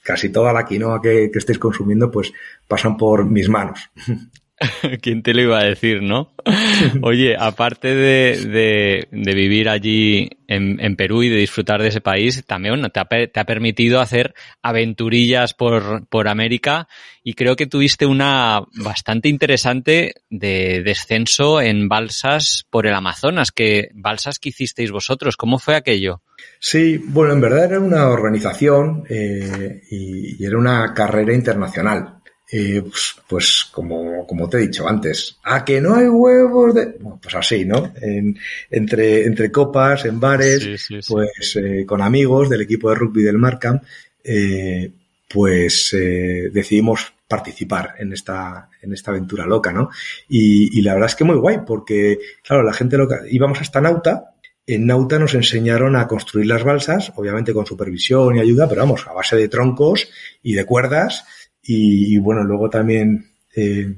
casi 0.00 0.28
toda 0.28 0.52
la 0.52 0.64
quinoa 0.64 1.02
que, 1.02 1.28
que 1.32 1.38
estéis 1.38 1.58
consumiendo 1.58 2.08
pues 2.08 2.32
pasan 2.68 2.96
por 2.96 3.28
mis 3.28 3.48
manos. 3.48 3.90
¿Quién 5.02 5.22
te 5.22 5.34
lo 5.34 5.42
iba 5.42 5.58
a 5.58 5.64
decir, 5.64 6.02
no? 6.02 6.32
Oye, 7.02 7.36
aparte 7.38 7.94
de, 7.94 8.46
de, 8.46 9.08
de 9.10 9.34
vivir 9.34 9.68
allí 9.68 10.30
en, 10.48 10.80
en, 10.80 10.96
Perú 10.96 11.22
y 11.22 11.28
de 11.28 11.36
disfrutar 11.36 11.82
de 11.82 11.88
ese 11.88 12.00
país, 12.00 12.42
también 12.46 12.80
te 12.90 13.00
ha, 13.00 13.04
te 13.04 13.40
ha 13.40 13.44
permitido 13.44 14.00
hacer 14.00 14.34
aventurillas 14.62 15.52
por, 15.52 16.06
por, 16.08 16.28
América 16.28 16.88
y 17.22 17.34
creo 17.34 17.56
que 17.56 17.66
tuviste 17.66 18.06
una 18.06 18.62
bastante 18.76 19.28
interesante 19.28 20.14
de 20.30 20.82
descenso 20.82 21.60
en 21.60 21.88
balsas 21.88 22.66
por 22.70 22.86
el 22.86 22.94
Amazonas, 22.94 23.52
que 23.52 23.90
balsas 23.92 24.38
que 24.38 24.48
hicisteis 24.50 24.90
vosotros, 24.90 25.36
¿cómo 25.36 25.58
fue 25.58 25.76
aquello? 25.76 26.22
Sí, 26.58 26.98
bueno, 26.98 27.34
en 27.34 27.40
verdad 27.40 27.64
era 27.64 27.80
una 27.80 28.08
organización 28.08 29.04
eh, 29.08 29.82
y, 29.90 30.42
y 30.42 30.46
era 30.46 30.56
una 30.56 30.94
carrera 30.94 31.34
internacional. 31.34 32.16
Eh, 32.48 32.80
pues, 32.80 33.16
pues, 33.26 33.68
como, 33.72 34.24
como 34.24 34.48
te 34.48 34.58
he 34.58 34.60
dicho 34.60 34.88
antes, 34.88 35.36
a 35.42 35.64
que 35.64 35.80
no 35.80 35.96
hay 35.96 36.06
huevos 36.06 36.74
de... 36.74 36.96
Bueno, 37.00 37.18
pues 37.20 37.34
así, 37.34 37.64
¿no? 37.64 37.92
En, 38.00 38.38
entre, 38.70 39.24
entre 39.24 39.50
copas, 39.50 40.04
en 40.04 40.20
bares, 40.20 40.62
sí, 40.62 40.78
sí, 40.78 41.02
sí. 41.02 41.12
pues 41.12 41.56
eh, 41.56 41.84
con 41.84 42.00
amigos 42.02 42.48
del 42.48 42.60
equipo 42.60 42.88
de 42.90 42.96
rugby 42.96 43.22
del 43.22 43.38
Markham, 43.38 43.80
eh, 44.22 44.92
pues 45.28 45.92
eh, 45.94 46.50
decidimos 46.52 47.12
participar 47.26 47.94
en 47.98 48.12
esta, 48.12 48.68
en 48.80 48.92
esta 48.92 49.10
aventura 49.10 49.44
loca, 49.44 49.72
¿no? 49.72 49.90
Y, 50.28 50.78
y, 50.78 50.82
la 50.82 50.94
verdad 50.94 51.10
es 51.10 51.16
que 51.16 51.24
muy 51.24 51.36
guay, 51.36 51.58
porque, 51.66 52.20
claro, 52.46 52.62
la 52.62 52.72
gente 52.72 52.96
loca, 52.96 53.22
íbamos 53.28 53.60
hasta 53.60 53.80
Nauta, 53.80 54.36
en 54.68 54.86
Nauta 54.86 55.18
nos 55.18 55.34
enseñaron 55.34 55.94
a 55.94 56.08
construir 56.08 56.46
las 56.46 56.64
balsas, 56.64 57.12
obviamente 57.14 57.54
con 57.54 57.66
supervisión 57.66 58.36
y 58.36 58.40
ayuda, 58.40 58.68
pero 58.68 58.82
vamos, 58.82 59.06
a 59.06 59.12
base 59.12 59.36
de 59.36 59.48
troncos 59.48 60.08
y 60.42 60.54
de 60.54 60.64
cuerdas, 60.64 61.24
y, 61.66 62.14
y 62.14 62.18
bueno, 62.18 62.44
luego 62.44 62.70
también 62.70 63.26
eh, 63.54 63.96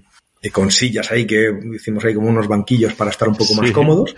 con 0.53 0.71
sillas 0.71 1.11
ahí 1.11 1.27
que 1.27 1.53
hicimos 1.75 2.05
ahí 2.05 2.15
como 2.15 2.29
unos 2.29 2.47
banquillos 2.47 2.95
para 2.95 3.11
estar 3.11 3.29
un 3.29 3.35
poco 3.35 3.55
sí. 3.55 3.61
más 3.61 3.71
cómodos. 3.73 4.15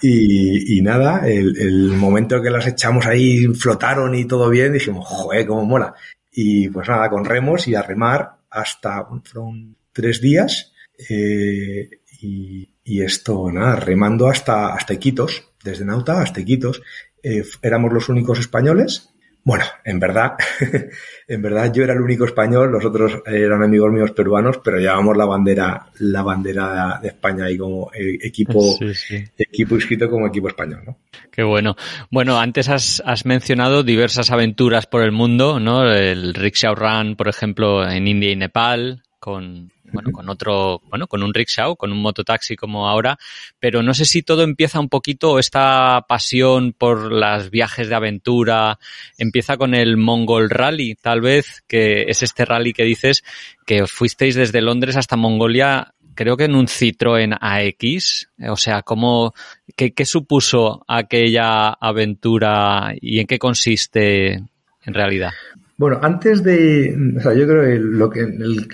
Y, 0.00 0.78
y 0.78 0.82
nada, 0.82 1.28
el, 1.28 1.56
el, 1.58 1.88
momento 1.88 2.42
que 2.42 2.50
las 2.50 2.66
echamos 2.66 3.06
ahí 3.06 3.46
flotaron 3.48 4.14
y 4.14 4.24
todo 4.24 4.48
bien, 4.48 4.72
dijimos, 4.72 5.06
joder, 5.06 5.46
cómo 5.46 5.64
mola. 5.64 5.94
Y 6.32 6.68
pues 6.68 6.88
nada, 6.88 7.08
con 7.10 7.24
remos 7.24 7.68
y 7.68 7.74
a 7.74 7.82
remar 7.82 8.36
hasta, 8.50 9.06
fueron 9.24 9.76
tres 9.92 10.20
días. 10.20 10.72
Eh, 11.08 11.90
y, 12.20 12.68
y, 12.82 13.02
esto, 13.02 13.50
nada, 13.52 13.76
remando 13.76 14.28
hasta, 14.28 14.74
hasta 14.74 14.94
Iquitos, 14.94 15.50
desde 15.62 15.84
Nauta 15.84 16.20
hasta 16.20 16.40
Iquitos. 16.40 16.82
Eh, 17.22 17.44
éramos 17.62 17.92
los 17.92 18.08
únicos 18.08 18.38
españoles 18.38 19.13
bueno, 19.44 19.64
en 19.84 20.00
verdad, 20.00 20.32
en 21.28 21.42
verdad 21.42 21.70
yo 21.70 21.84
era 21.84 21.92
el 21.92 22.00
único 22.00 22.24
español, 22.24 22.72
los 22.72 22.82
otros 22.82 23.22
eran 23.26 23.62
amigos 23.62 23.92
míos 23.92 24.12
peruanos, 24.12 24.58
pero 24.64 24.78
llevábamos 24.78 25.18
la 25.18 25.26
bandera, 25.26 25.86
la 25.98 26.22
bandera 26.22 26.98
de 27.02 27.08
España 27.08 27.44
ahí 27.44 27.58
como 27.58 27.90
eh, 27.92 28.18
equipo, 28.22 28.60
sí, 28.78 28.94
sí. 28.94 29.24
equipo 29.36 29.74
inscrito 29.74 30.08
como 30.08 30.26
equipo 30.26 30.48
español, 30.48 30.80
¿no? 30.86 30.96
Qué 31.30 31.42
bueno. 31.42 31.76
Bueno, 32.10 32.38
antes 32.38 32.70
has, 32.70 33.02
has 33.04 33.26
mencionado 33.26 33.82
diversas 33.82 34.30
aventuras 34.30 34.86
por 34.86 35.02
el 35.02 35.12
mundo, 35.12 35.60
¿no? 35.60 35.92
El 35.92 36.32
Rickshaw 36.32 36.74
Run, 36.74 37.16
por 37.16 37.28
ejemplo, 37.28 37.86
en 37.86 38.08
India 38.08 38.30
y 38.30 38.36
Nepal, 38.36 39.02
con, 39.18 39.73
bueno, 39.94 40.10
con 40.12 40.28
otro, 40.28 40.82
bueno, 40.90 41.06
con 41.06 41.22
un 41.22 41.32
rickshaw, 41.32 41.76
con 41.76 41.92
un 41.92 42.02
mototaxi 42.02 42.56
como 42.56 42.88
ahora, 42.88 43.16
pero 43.58 43.82
no 43.82 43.94
sé 43.94 44.04
si 44.04 44.22
todo 44.22 44.42
empieza 44.42 44.80
un 44.80 44.88
poquito, 44.88 45.38
esta 45.38 46.04
pasión 46.06 46.74
por 46.76 47.10
los 47.10 47.50
viajes 47.50 47.88
de 47.88 47.94
aventura, 47.94 48.78
empieza 49.16 49.56
con 49.56 49.74
el 49.74 49.96
Mongol 49.96 50.50
Rally, 50.50 50.96
tal 50.96 51.20
vez, 51.20 51.62
que 51.66 52.02
es 52.08 52.22
este 52.22 52.44
rally 52.44 52.72
que 52.72 52.84
dices 52.84 53.24
que 53.64 53.86
fuisteis 53.86 54.34
desde 54.34 54.60
Londres 54.60 54.96
hasta 54.96 55.16
Mongolia 55.16 55.94
creo 56.14 56.36
que 56.36 56.44
en 56.44 56.54
un 56.54 56.66
Citroën 56.66 57.36
AX, 57.40 58.28
o 58.48 58.56
sea, 58.56 58.82
¿cómo, 58.82 59.34
qué, 59.76 59.92
qué 59.92 60.04
supuso 60.04 60.84
aquella 60.86 61.70
aventura 61.70 62.94
y 63.00 63.18
en 63.18 63.26
qué 63.26 63.38
consiste 63.38 64.34
en 64.34 64.94
realidad? 64.94 65.32
Bueno, 65.76 65.98
antes 66.02 66.44
de, 66.44 66.96
o 67.16 67.20
sea, 67.20 67.34
yo 67.34 67.46
creo 67.48 67.62
que 67.62 67.78
lo 67.80 68.08
que 68.08 68.20
el, 68.20 68.68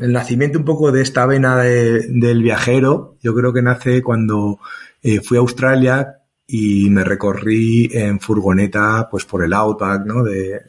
el 0.00 0.12
nacimiento 0.12 0.58
un 0.58 0.64
poco 0.64 0.92
de 0.92 1.02
esta 1.02 1.26
vena 1.26 1.58
de, 1.58 2.06
del 2.08 2.42
viajero, 2.42 3.16
yo 3.22 3.34
creo 3.34 3.52
que 3.52 3.62
nace 3.62 4.02
cuando 4.02 4.58
eh, 5.02 5.20
fui 5.20 5.36
a 5.36 5.40
Australia 5.40 6.18
y 6.46 6.90
me 6.90 7.04
recorrí 7.04 7.88
en 7.92 8.20
furgoneta, 8.20 9.08
pues 9.10 9.24
por 9.24 9.44
el 9.44 9.52
Outback, 9.52 10.04
¿no? 10.04 10.22
De, 10.22 10.62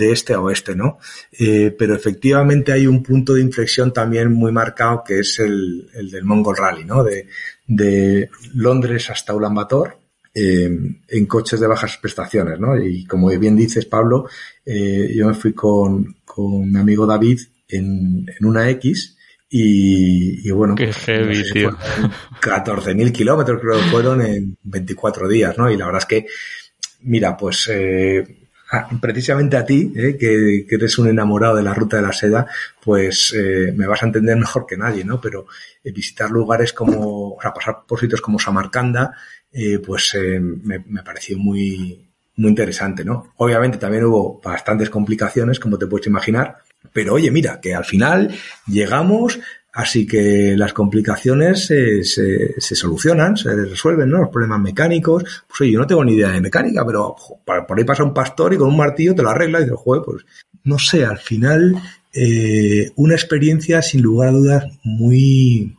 este 0.00 0.34
a 0.34 0.40
oeste, 0.40 0.76
¿no? 0.76 0.98
Eh, 1.32 1.74
pero 1.76 1.94
efectivamente 1.94 2.72
hay 2.72 2.86
un 2.86 3.02
punto 3.02 3.34
de 3.34 3.42
inflexión 3.42 3.92
también 3.92 4.32
muy 4.32 4.52
marcado 4.52 5.02
que 5.04 5.20
es 5.20 5.38
el, 5.40 5.88
el 5.94 6.10
del 6.10 6.24
Mongol 6.24 6.56
Rally, 6.56 6.84
¿no? 6.84 7.02
De, 7.04 7.26
Londres 8.54 9.10
hasta 9.10 9.34
Ulaanbaatar 9.34 9.98
eh, 10.34 10.70
en 11.08 11.26
coches 11.26 11.60
de 11.60 11.66
bajas 11.66 11.98
prestaciones, 11.98 12.58
¿no? 12.58 12.80
Y 12.80 13.04
como 13.04 13.28
bien 13.38 13.56
dices, 13.56 13.84
Pablo, 13.86 14.26
eh, 14.64 15.12
yo 15.14 15.26
me 15.26 15.34
fui 15.34 15.52
con, 15.52 16.16
con 16.24 16.70
mi 16.70 16.78
amigo 16.78 17.06
David 17.06 17.40
en, 17.68 18.26
en 18.28 18.46
una 18.46 18.68
X 18.70 19.16
y, 19.50 20.46
y 20.46 20.50
bueno, 20.50 20.74
Qué 20.74 20.92
heavy, 20.92 21.38
no 21.38 21.44
sé, 21.44 21.52
tío. 21.52 21.70
14.000 22.40 23.12
kilómetros 23.12 23.60
creo 23.60 23.76
que 23.76 23.90
fueron 23.90 24.22
en 24.22 24.56
24 24.62 25.28
días, 25.28 25.56
¿no? 25.56 25.70
Y 25.70 25.76
la 25.76 25.86
verdad 25.86 26.02
es 26.02 26.06
que, 26.06 26.26
mira, 27.00 27.36
pues 27.36 27.68
eh, 27.72 28.48
precisamente 29.00 29.56
a 29.56 29.64
ti, 29.64 29.92
eh, 29.96 30.16
que, 30.18 30.66
que, 30.68 30.74
eres 30.74 30.98
un 30.98 31.08
enamorado 31.08 31.56
de 31.56 31.62
la 31.62 31.72
ruta 31.72 31.96
de 31.96 32.02
la 32.02 32.12
seda, 32.12 32.46
pues 32.82 33.34
eh, 33.34 33.72
me 33.74 33.86
vas 33.86 34.02
a 34.02 34.06
entender 34.06 34.36
mejor 34.36 34.66
que 34.66 34.76
nadie, 34.76 35.04
¿no? 35.04 35.20
Pero 35.20 35.46
eh, 35.82 35.92
visitar 35.92 36.30
lugares 36.30 36.72
como, 36.72 37.34
o 37.34 37.38
sea, 37.40 37.52
pasar 37.54 37.78
por 37.86 37.98
sitios 37.98 38.20
como 38.20 38.38
Samarcanda, 38.38 39.16
eh, 39.52 39.78
pues 39.78 40.14
eh, 40.14 40.38
me, 40.40 40.80
me, 40.86 41.02
pareció 41.02 41.38
muy, 41.38 42.06
muy 42.36 42.50
interesante, 42.50 43.04
¿no? 43.04 43.32
Obviamente 43.36 43.78
también 43.78 44.04
hubo 44.04 44.40
bastantes 44.42 44.90
complicaciones, 44.90 45.58
como 45.58 45.78
te 45.78 45.86
puedes 45.86 46.06
imaginar, 46.06 46.58
pero 46.92 47.14
oye, 47.14 47.30
mira, 47.30 47.60
que 47.60 47.74
al 47.74 47.84
final 47.84 48.34
llegamos, 48.66 49.38
así 49.72 50.06
que 50.06 50.54
las 50.56 50.72
complicaciones 50.72 51.66
se, 51.66 52.04
se, 52.04 52.60
se 52.60 52.74
solucionan, 52.74 53.36
se 53.36 53.54
resuelven, 53.54 54.10
¿no? 54.10 54.18
Los 54.18 54.30
problemas 54.30 54.60
mecánicos, 54.60 55.24
pues 55.46 55.60
oye, 55.60 55.72
yo 55.72 55.80
no 55.80 55.86
tengo 55.86 56.04
ni 56.04 56.14
idea 56.14 56.30
de 56.30 56.40
mecánica, 56.40 56.84
pero 56.84 57.14
por 57.44 57.78
ahí 57.78 57.84
pasa 57.84 58.04
un 58.04 58.14
pastor 58.14 58.54
y 58.54 58.56
con 58.56 58.68
un 58.68 58.76
martillo 58.76 59.14
te 59.14 59.22
lo 59.22 59.30
arregla 59.30 59.60
y 59.60 59.64
dices, 59.64 59.78
joder, 59.78 60.02
pues 60.04 60.24
no 60.64 60.78
sé, 60.78 61.04
al 61.04 61.18
final 61.18 61.80
eh, 62.12 62.90
una 62.96 63.14
experiencia 63.14 63.82
sin 63.82 64.02
lugar 64.02 64.28
a 64.28 64.32
dudas 64.32 64.64
muy, 64.82 65.76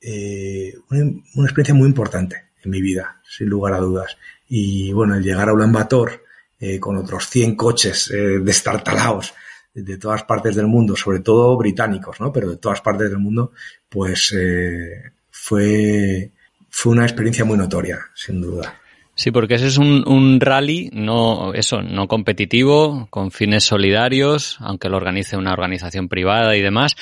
eh, 0.00 0.74
una, 0.90 1.44
experiencia 1.44 1.74
muy 1.74 1.86
importante 1.86 2.36
en 2.62 2.70
mi 2.70 2.82
vida, 2.82 3.20
sin 3.28 3.48
lugar 3.48 3.74
a 3.74 3.78
dudas. 3.78 4.16
Y 4.48 4.92
bueno, 4.92 5.14
el 5.14 5.22
llegar 5.22 5.48
a 5.48 5.52
Ulaanbaatar 5.52 6.20
eh, 6.60 6.78
con 6.78 6.96
otros 6.96 7.28
100 7.28 7.56
coches 7.56 8.10
eh, 8.10 8.38
destartalados 8.40 9.34
de 9.74 9.98
todas 9.98 10.24
partes 10.24 10.54
del 10.54 10.66
mundo, 10.66 10.96
sobre 10.96 11.20
todo 11.20 11.56
británicos, 11.56 12.20
¿no? 12.20 12.32
Pero 12.32 12.50
de 12.50 12.56
todas 12.56 12.80
partes 12.80 13.08
del 13.08 13.18
mundo, 13.18 13.52
pues 13.88 14.34
eh, 14.38 15.12
fue, 15.30 16.30
fue 16.68 16.92
una 16.92 17.04
experiencia 17.04 17.44
muy 17.44 17.56
notoria, 17.56 18.00
sin 18.14 18.40
duda. 18.40 18.78
Sí, 19.14 19.30
porque 19.30 19.54
ese 19.54 19.66
es 19.66 19.76
un, 19.76 20.08
un, 20.08 20.40
rally, 20.40 20.88
no, 20.94 21.52
eso, 21.52 21.82
no 21.82 22.08
competitivo, 22.08 23.08
con 23.10 23.30
fines 23.30 23.62
solidarios, 23.62 24.56
aunque 24.60 24.88
lo 24.88 24.96
organice 24.96 25.36
una 25.36 25.52
organización 25.52 26.08
privada 26.08 26.56
y 26.56 26.62
demás, 26.62 26.96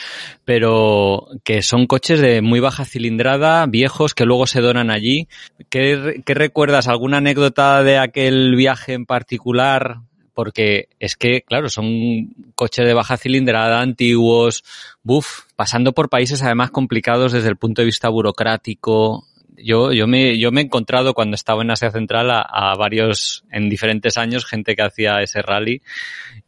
pero 0.45 1.29
que 1.45 1.63
son 1.63 1.87
coches 1.87 2.21
de 2.21 2.43
muy 2.43 2.59
baja 2.59 2.85
cilindrada, 2.85 3.65
viejos, 3.67 4.15
que 4.15 4.25
luego 4.25 4.49
se 4.49 4.61
donan 4.61 4.91
allí. 4.91 5.29
¿Qué, 5.69 6.23
qué 6.27 6.35
recuerdas? 6.35 6.89
¿Alguna 6.89 7.19
anécdota 7.19 7.85
de 7.85 7.99
aquel 7.99 8.57
viaje 8.57 8.95
en 8.95 9.07
particular? 9.07 10.01
Porque 10.35 10.89
es 10.99 11.17
que, 11.17 11.43
claro, 11.43 11.69
son 11.69 12.35
coches 12.55 12.87
de 12.87 12.95
baja 12.95 13.17
cilindrada, 13.17 13.81
antiguos, 13.81 14.65
buf, 15.03 15.43
pasando 15.57 15.93
por 15.93 16.09
países 16.09 16.43
además 16.43 16.71
complicados 16.71 17.33
desde 17.33 17.49
el 17.49 17.57
punto 17.57 17.83
de 17.83 17.87
vista 17.87 18.09
burocrático, 18.09 19.27
Yo, 19.57 19.93
yo, 19.93 20.07
me, 20.07 20.39
yo 20.39 20.51
me 20.53 20.63
he 20.63 20.65
encontrado 20.65 21.13
cuando 21.13 21.35
estaba 21.35 21.63
en 21.63 21.71
Asia 21.71 21.91
Central 21.91 22.31
a, 22.31 22.75
varios, 22.77 23.45
en 23.51 23.69
diferentes 23.69 24.17
años, 24.17 24.47
gente 24.47 24.75
que 24.75 24.83
hacía 24.83 25.21
ese 25.21 25.43
rally 25.43 25.83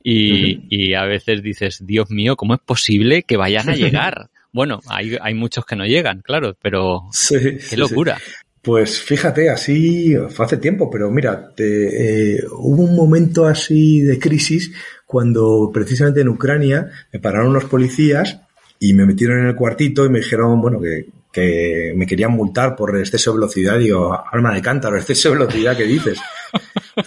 y, 0.03 0.65
y, 0.71 0.95
a 0.95 1.05
veces 1.05 1.43
dices, 1.43 1.85
Dios 1.85 2.11
mío, 2.11 2.37
¿cómo 2.37 2.55
es 2.55 2.61
posible 2.61 3.23
que 3.23 3.37
vayan 3.37 3.69
a 3.69 3.75
llegar? 3.77 4.31
bueno, 4.53 4.81
hay, 4.89 5.17
hay 5.21 5.35
muchos 5.35 5.65
que 5.65 5.77
no 5.77 5.87
llegan, 5.87 6.21
claro, 6.21 6.55
pero 6.61 7.09
qué 7.71 7.77
locura. 7.77 8.19
Pues 8.63 9.01
fíjate, 9.01 9.51
así 9.51 10.15
fue 10.31 10.47
hace 10.47 10.57
tiempo, 10.57 10.89
pero 10.89 11.11
mira, 11.11 11.53
te, 11.53 12.37
eh, 12.37 12.45
hubo 12.53 12.85
un 12.85 12.95
momento 12.95 13.45
así 13.45 14.01
de 14.03 14.21
crisis 14.21 14.73
cuando 15.05 15.71
precisamente 15.75 16.21
en 16.21 16.29
Ucrania 16.29 16.89
me 17.13 17.19
pararon 17.19 17.53
los 17.53 17.65
policías 17.65 18.41
y 18.79 18.95
me 18.95 19.05
metieron 19.05 19.41
en 19.41 19.47
el 19.49 19.57
cuartito 19.57 20.05
y 20.07 20.11
me 20.11 20.21
dijeron, 20.21 20.61
bueno, 20.61 20.81
que, 20.81 21.93
me 21.97 22.07
querían 22.07 22.33
multar 22.33 22.77
por 22.77 22.97
exceso 22.97 23.33
de 23.33 23.39
velocidad. 23.39 23.79
Digo, 23.79 24.17
alma 24.31 24.55
de 24.55 24.63
cántaro, 24.63 24.97
exceso 24.99 25.31
de 25.31 25.39
velocidad, 25.39 25.77
¿qué 25.77 25.85
dices? 25.85 26.21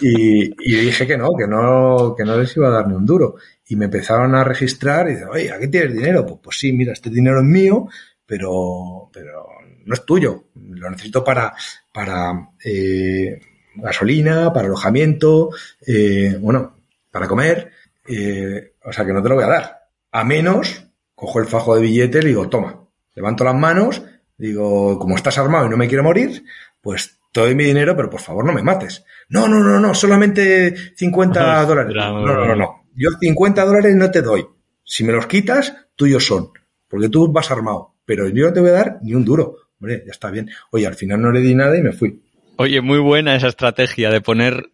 Y, 0.00 0.44
y, 0.44 0.76
dije 0.76 1.06
que 1.06 1.16
no, 1.16 1.30
que 1.38 1.46
no, 1.46 2.14
que 2.16 2.24
no 2.24 2.38
les 2.38 2.54
iba 2.56 2.68
a 2.68 2.72
dar 2.72 2.88
ni 2.88 2.94
un 2.94 3.06
duro. 3.06 3.36
Y 3.68 3.76
me 3.76 3.86
empezaron 3.86 4.34
a 4.34 4.44
registrar 4.44 5.08
y 5.08 5.12
dice, 5.12 5.24
oye, 5.24 5.50
¿a 5.50 5.58
qué 5.58 5.68
tienes 5.68 5.94
dinero? 5.94 6.26
Pues, 6.26 6.40
pues 6.42 6.58
sí, 6.58 6.72
mira, 6.72 6.92
este 6.92 7.08
dinero 7.08 7.38
es 7.38 7.46
mío, 7.46 7.88
pero, 8.26 9.08
pero 9.12 9.46
no 9.86 9.94
es 9.94 10.04
tuyo. 10.04 10.44
Lo 10.54 10.90
necesito 10.90 11.24
para, 11.24 11.54
para 11.92 12.50
eh, 12.62 13.40
gasolina, 13.76 14.52
para 14.52 14.66
alojamiento, 14.66 15.50
eh, 15.86 16.36
bueno, 16.40 16.76
para 17.10 17.26
comer. 17.26 17.70
Eh, 18.06 18.74
o 18.84 18.92
sea 18.92 19.04
que 19.04 19.12
no 19.12 19.22
te 19.22 19.28
lo 19.28 19.36
voy 19.36 19.44
a 19.44 19.48
dar. 19.48 19.88
A 20.12 20.24
menos 20.24 20.84
cojo 21.14 21.40
el 21.40 21.46
fajo 21.46 21.74
de 21.74 21.82
billetes 21.82 22.24
y 22.24 22.28
digo, 22.28 22.48
toma, 22.48 22.84
levanto 23.14 23.42
las 23.42 23.54
manos, 23.54 24.02
digo, 24.36 24.98
como 24.98 25.16
estás 25.16 25.38
armado 25.38 25.66
y 25.66 25.70
no 25.70 25.76
me 25.76 25.88
quiero 25.88 26.04
morir, 26.04 26.44
pues 26.80 27.18
te 27.32 27.40
doy 27.40 27.54
mi 27.54 27.64
dinero, 27.64 27.96
pero 27.96 28.10
por 28.10 28.20
favor 28.20 28.44
no 28.44 28.52
me 28.52 28.62
mates. 28.62 29.04
No, 29.28 29.48
no, 29.48 29.60
no, 29.60 29.80
no, 29.80 29.94
solamente 29.94 30.74
50 30.94 31.64
dólares. 31.66 31.94
No, 31.96 32.24
no, 32.24 32.46
no, 32.46 32.56
no. 32.56 32.84
Yo 32.94 33.10
50 33.18 33.64
dólares 33.64 33.94
no 33.94 34.10
te 34.10 34.22
doy. 34.22 34.46
Si 34.84 35.04
me 35.04 35.12
los 35.12 35.26
quitas, 35.26 35.74
tuyos 35.96 36.24
son. 36.24 36.50
Porque 36.88 37.08
tú 37.08 37.30
vas 37.32 37.50
armado. 37.50 37.94
Pero 38.04 38.28
yo 38.28 38.46
no 38.46 38.52
te 38.52 38.60
voy 38.60 38.70
a 38.70 38.74
dar 38.74 38.98
ni 39.02 39.14
un 39.14 39.24
duro. 39.24 39.56
Hombre, 39.86 40.02
ya 40.04 40.10
está 40.10 40.30
bien. 40.32 40.50
Oye, 40.72 40.84
al 40.84 40.96
final 40.96 41.22
no 41.22 41.30
le 41.30 41.38
di 41.38 41.54
nada 41.54 41.78
y 41.78 41.80
me 41.80 41.92
fui. 41.92 42.20
Oye, 42.58 42.80
muy 42.80 42.98
buena 42.98 43.36
esa 43.36 43.46
estrategia 43.46 44.10
de 44.10 44.20
poner 44.20 44.70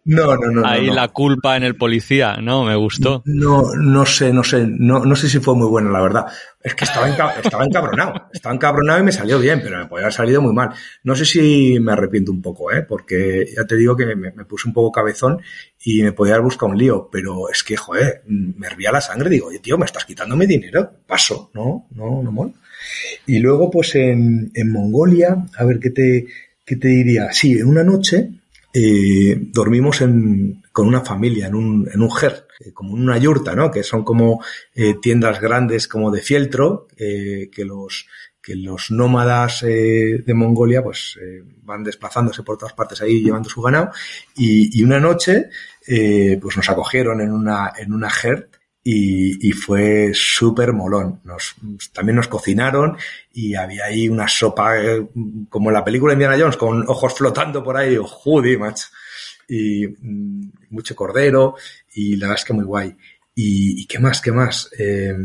ahí 0.63 0.89
la 0.89 1.09
culpa 1.09 1.55
en 1.55 1.63
el 1.63 1.75
policía, 1.75 2.37
¿no? 2.37 2.63
Me 2.63 2.75
gustó. 2.75 3.21
No, 3.25 3.75
no 3.75 4.05
sé, 4.07 4.33
no 4.33 4.43
sé, 4.43 4.65
no, 4.65 5.05
no 5.05 5.15
sé 5.15 5.29
si 5.29 5.39
fue 5.39 5.53
muy 5.53 5.67
buena, 5.67 5.91
la 5.91 6.01
verdad. 6.01 6.25
Es 6.63 6.73
que 6.73 6.85
estaba, 6.85 7.09
estaba 7.09 7.65
encabronado, 7.65 8.29
estaba 8.33 8.55
encabronado 8.55 9.01
y 9.01 9.03
me 9.03 9.11
salió 9.11 9.37
bien, 9.37 9.59
pero 9.61 9.77
me 9.77 9.85
podía 9.85 10.05
haber 10.05 10.13
salido 10.13 10.41
muy 10.41 10.53
mal. 10.53 10.69
No 11.03 11.13
sé 11.15 11.25
si 11.25 11.77
me 11.79 11.91
arrepiento 11.91 12.31
un 12.31 12.41
poco, 12.41 12.71
¿eh? 12.71 12.81
Porque 12.81 13.45
ya 13.55 13.65
te 13.65 13.75
digo 13.75 13.95
que 13.95 14.15
me, 14.15 14.31
puse 14.45 14.67
un 14.67 14.73
poco 14.73 14.91
cabezón 14.91 15.41
y 15.83 16.01
me 16.01 16.13
podía 16.13 16.33
haber 16.33 16.45
buscado 16.45 16.71
un 16.71 16.77
lío, 16.79 17.07
pero 17.11 17.49
es 17.51 17.63
que, 17.63 17.77
joder, 17.77 18.23
me 18.25 18.65
hervía 18.65 18.91
la 18.91 19.01
sangre, 19.01 19.29
digo, 19.29 19.47
oye, 19.47 19.59
tío, 19.59 19.77
me 19.77 19.85
estás 19.85 20.05
quitando 20.05 20.35
mi 20.35 20.47
dinero, 20.47 20.89
paso, 21.05 21.51
no, 21.53 21.85
no, 21.91 22.23
no 22.23 22.31
mola. 22.31 22.53
Y 23.25 23.39
luego, 23.39 23.69
pues 23.69 23.95
en, 23.95 24.51
en 24.53 24.71
Mongolia, 24.71 25.45
a 25.57 25.65
ver 25.65 25.79
qué 25.79 25.89
te, 25.89 26.25
¿qué 26.65 26.75
te 26.75 26.87
diría? 26.87 27.31
Sí, 27.31 27.53
en 27.53 27.67
una 27.67 27.83
noche 27.83 28.29
eh, 28.75 29.37
dormimos 29.39 30.01
en, 30.01 30.63
con 30.71 30.87
una 30.87 31.01
familia 31.01 31.45
en 31.45 31.53
un, 31.53 31.87
en 31.93 32.01
un 32.01 32.11
ger, 32.11 32.47
eh, 32.59 32.73
como 32.73 32.97
en 32.97 33.03
una 33.03 33.19
yurta, 33.19 33.53
¿no? 33.53 33.69
Que 33.69 33.83
son 33.83 34.03
como 34.03 34.43
eh, 34.73 34.95
tiendas 34.99 35.39
grandes 35.39 35.87
como 35.87 36.09
de 36.09 36.21
fieltro, 36.21 36.87
que 36.97 37.65
los 37.65 38.07
que 38.41 38.55
los 38.55 38.91
nómadas 38.91 39.61
de 39.61 40.33
Mongolia 40.33 40.83
pues 40.83 41.17
van 41.61 41.81
desplazándose 41.81 42.43
por 42.43 42.57
todas 42.57 42.73
partes 42.73 43.01
ahí 43.01 43.23
llevando 43.23 43.47
su 43.47 43.61
ganado 43.61 43.91
y, 44.35 44.77
y 44.77 44.83
una 44.83 44.99
noche 44.99 45.49
pues 46.41 46.57
nos 46.57 46.69
acogieron 46.69 47.21
en 47.21 47.31
una 47.31 47.71
en 47.77 47.93
una 47.93 48.09
ger 48.09 48.49
y, 48.83 49.47
y 49.47 49.51
fue 49.53 50.11
súper 50.13 50.73
molón. 50.73 51.21
Nos, 51.23 51.55
también 51.93 52.17
nos 52.17 52.27
cocinaron 52.27 52.97
y 53.33 53.55
había 53.55 53.85
ahí 53.85 54.09
una 54.09 54.27
sopa 54.27 54.81
eh, 54.81 55.07
como 55.49 55.69
en 55.69 55.73
la 55.73 55.83
película 55.83 56.13
Indiana 56.13 56.37
Jones 56.37 56.57
con 56.57 56.83
ojos 56.87 57.13
flotando 57.15 57.63
por 57.63 57.77
ahí, 57.77 57.97
joder, 58.01 58.59
macho. 58.59 58.87
Y 59.47 59.87
mm, 59.87 60.51
mucho 60.71 60.95
cordero 60.95 61.55
y 61.93 62.17
la 62.17 62.27
verdad 62.27 62.41
es 62.41 62.45
que 62.45 62.53
muy 62.53 62.65
guay. 62.65 62.95
¿Y, 63.35 63.81
y 63.81 63.85
qué 63.85 63.99
más? 63.99 64.21
¿Qué 64.21 64.31
más? 64.31 64.69
Eh, 64.77 65.15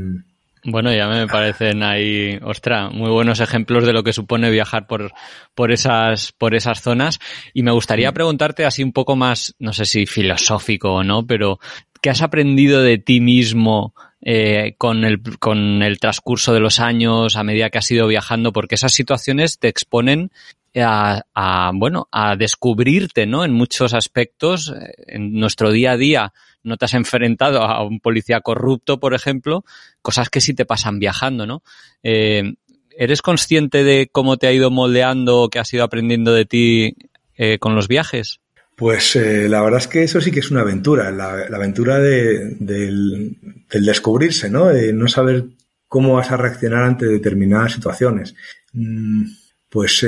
bueno, 0.64 0.92
ya 0.92 1.08
me 1.08 1.26
parecen 1.26 1.82
ahí, 1.82 2.38
ostra, 2.42 2.90
muy 2.90 3.10
buenos 3.10 3.40
ejemplos 3.40 3.86
de 3.86 3.92
lo 3.92 4.02
que 4.02 4.12
supone 4.12 4.50
viajar 4.50 4.86
por, 4.86 5.12
por 5.54 5.72
esas, 5.72 6.32
por 6.32 6.54
esas 6.54 6.82
zonas. 6.82 7.20
Y 7.54 7.62
me 7.62 7.70
gustaría 7.70 8.12
preguntarte 8.12 8.64
así 8.64 8.82
un 8.82 8.92
poco 8.92 9.16
más, 9.16 9.54
no 9.58 9.72
sé 9.72 9.86
si 9.86 10.06
filosófico 10.06 10.92
o 10.92 11.04
no, 11.04 11.26
pero 11.26 11.58
¿qué 12.00 12.10
has 12.10 12.22
aprendido 12.22 12.82
de 12.82 12.98
ti 12.98 13.20
mismo 13.20 13.94
eh, 14.20 14.74
con, 14.78 15.04
el, 15.04 15.20
con 15.38 15.82
el 15.82 15.98
transcurso 15.98 16.52
de 16.52 16.60
los 16.60 16.80
años, 16.80 17.36
a 17.36 17.44
medida 17.44 17.70
que 17.70 17.78
has 17.78 17.90
ido 17.90 18.06
viajando? 18.06 18.52
Porque 18.52 18.76
esas 18.76 18.92
situaciones 18.92 19.58
te 19.58 19.68
exponen 19.68 20.30
a, 20.76 21.22
a, 21.34 21.70
bueno, 21.74 22.08
a 22.12 22.36
descubrirte, 22.36 23.26
¿no? 23.26 23.44
En 23.44 23.52
muchos 23.52 23.94
aspectos, 23.94 24.70
eh, 24.70 24.92
en 25.06 25.32
nuestro 25.34 25.70
día 25.72 25.92
a 25.92 25.96
día, 25.96 26.32
no 26.62 26.76
te 26.76 26.84
has 26.84 26.94
enfrentado 26.94 27.62
a 27.62 27.82
un 27.82 28.00
policía 28.00 28.40
corrupto, 28.40 29.00
por 29.00 29.14
ejemplo, 29.14 29.64
cosas 30.02 30.28
que 30.28 30.40
sí 30.40 30.54
te 30.54 30.64
pasan 30.66 30.98
viajando, 30.98 31.46
¿no? 31.46 31.62
Eh, 32.02 32.54
¿Eres 32.96 33.22
consciente 33.22 33.84
de 33.84 34.08
cómo 34.10 34.38
te 34.38 34.48
ha 34.48 34.52
ido 34.52 34.70
moldeando 34.70 35.42
o 35.42 35.48
que 35.50 35.60
has 35.60 35.72
ido 35.72 35.84
aprendiendo 35.84 36.32
de 36.32 36.44
ti 36.44 36.96
eh, 37.36 37.58
con 37.58 37.76
los 37.76 37.86
viajes? 37.86 38.40
Pues 38.78 39.16
eh, 39.16 39.48
la 39.48 39.60
verdad 39.60 39.80
es 39.80 39.88
que 39.88 40.04
eso 40.04 40.20
sí 40.20 40.30
que 40.30 40.38
es 40.38 40.52
una 40.52 40.60
aventura, 40.60 41.10
la, 41.10 41.48
aventura 41.52 41.98
de, 41.98 42.54
del, 42.60 43.36
descubrirse, 43.68 44.48
¿no? 44.48 44.66
De 44.66 44.92
no 44.92 45.08
saber 45.08 45.46
cómo 45.88 46.14
vas 46.14 46.30
a 46.30 46.36
reaccionar 46.36 46.84
ante 46.84 47.06
determinadas 47.06 47.72
situaciones. 47.72 48.36
Mm, 48.72 49.24
pues 49.68 50.06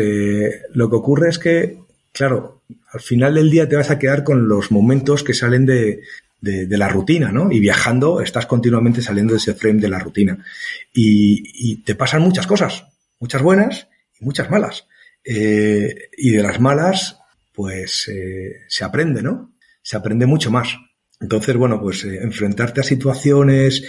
lo 0.72 0.88
que 0.88 0.96
ocurre 0.96 1.30
es 1.30 1.40
que, 1.40 1.80
claro, 2.12 2.62
al 2.92 3.00
final 3.00 3.34
del 3.34 3.50
día 3.50 3.68
te 3.68 3.74
vas 3.74 3.90
a 3.90 3.98
quedar 3.98 4.22
con 4.22 4.46
los 4.46 4.70
momentos 4.70 5.24
que 5.24 5.34
salen 5.34 5.66
de, 5.66 6.02
de, 6.40 6.78
la 6.78 6.88
rutina, 6.88 7.30
¿no? 7.32 7.50
Y 7.50 7.60
viajando 7.60 8.20
estás 8.20 8.46
continuamente 8.46 9.02
saliendo 9.02 9.34
de 9.34 9.38
ese 9.38 9.54
frame 9.54 9.80
de 9.80 9.88
la 9.88 9.98
rutina. 9.98 10.44
Y, 10.92 11.82
te 11.82 11.94
pasan 11.94 12.22
muchas 12.22 12.46
cosas, 12.46 12.86
muchas 13.18 13.42
buenas 13.42 13.88
y 14.18 14.24
muchas 14.24 14.50
malas. 14.50 14.86
Eh, 15.24 16.08
y 16.16 16.30
de 16.30 16.42
las 16.42 16.60
malas, 16.60 17.19
pues 17.52 18.08
eh, 18.08 18.62
se 18.68 18.84
aprende, 18.84 19.22
¿no? 19.22 19.54
Se 19.82 19.96
aprende 19.96 20.26
mucho 20.26 20.50
más. 20.50 20.76
Entonces, 21.20 21.56
bueno, 21.56 21.80
pues 21.80 22.04
eh, 22.04 22.18
enfrentarte 22.22 22.80
a 22.80 22.84
situaciones, 22.84 23.84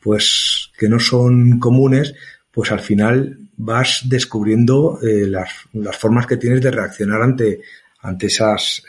pues 0.00 0.70
que 0.78 0.88
no 0.88 0.98
son 0.98 1.58
comunes, 1.58 2.14
pues 2.50 2.72
al 2.72 2.80
final 2.80 3.38
vas 3.56 4.02
descubriendo 4.04 4.98
las, 5.02 5.50
las, 5.72 5.96
formas 5.96 6.26
que 6.26 6.36
tienes 6.36 6.60
de 6.62 6.70
reaccionar 6.70 7.22
ante, 7.22 7.60
ante 8.00 8.26
esas 8.26 8.82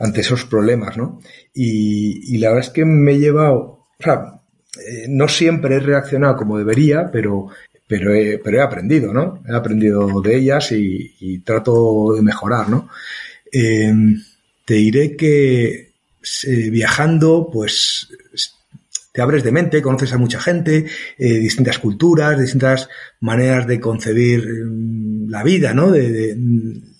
ante 0.00 0.22
esos 0.22 0.44
problemas, 0.46 0.96
¿no? 0.96 1.20
Y, 1.54 2.38
la 2.38 2.48
verdad 2.48 2.66
es 2.66 2.70
que 2.70 2.84
me 2.84 3.12
he 3.12 3.18
llevado, 3.18 3.56
o 3.56 4.02
sea, 4.02 4.40
eh, 4.88 5.06
no 5.08 5.28
siempre 5.28 5.76
he 5.76 5.80
reaccionado 5.80 6.36
como 6.36 6.58
debería, 6.58 7.10
pero, 7.12 7.48
pero, 7.90 8.14
he, 8.14 8.38
pero 8.38 8.58
he 8.58 8.60
aprendido, 8.60 9.12
¿no? 9.12 9.42
He 9.48 9.52
aprendido 9.52 10.20
de 10.20 10.36
ellas 10.36 10.70
y, 10.70 11.40
trato 11.40 12.14
de 12.14 12.22
mejorar, 12.22 12.68
¿no? 12.68 12.88
Em, 13.50 14.22
te 14.64 14.74
diré 14.74 15.16
que 15.16 15.94
eh, 16.46 16.70
viajando, 16.70 17.50
pues 17.52 18.08
te 19.12 19.20
abres 19.20 19.42
de 19.42 19.50
mente, 19.50 19.82
conoces 19.82 20.12
a 20.12 20.18
mucha 20.18 20.38
gente, 20.38 20.86
eh, 21.18 21.38
distintas 21.38 21.80
culturas, 21.80 22.38
distintas 22.38 22.88
maneras 23.18 23.66
de 23.66 23.80
concebir 23.80 24.46
mm, 24.46 25.28
la 25.28 25.42
vida, 25.42 25.74
¿no? 25.74 25.90
de, 25.90 26.36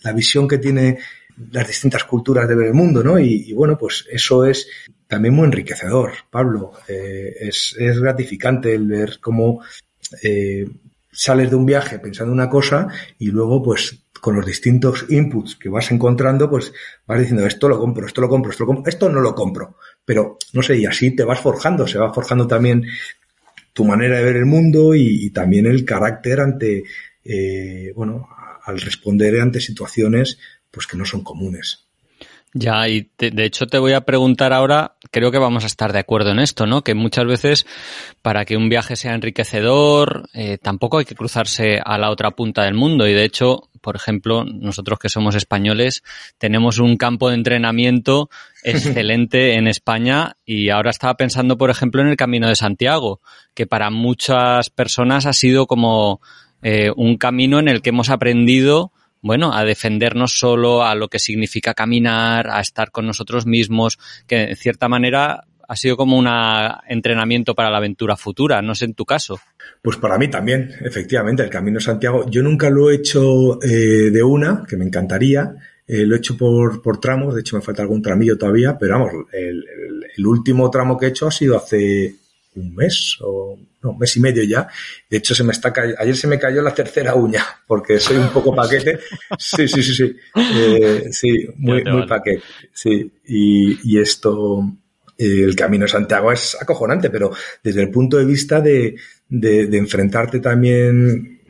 la 0.03 0.12
visión 0.12 0.49
que 0.49 0.59
tiene 0.59 0.99
las 1.53 1.68
distintas 1.68 2.03
culturas 2.03 2.49
de 2.49 2.57
ver 2.57 2.66
el 2.66 2.74
mundo, 2.74 3.05
¿no? 3.05 3.16
Y, 3.16 3.53
bueno, 3.53 3.78
pues 3.78 4.07
eso 4.11 4.45
es 4.45 4.66
también 5.07 5.34
muy 5.34 5.45
enriquecedor, 5.45 6.14
Pablo. 6.30 6.72
Eh, 6.88 7.32
es, 7.43 7.76
es, 7.78 8.01
gratificante 8.01 8.74
el 8.74 8.88
ver 8.88 9.18
cómo 9.20 9.61
eh, 10.23 10.67
sales 11.13 11.51
de 11.51 11.57
un 11.57 11.67
viaje 11.67 11.99
pensando 11.99 12.33
una 12.33 12.49
cosa 12.49 12.89
y 13.19 13.27
luego, 13.27 13.63
pues, 13.63 14.05
con 14.21 14.37
los 14.37 14.45
distintos 14.45 15.07
inputs 15.09 15.57
que 15.57 15.69
vas 15.69 15.91
encontrando, 15.91 16.51
pues 16.51 16.73
vas 17.07 17.19
diciendo 17.19 17.47
esto 17.47 17.69
lo 17.69 17.79
compro, 17.79 18.07
esto 18.07 18.21
lo 18.21 18.29
compro, 18.29 18.51
esto 18.51 18.65
lo 18.65 18.67
compro, 18.67 18.89
esto 18.89 19.09
no 19.09 19.21
lo 19.21 19.35
compro. 19.35 19.77
Pero, 20.05 20.39
no 20.53 20.63
sé, 20.63 20.77
y 20.77 20.87
así 20.87 21.13
te 21.13 21.25
vas 21.25 21.41
forjando, 21.41 21.87
se 21.87 21.99
va 21.99 22.13
forjando 22.13 22.47
también 22.47 22.85
tu 23.73 23.85
manera 23.85 24.19
de 24.19 24.25
ver 24.25 24.37
el 24.37 24.47
mundo 24.47 24.95
y, 24.95 25.31
también 25.31 25.67
el 25.67 25.85
carácter 25.85 26.41
ante, 26.41 26.85
eh, 27.25 27.93
bueno, 27.95 28.29
al 28.65 28.81
responder 28.81 29.41
ante 29.41 29.61
situaciones 29.61 30.39
pues 30.71 30.87
que 30.87 30.97
no 30.97 31.05
son 31.05 31.25
comunes. 31.25 31.89
Ya, 32.53 32.88
y 32.88 33.09
de, 33.16 33.44
hecho 33.44 33.68
te 33.68 33.78
voy 33.78 33.92
a 33.92 34.01
preguntar 34.01 34.53
ahora, 34.53 34.96
creo 35.12 35.30
que 35.30 35.38
vamos 35.38 35.62
a 35.62 35.68
estar 35.68 35.92
de 35.92 36.01
acuerdo 36.01 36.32
en 36.32 36.40
esto, 36.40 36.66
¿no? 36.66 36.82
Que 36.82 36.94
muchas 36.94 37.24
veces 37.24 37.64
para 38.22 38.44
que 38.44 38.57
un 38.57 38.68
viaje 38.68 38.96
sea 38.96 39.14
enriquecedor, 39.14 40.28
eh, 40.34 40.59
tampoco 40.59 40.98
hay 40.98 41.05
que 41.05 41.14
cruzarse 41.14 41.78
a 41.84 41.96
la 41.96 42.11
otra 42.11 42.32
punta 42.32 42.64
del 42.64 42.74
mundo. 42.74 43.07
Y 43.07 43.12
de 43.12 43.22
hecho, 43.22 43.68
por 43.80 43.94
ejemplo, 43.94 44.44
nosotros 44.44 44.98
que 44.98 45.09
somos 45.09 45.36
españoles, 45.36 46.03
tenemos 46.38 46.80
un 46.80 46.96
campo 46.96 47.28
de 47.28 47.36
entrenamiento 47.36 48.30
excelente 48.64 49.55
en 49.55 49.68
España 49.68 50.36
y 50.44 50.70
ahora 50.70 50.90
estaba 50.90 51.14
pensando, 51.14 51.57
por 51.57 51.70
ejemplo, 51.70 52.03
en 52.03 52.09
el 52.09 52.16
Camino 52.16 52.48
de 52.48 52.57
Santiago, 52.57 53.20
que 53.55 53.68
para 53.68 53.90
muchas 53.90 54.70
personas 54.70 55.24
ha 55.24 55.34
sido 55.34 55.68
como 55.68 56.20
eh, 56.62 56.90
un 56.96 57.16
camino 57.16 57.61
en 57.61 57.68
el 57.68 57.80
que 57.80 57.90
hemos 57.90 58.11
aprendido 58.11 58.92
bueno, 59.23 59.53
a 59.55 59.64
defendernos 59.64 60.39
solo, 60.39 60.85
a 60.85 60.95
lo 60.95 61.09
que 61.09 61.18
significa 61.18 61.75
caminar, 61.75 62.49
a 62.51 62.61
estar 62.61 62.91
con 62.91 63.07
nosotros 63.07 63.47
mismos, 63.47 63.99
que 64.27 64.43
en 64.43 64.57
cierta 64.57 64.89
manera 64.89 65.45
ha 65.68 65.77
sido 65.77 65.97
como 65.97 66.18
un 66.18 66.29
entrenamiento 66.89 67.55
para 67.55 67.71
la 67.71 67.77
aventura 67.77 68.16
futura, 68.16 68.61
no 68.61 68.75
sé 68.75 68.87
en 68.87 68.95
tu 68.95 69.05
caso. 69.05 69.39
Pues 69.81 69.99
para 69.99 70.18
mí 70.18 70.29
también, 70.29 70.73
efectivamente, 70.81 71.45
el 71.45 71.51
Camino 71.51 71.79
Santiago. 71.79 72.29
Yo 72.29 72.43
nunca 72.43 72.71
lo 72.71 72.91
he 72.91 72.97
hecho 72.97 73.62
eh, 73.62 74.11
de 74.11 74.23
una, 74.23 74.64
que 74.68 74.77
me 74.77 74.85
encantaría. 74.85 75.55
Eh, 75.87 76.05
lo 76.07 76.16
he 76.16 76.18
hecho 76.18 76.37
por, 76.37 76.83
por 76.83 76.99
tramos, 76.99 77.35
de 77.35 77.43
hecho 77.43 77.55
me 77.57 77.62
falta 77.62 77.83
algún 77.83 78.03
tramillo 78.03 78.37
todavía, 78.37 78.77
pero 78.79 78.99
vamos, 78.99 79.12
el, 79.33 79.64
el 80.16 80.27
último 80.27 80.68
tramo 80.71 80.97
que 80.99 81.07
he 81.07 81.09
hecho 81.11 81.29
ha 81.29 81.31
sido 81.31 81.57
hace 81.57 82.16
un 82.57 82.74
mes 82.74 83.16
o 83.20 83.59
no, 83.82 83.90
un 83.90 83.98
mes 83.98 84.16
y 84.16 84.20
medio 84.20 84.42
ya. 84.42 84.68
De 85.09 85.18
hecho, 85.18 85.34
se 85.34 85.44
me 85.44 85.53
está 85.53 85.72
ayer 85.98 86.16
se 86.16 86.26
me 86.26 86.38
cayó 86.38 86.62
la 86.62 86.74
tercera 86.74 87.14
uña 87.14 87.44
porque 87.66 87.98
soy 87.98 88.16
un 88.16 88.30
poco 88.30 88.55
paquete. 88.55 88.98
Sí, 89.38 89.68
sí, 89.68 89.82
sí, 89.82 89.94
sí. 89.94 90.16
Eh, 90.36 91.09
sí, 91.11 91.46
muy, 91.57 91.84
muy 91.84 92.07
paquete. 92.07 92.42
Sí. 92.72 93.11
Y, 93.26 93.92
y 93.92 93.98
esto, 93.98 94.62
eh, 95.16 95.42
el 95.44 95.55
camino 95.55 95.84
de 95.84 95.90
Santiago 95.90 96.32
es 96.32 96.57
acojonante, 96.61 97.11
pero 97.11 97.30
desde 97.62 97.82
el 97.82 97.90
punto 97.90 98.16
de 98.16 98.24
vista 98.24 98.61
de, 98.61 98.96
de, 99.28 99.66
de 99.66 99.78
enfrentarte 99.78 100.40
también, 100.40 101.40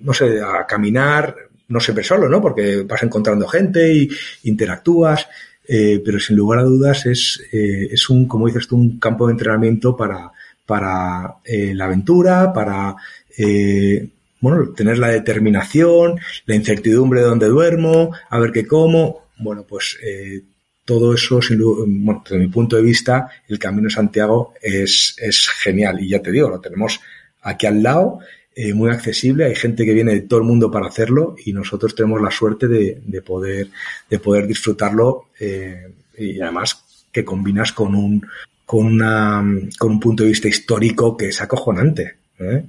no 0.00 0.12
sé, 0.12 0.40
a 0.40 0.66
caminar, 0.66 1.34
no 1.68 1.80
siempre 1.80 2.02
solo, 2.02 2.28
¿no? 2.28 2.40
Porque 2.40 2.82
vas 2.82 3.02
encontrando 3.02 3.46
gente 3.46 3.92
y 3.92 4.08
interactúas. 4.44 5.28
Eh, 5.70 6.00
pero 6.02 6.18
sin 6.18 6.36
lugar 6.36 6.60
a 6.60 6.62
dudas 6.62 7.04
es, 7.04 7.42
eh, 7.52 7.88
es 7.92 8.08
un, 8.08 8.26
como 8.26 8.46
dices 8.46 8.66
tú, 8.66 8.76
un 8.76 8.98
campo 8.98 9.26
de 9.26 9.32
entrenamiento 9.32 9.94
para, 9.94 10.32
para 10.64 11.36
eh, 11.44 11.74
la 11.74 11.84
aventura, 11.84 12.52
para 12.52 12.96
eh, 13.36 14.08
bueno, 14.40 14.70
tener 14.70 14.98
la 14.98 15.08
determinación, 15.08 16.18
la 16.46 16.54
incertidumbre 16.54 17.20
de 17.20 17.26
dónde 17.26 17.46
duermo, 17.46 18.12
a 18.28 18.38
ver 18.38 18.52
qué 18.52 18.66
como. 18.66 19.28
Bueno, 19.38 19.64
pues 19.68 19.98
eh, 20.02 20.42
todo 20.84 21.14
eso, 21.14 21.42
sin, 21.42 21.58
bueno, 22.04 22.22
desde 22.24 22.38
mi 22.38 22.48
punto 22.48 22.76
de 22.76 22.82
vista, 22.82 23.30
el 23.48 23.58
Camino 23.58 23.90
Santiago 23.90 24.54
es, 24.62 25.16
es 25.18 25.48
genial. 25.48 26.00
Y 26.00 26.08
ya 26.08 26.22
te 26.22 26.30
digo, 26.30 26.48
lo 26.48 26.60
tenemos 26.60 27.00
aquí 27.42 27.66
al 27.66 27.82
lado 27.82 28.20
eh, 28.60 28.74
muy 28.74 28.90
accesible, 28.90 29.44
hay 29.44 29.54
gente 29.54 29.84
que 29.84 29.94
viene 29.94 30.14
de 30.14 30.22
todo 30.22 30.40
el 30.40 30.44
mundo 30.44 30.68
para 30.68 30.88
hacerlo 30.88 31.36
y 31.46 31.52
nosotros 31.52 31.94
tenemos 31.94 32.20
la 32.20 32.32
suerte 32.32 32.66
de, 32.66 33.00
de 33.06 33.22
poder, 33.22 33.68
de 34.10 34.18
poder 34.18 34.48
disfrutarlo 34.48 35.26
eh, 35.38 35.92
y 36.18 36.40
además 36.40 36.82
que 37.12 37.24
combinas 37.24 37.70
con 37.70 37.94
un, 37.94 38.26
con, 38.66 38.86
una, 38.86 39.44
con 39.78 39.92
un 39.92 40.00
punto 40.00 40.24
de 40.24 40.30
vista 40.30 40.48
histórico 40.48 41.16
que 41.16 41.28
es 41.28 41.40
acojonante. 41.40 42.16
¿eh? 42.40 42.64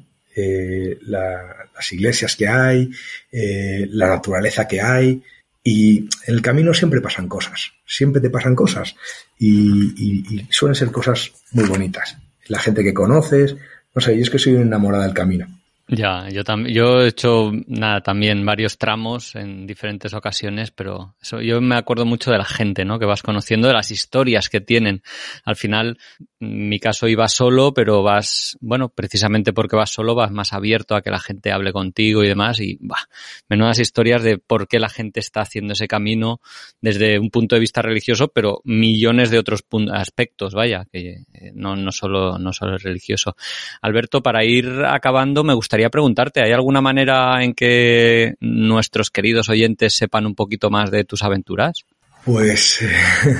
la, 1.07 1.55
las 1.73 1.91
iglesias 1.91 2.35
que 2.35 2.47
hay, 2.47 2.91
la 3.31 4.09
naturaleza 4.09 4.67
que 4.67 4.81
hay, 4.81 5.23
y 5.63 6.01
en 6.27 6.35
el 6.35 6.43
camino 6.43 6.71
siempre 6.71 7.01
pasan 7.01 7.27
cosas, 7.27 7.71
siempre 7.83 8.21
te 8.21 8.29
pasan 8.29 8.53
cosas 8.53 8.95
y, 9.39 10.45
suelen 10.51 10.75
ser 10.75 10.91
cosas 10.91 11.31
muy 11.51 11.65
bonitas. 11.65 12.15
La 12.47 12.59
gente 12.59 12.83
que 12.83 12.93
conoces, 12.93 13.55
no 13.95 14.01
sé, 14.01 14.15
yo 14.15 14.21
es 14.21 14.29
que 14.29 14.37
soy 14.37 14.55
enamorada 14.55 15.05
del 15.05 15.15
camino. 15.15 15.58
Ya, 15.91 16.29
yo 16.29 16.43
también, 16.43 16.75
yo 16.75 17.01
he 17.01 17.07
hecho 17.07 17.51
nada 17.65 18.01
también 18.01 18.45
varios 18.45 18.77
tramos 18.77 19.35
en 19.35 19.65
diferentes 19.65 20.13
ocasiones, 20.13 20.69
pero 20.69 21.15
eso, 21.19 21.41
yo 21.41 21.59
me 21.61 21.75
acuerdo 21.75 22.05
mucho 22.05 22.29
de 22.29 22.37
la 22.37 22.45
gente, 22.45 22.85
¿no? 22.85 22.99
Que 22.99 23.07
vas 23.07 23.23
conociendo 23.23 23.67
de 23.67 23.73
las 23.73 23.89
historias 23.89 24.49
que 24.49 24.61
tienen. 24.61 25.01
Al 25.45 25.55
final, 25.55 25.97
en 26.39 26.69
mi 26.69 26.79
caso 26.79 27.07
iba 27.07 27.27
solo, 27.27 27.73
pero 27.73 28.03
vas, 28.03 28.55
bueno, 28.61 28.89
precisamente 28.89 29.51
porque 29.51 29.75
vas 29.75 29.89
solo, 29.89 30.13
vas 30.13 30.31
más 30.31 30.53
abierto 30.53 30.95
a 30.95 31.01
que 31.01 31.09
la 31.09 31.19
gente 31.19 31.51
hable 31.51 31.73
contigo 31.73 32.23
y 32.23 32.27
demás, 32.27 32.59
y 32.59 32.77
bah, 32.81 33.09
menudas 33.47 33.79
historias 33.79 34.21
de 34.21 34.37
por 34.37 34.67
qué 34.67 34.77
la 34.77 34.89
gente 34.89 35.19
está 35.19 35.41
haciendo 35.41 35.73
ese 35.73 35.87
camino 35.87 36.39
desde 36.81 37.17
un 37.17 37.31
punto 37.31 37.55
de 37.55 37.61
vista 37.61 37.81
religioso, 37.81 38.27
pero 38.27 38.61
millones 38.63 39.31
de 39.31 39.39
otros 39.39 39.65
aspectos, 39.91 40.53
vaya, 40.53 40.85
que 40.91 41.23
eh, 41.33 41.51
no, 41.55 41.75
no 41.75 41.91
solo, 41.91 42.37
no 42.37 42.53
solo 42.53 42.75
es 42.75 42.83
religioso. 42.83 43.35
Alberto, 43.81 44.21
para 44.21 44.45
ir 44.45 44.83
acabando, 44.85 45.43
me 45.43 45.55
gustaría 45.55 45.78
preguntarte, 45.87 46.41
¿hay 46.41 46.51
alguna 46.51 46.81
manera 46.81 47.41
en 47.41 47.53
que 47.53 48.35
nuestros 48.41 49.09
queridos 49.09 49.47
oyentes 49.47 49.95
sepan 49.95 50.25
un 50.25 50.35
poquito 50.35 50.69
más 50.69 50.91
de 50.91 51.05
tus 51.05 51.23
aventuras? 51.23 51.85
Pues 52.25 52.81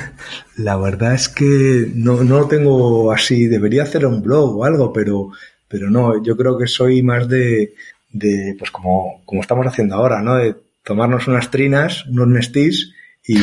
la 0.58 0.78
verdad 0.78 1.14
es 1.14 1.28
que 1.28 1.92
no, 1.94 2.24
no 2.24 2.48
tengo 2.48 3.12
así, 3.12 3.48
debería 3.48 3.84
hacer 3.84 4.06
un 4.06 4.22
blog 4.22 4.58
o 4.58 4.64
algo, 4.64 4.94
pero, 4.94 5.32
pero 5.68 5.90
no, 5.90 6.24
yo 6.24 6.38
creo 6.38 6.58
que 6.58 6.68
soy 6.68 7.04
más 7.04 7.28
de, 7.28 7.74
de 8.12 8.56
pues 8.58 8.72
como, 8.72 9.22
como 9.26 9.42
estamos 9.42 9.68
haciendo 9.68 9.96
ahora, 9.96 10.22
¿no? 10.22 10.36
De 10.38 10.56
tomarnos 10.84 11.28
unas 11.28 11.52
trinas, 11.52 12.06
unos 12.06 12.28
nestís 12.30 12.94
y 13.28 13.38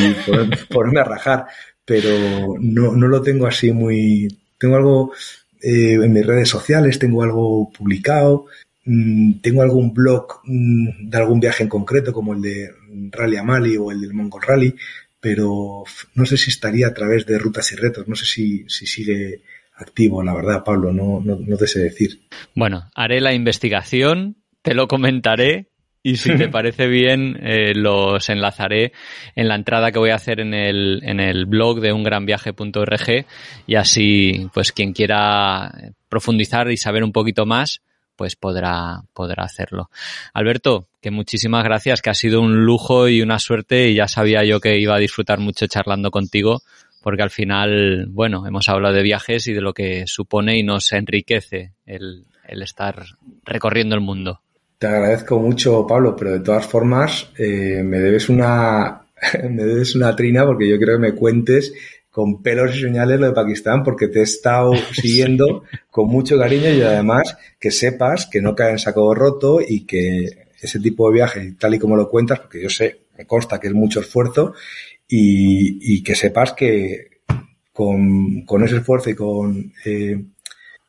ponerme 0.72 1.00
a 1.02 1.04
rajar, 1.04 1.46
pero 1.84 2.56
no, 2.58 2.92
no 2.92 3.06
lo 3.06 3.22
tengo 3.22 3.46
así 3.46 3.72
muy, 3.72 4.28
tengo 4.58 4.76
algo 4.76 5.12
eh, 5.62 5.94
en 5.94 6.12
mis 6.12 6.26
redes 6.26 6.48
sociales, 6.48 6.98
tengo 6.98 7.22
algo 7.22 7.70
publicado, 7.70 8.46
tengo 9.42 9.62
algún 9.62 9.92
blog 9.92 10.40
mm, 10.44 11.08
de 11.08 11.18
algún 11.18 11.40
viaje 11.40 11.64
en 11.64 11.68
concreto, 11.68 12.12
como 12.12 12.34
el 12.34 12.40
de 12.40 12.70
Rally 13.10 13.36
Amali 13.36 13.76
o 13.76 13.90
el 13.90 14.00
del 14.00 14.14
Mongol 14.14 14.42
Rally, 14.42 14.74
pero 15.20 15.82
no 16.14 16.24
sé 16.24 16.36
si 16.36 16.50
estaría 16.50 16.86
a 16.86 16.94
través 16.94 17.26
de 17.26 17.38
rutas 17.38 17.72
y 17.72 17.76
retos, 17.76 18.06
no 18.06 18.14
sé 18.14 18.26
si, 18.26 18.64
si 18.68 18.86
sigue 18.86 19.42
activo, 19.74 20.22
la 20.22 20.34
verdad, 20.34 20.62
Pablo, 20.64 20.92
no, 20.92 21.20
no, 21.20 21.36
no 21.36 21.56
te 21.56 21.66
sé 21.66 21.80
decir. 21.80 22.20
Bueno, 22.54 22.90
haré 22.94 23.20
la 23.20 23.34
investigación, 23.34 24.36
te 24.62 24.74
lo 24.74 24.86
comentaré 24.86 25.66
y 26.02 26.18
si 26.18 26.36
te 26.36 26.48
parece 26.50 26.86
bien, 26.86 27.36
eh, 27.42 27.74
los 27.74 28.28
enlazaré 28.28 28.92
en 29.34 29.48
la 29.48 29.56
entrada 29.56 29.90
que 29.90 29.98
voy 29.98 30.10
a 30.10 30.14
hacer 30.14 30.38
en 30.38 30.54
el, 30.54 31.00
en 31.02 31.18
el 31.18 31.46
blog 31.46 31.80
de 31.80 31.92
ungranviaje.org 31.92 33.26
y 33.66 33.74
así, 33.74 34.48
pues 34.54 34.70
quien 34.70 34.92
quiera 34.92 35.72
profundizar 36.08 36.70
y 36.70 36.76
saber 36.76 37.02
un 37.02 37.10
poquito 37.10 37.44
más, 37.46 37.82
pues 38.16 38.36
podrá, 38.36 39.02
podrá 39.12 39.44
hacerlo. 39.44 39.90
Alberto, 40.34 40.88
que 41.00 41.10
muchísimas 41.10 41.64
gracias, 41.64 42.02
que 42.02 42.10
ha 42.10 42.14
sido 42.14 42.40
un 42.40 42.64
lujo 42.64 43.08
y 43.08 43.22
una 43.22 43.38
suerte 43.38 43.88
y 43.88 43.94
ya 43.94 44.08
sabía 44.08 44.44
yo 44.44 44.60
que 44.60 44.78
iba 44.78 44.96
a 44.96 44.98
disfrutar 44.98 45.38
mucho 45.38 45.66
charlando 45.66 46.10
contigo 46.10 46.62
porque 47.02 47.22
al 47.22 47.30
final, 47.30 48.06
bueno, 48.08 48.48
hemos 48.48 48.68
hablado 48.68 48.94
de 48.96 49.02
viajes 49.04 49.46
y 49.46 49.52
de 49.52 49.60
lo 49.60 49.72
que 49.72 50.04
supone 50.06 50.58
y 50.58 50.64
nos 50.64 50.92
enriquece 50.92 51.70
el, 51.86 52.24
el 52.48 52.62
estar 52.62 53.04
recorriendo 53.44 53.94
el 53.94 54.00
mundo. 54.00 54.40
Te 54.78 54.88
agradezco 54.88 55.38
mucho, 55.38 55.86
Pablo, 55.86 56.16
pero 56.16 56.32
de 56.32 56.40
todas 56.40 56.66
formas 56.66 57.30
eh, 57.38 57.82
me 57.84 58.00
debes 58.00 58.28
una 58.28 59.02
me 59.50 59.64
debes 59.64 59.94
una 59.94 60.14
trina 60.14 60.44
porque 60.44 60.68
yo 60.68 60.78
creo 60.78 60.96
que 60.96 61.02
me 61.02 61.14
cuentes 61.14 61.72
con 62.16 62.42
pelos 62.42 62.74
y 62.74 62.80
señales 62.80 63.20
lo 63.20 63.26
de 63.26 63.34
Pakistán 63.34 63.84
porque 63.84 64.08
te 64.08 64.20
he 64.20 64.22
estado 64.22 64.72
siguiendo 64.94 65.64
con 65.90 66.08
mucho 66.08 66.38
cariño 66.38 66.70
y 66.70 66.80
además 66.80 67.36
que 67.60 67.70
sepas 67.70 68.24
que 68.24 68.40
no 68.40 68.54
cae 68.54 68.70
en 68.70 68.78
saco 68.78 69.14
roto 69.14 69.60
y 69.60 69.84
que 69.84 70.46
ese 70.58 70.80
tipo 70.80 71.08
de 71.08 71.14
viaje, 71.16 71.54
tal 71.58 71.74
y 71.74 71.78
como 71.78 71.94
lo 71.94 72.08
cuentas, 72.08 72.40
porque 72.40 72.62
yo 72.62 72.70
sé, 72.70 73.00
me 73.18 73.26
consta 73.26 73.60
que 73.60 73.66
es 73.66 73.74
mucho 73.74 74.00
esfuerzo 74.00 74.54
y, 75.06 75.94
y 75.94 76.02
que 76.02 76.14
sepas 76.14 76.54
que 76.54 77.20
con, 77.70 78.46
con, 78.46 78.64
ese 78.64 78.76
esfuerzo 78.76 79.10
y 79.10 79.14
con, 79.14 79.74
eh, 79.84 80.18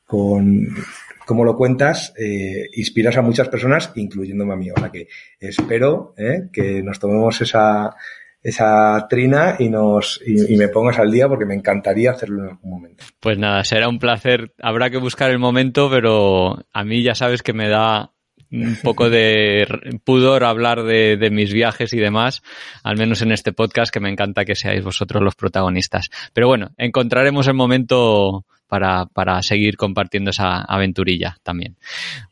con 0.05 0.77
como 1.25 1.43
lo 1.43 1.57
cuentas, 1.57 2.13
eh, 2.17 2.69
inspiras 2.75 3.17
a 3.17 3.21
muchas 3.21 3.49
personas, 3.49 3.91
incluyéndome 3.95 4.53
a 4.53 4.55
mí. 4.55 4.71
O 4.71 4.79
sea 4.79 4.89
que 4.89 5.09
espero 5.41 6.13
eh, 6.17 6.47
que 6.53 6.81
nos 6.81 6.99
tomemos 6.99 7.41
esa, 7.41 7.93
esa 8.41 9.07
trina 9.09 9.55
y 9.59 9.69
nos 9.69 10.21
y, 10.25 10.53
y, 10.53 10.57
me 10.57 10.67
pongas 10.69 10.99
al 10.99 11.11
día 11.11 11.27
porque 11.27 11.45
me 11.45 11.55
encantaría 11.55 12.11
hacerlo 12.11 12.43
en 12.43 12.49
algún 12.51 12.69
momento. 12.69 13.03
Pues 13.19 13.37
nada, 13.37 13.63
será 13.63 13.89
un 13.89 13.99
placer. 13.99 14.53
Habrá 14.61 14.89
que 14.89 14.97
buscar 14.97 15.31
el 15.31 15.39
momento, 15.39 15.89
pero 15.89 16.65
a 16.71 16.83
mí 16.83 17.03
ya 17.03 17.15
sabes 17.15 17.41
que 17.41 17.53
me 17.53 17.67
da 17.67 18.11
un 18.51 18.77
poco 18.83 19.09
de 19.09 19.67
pudor 20.03 20.43
hablar 20.43 20.83
de, 20.83 21.17
de, 21.17 21.29
mis 21.29 21.53
viajes 21.53 21.93
y 21.93 21.97
demás, 21.97 22.41
al 22.83 22.97
menos 22.97 23.21
en 23.21 23.31
este 23.31 23.53
podcast, 23.53 23.91
que 23.91 23.99
me 23.99 24.09
encanta 24.09 24.45
que 24.45 24.55
seáis 24.55 24.83
vosotros 24.83 25.21
los 25.23 25.35
protagonistas. 25.35 26.09
Pero 26.33 26.47
bueno, 26.47 26.71
encontraremos 26.77 27.47
el 27.47 27.55
momento 27.55 28.45
para, 28.67 29.05
para 29.05 29.41
seguir 29.41 29.77
compartiendo 29.77 30.31
esa 30.31 30.61
aventurilla 30.61 31.37
también. 31.43 31.77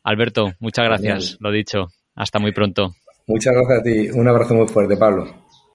Alberto, 0.04 0.54
muchas 0.60 0.86
gracias, 0.86 1.38
lo 1.40 1.52
dicho. 1.52 1.88
Hasta 2.16 2.40
muy 2.40 2.54
pronto. 2.54 2.96
Muchas 3.28 3.54
gracias 3.54 3.80
a 3.80 3.84
ti. 3.84 4.10
Un 4.12 4.28
abrazo 4.28 4.54
muy 4.54 4.68
fuerte, 4.68 4.96
Pablo. 4.96 5.45